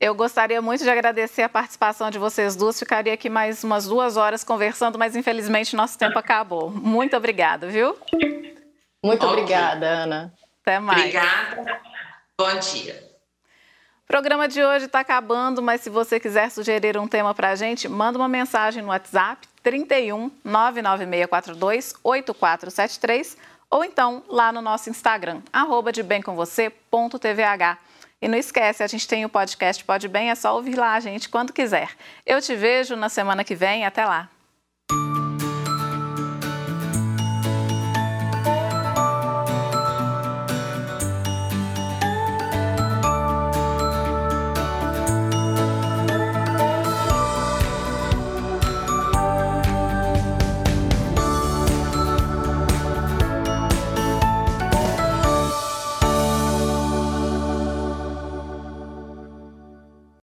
Eu 0.00 0.14
gostaria 0.14 0.62
muito 0.62 0.84
de 0.84 0.88
agradecer 0.88 1.42
a 1.42 1.50
participação 1.50 2.10
de 2.10 2.18
vocês 2.18 2.56
duas. 2.56 2.78
Ficaria 2.78 3.12
aqui 3.12 3.28
mais 3.28 3.62
umas 3.62 3.86
duas 3.86 4.16
horas 4.16 4.42
conversando, 4.42 4.98
mas 4.98 5.14
infelizmente 5.14 5.76
nosso 5.76 5.98
tempo 5.98 6.18
acabou. 6.18 6.70
Muito 6.70 7.14
obrigada, 7.14 7.68
viu? 7.68 7.94
Muito 9.08 9.24
okay. 9.24 9.38
obrigada, 9.38 9.86
Ana. 9.86 10.34
Até 10.60 10.78
mais. 10.78 10.98
Obrigada. 10.98 11.80
Bom 12.38 12.58
dia. 12.58 13.08
O 14.04 14.06
programa 14.06 14.46
de 14.46 14.62
hoje 14.62 14.84
está 14.84 15.00
acabando, 15.00 15.62
mas 15.62 15.80
se 15.80 15.88
você 15.88 16.20
quiser 16.20 16.50
sugerir 16.50 16.98
um 16.98 17.08
tema 17.08 17.34
para 17.34 17.48
a 17.48 17.54
gente, 17.54 17.88
manda 17.88 18.18
uma 18.18 18.28
mensagem 18.28 18.82
no 18.82 18.90
WhatsApp 18.90 19.48
31 19.62 20.30
99642 20.44 21.94
8473 22.04 23.38
ou 23.70 23.82
então 23.82 24.22
lá 24.28 24.52
no 24.52 24.60
nosso 24.60 24.90
Instagram, 24.90 25.40
arroba 25.50 25.90
de 25.90 26.02
bem 26.02 26.20
com 26.20 26.34
você.tvh. 26.34 27.78
E 28.20 28.28
não 28.28 28.36
esquece, 28.36 28.82
a 28.82 28.86
gente 28.86 29.08
tem 29.08 29.24
o 29.24 29.28
podcast 29.30 29.82
Pode 29.84 30.06
Bem, 30.06 30.30
é 30.30 30.34
só 30.34 30.54
ouvir 30.54 30.74
lá 30.74 30.92
a 30.92 31.00
gente 31.00 31.30
quando 31.30 31.50
quiser. 31.50 31.88
Eu 32.26 32.42
te 32.42 32.54
vejo 32.54 32.94
na 32.94 33.08
semana 33.08 33.42
que 33.42 33.54
vem, 33.54 33.86
até 33.86 34.04
lá. 34.04 34.28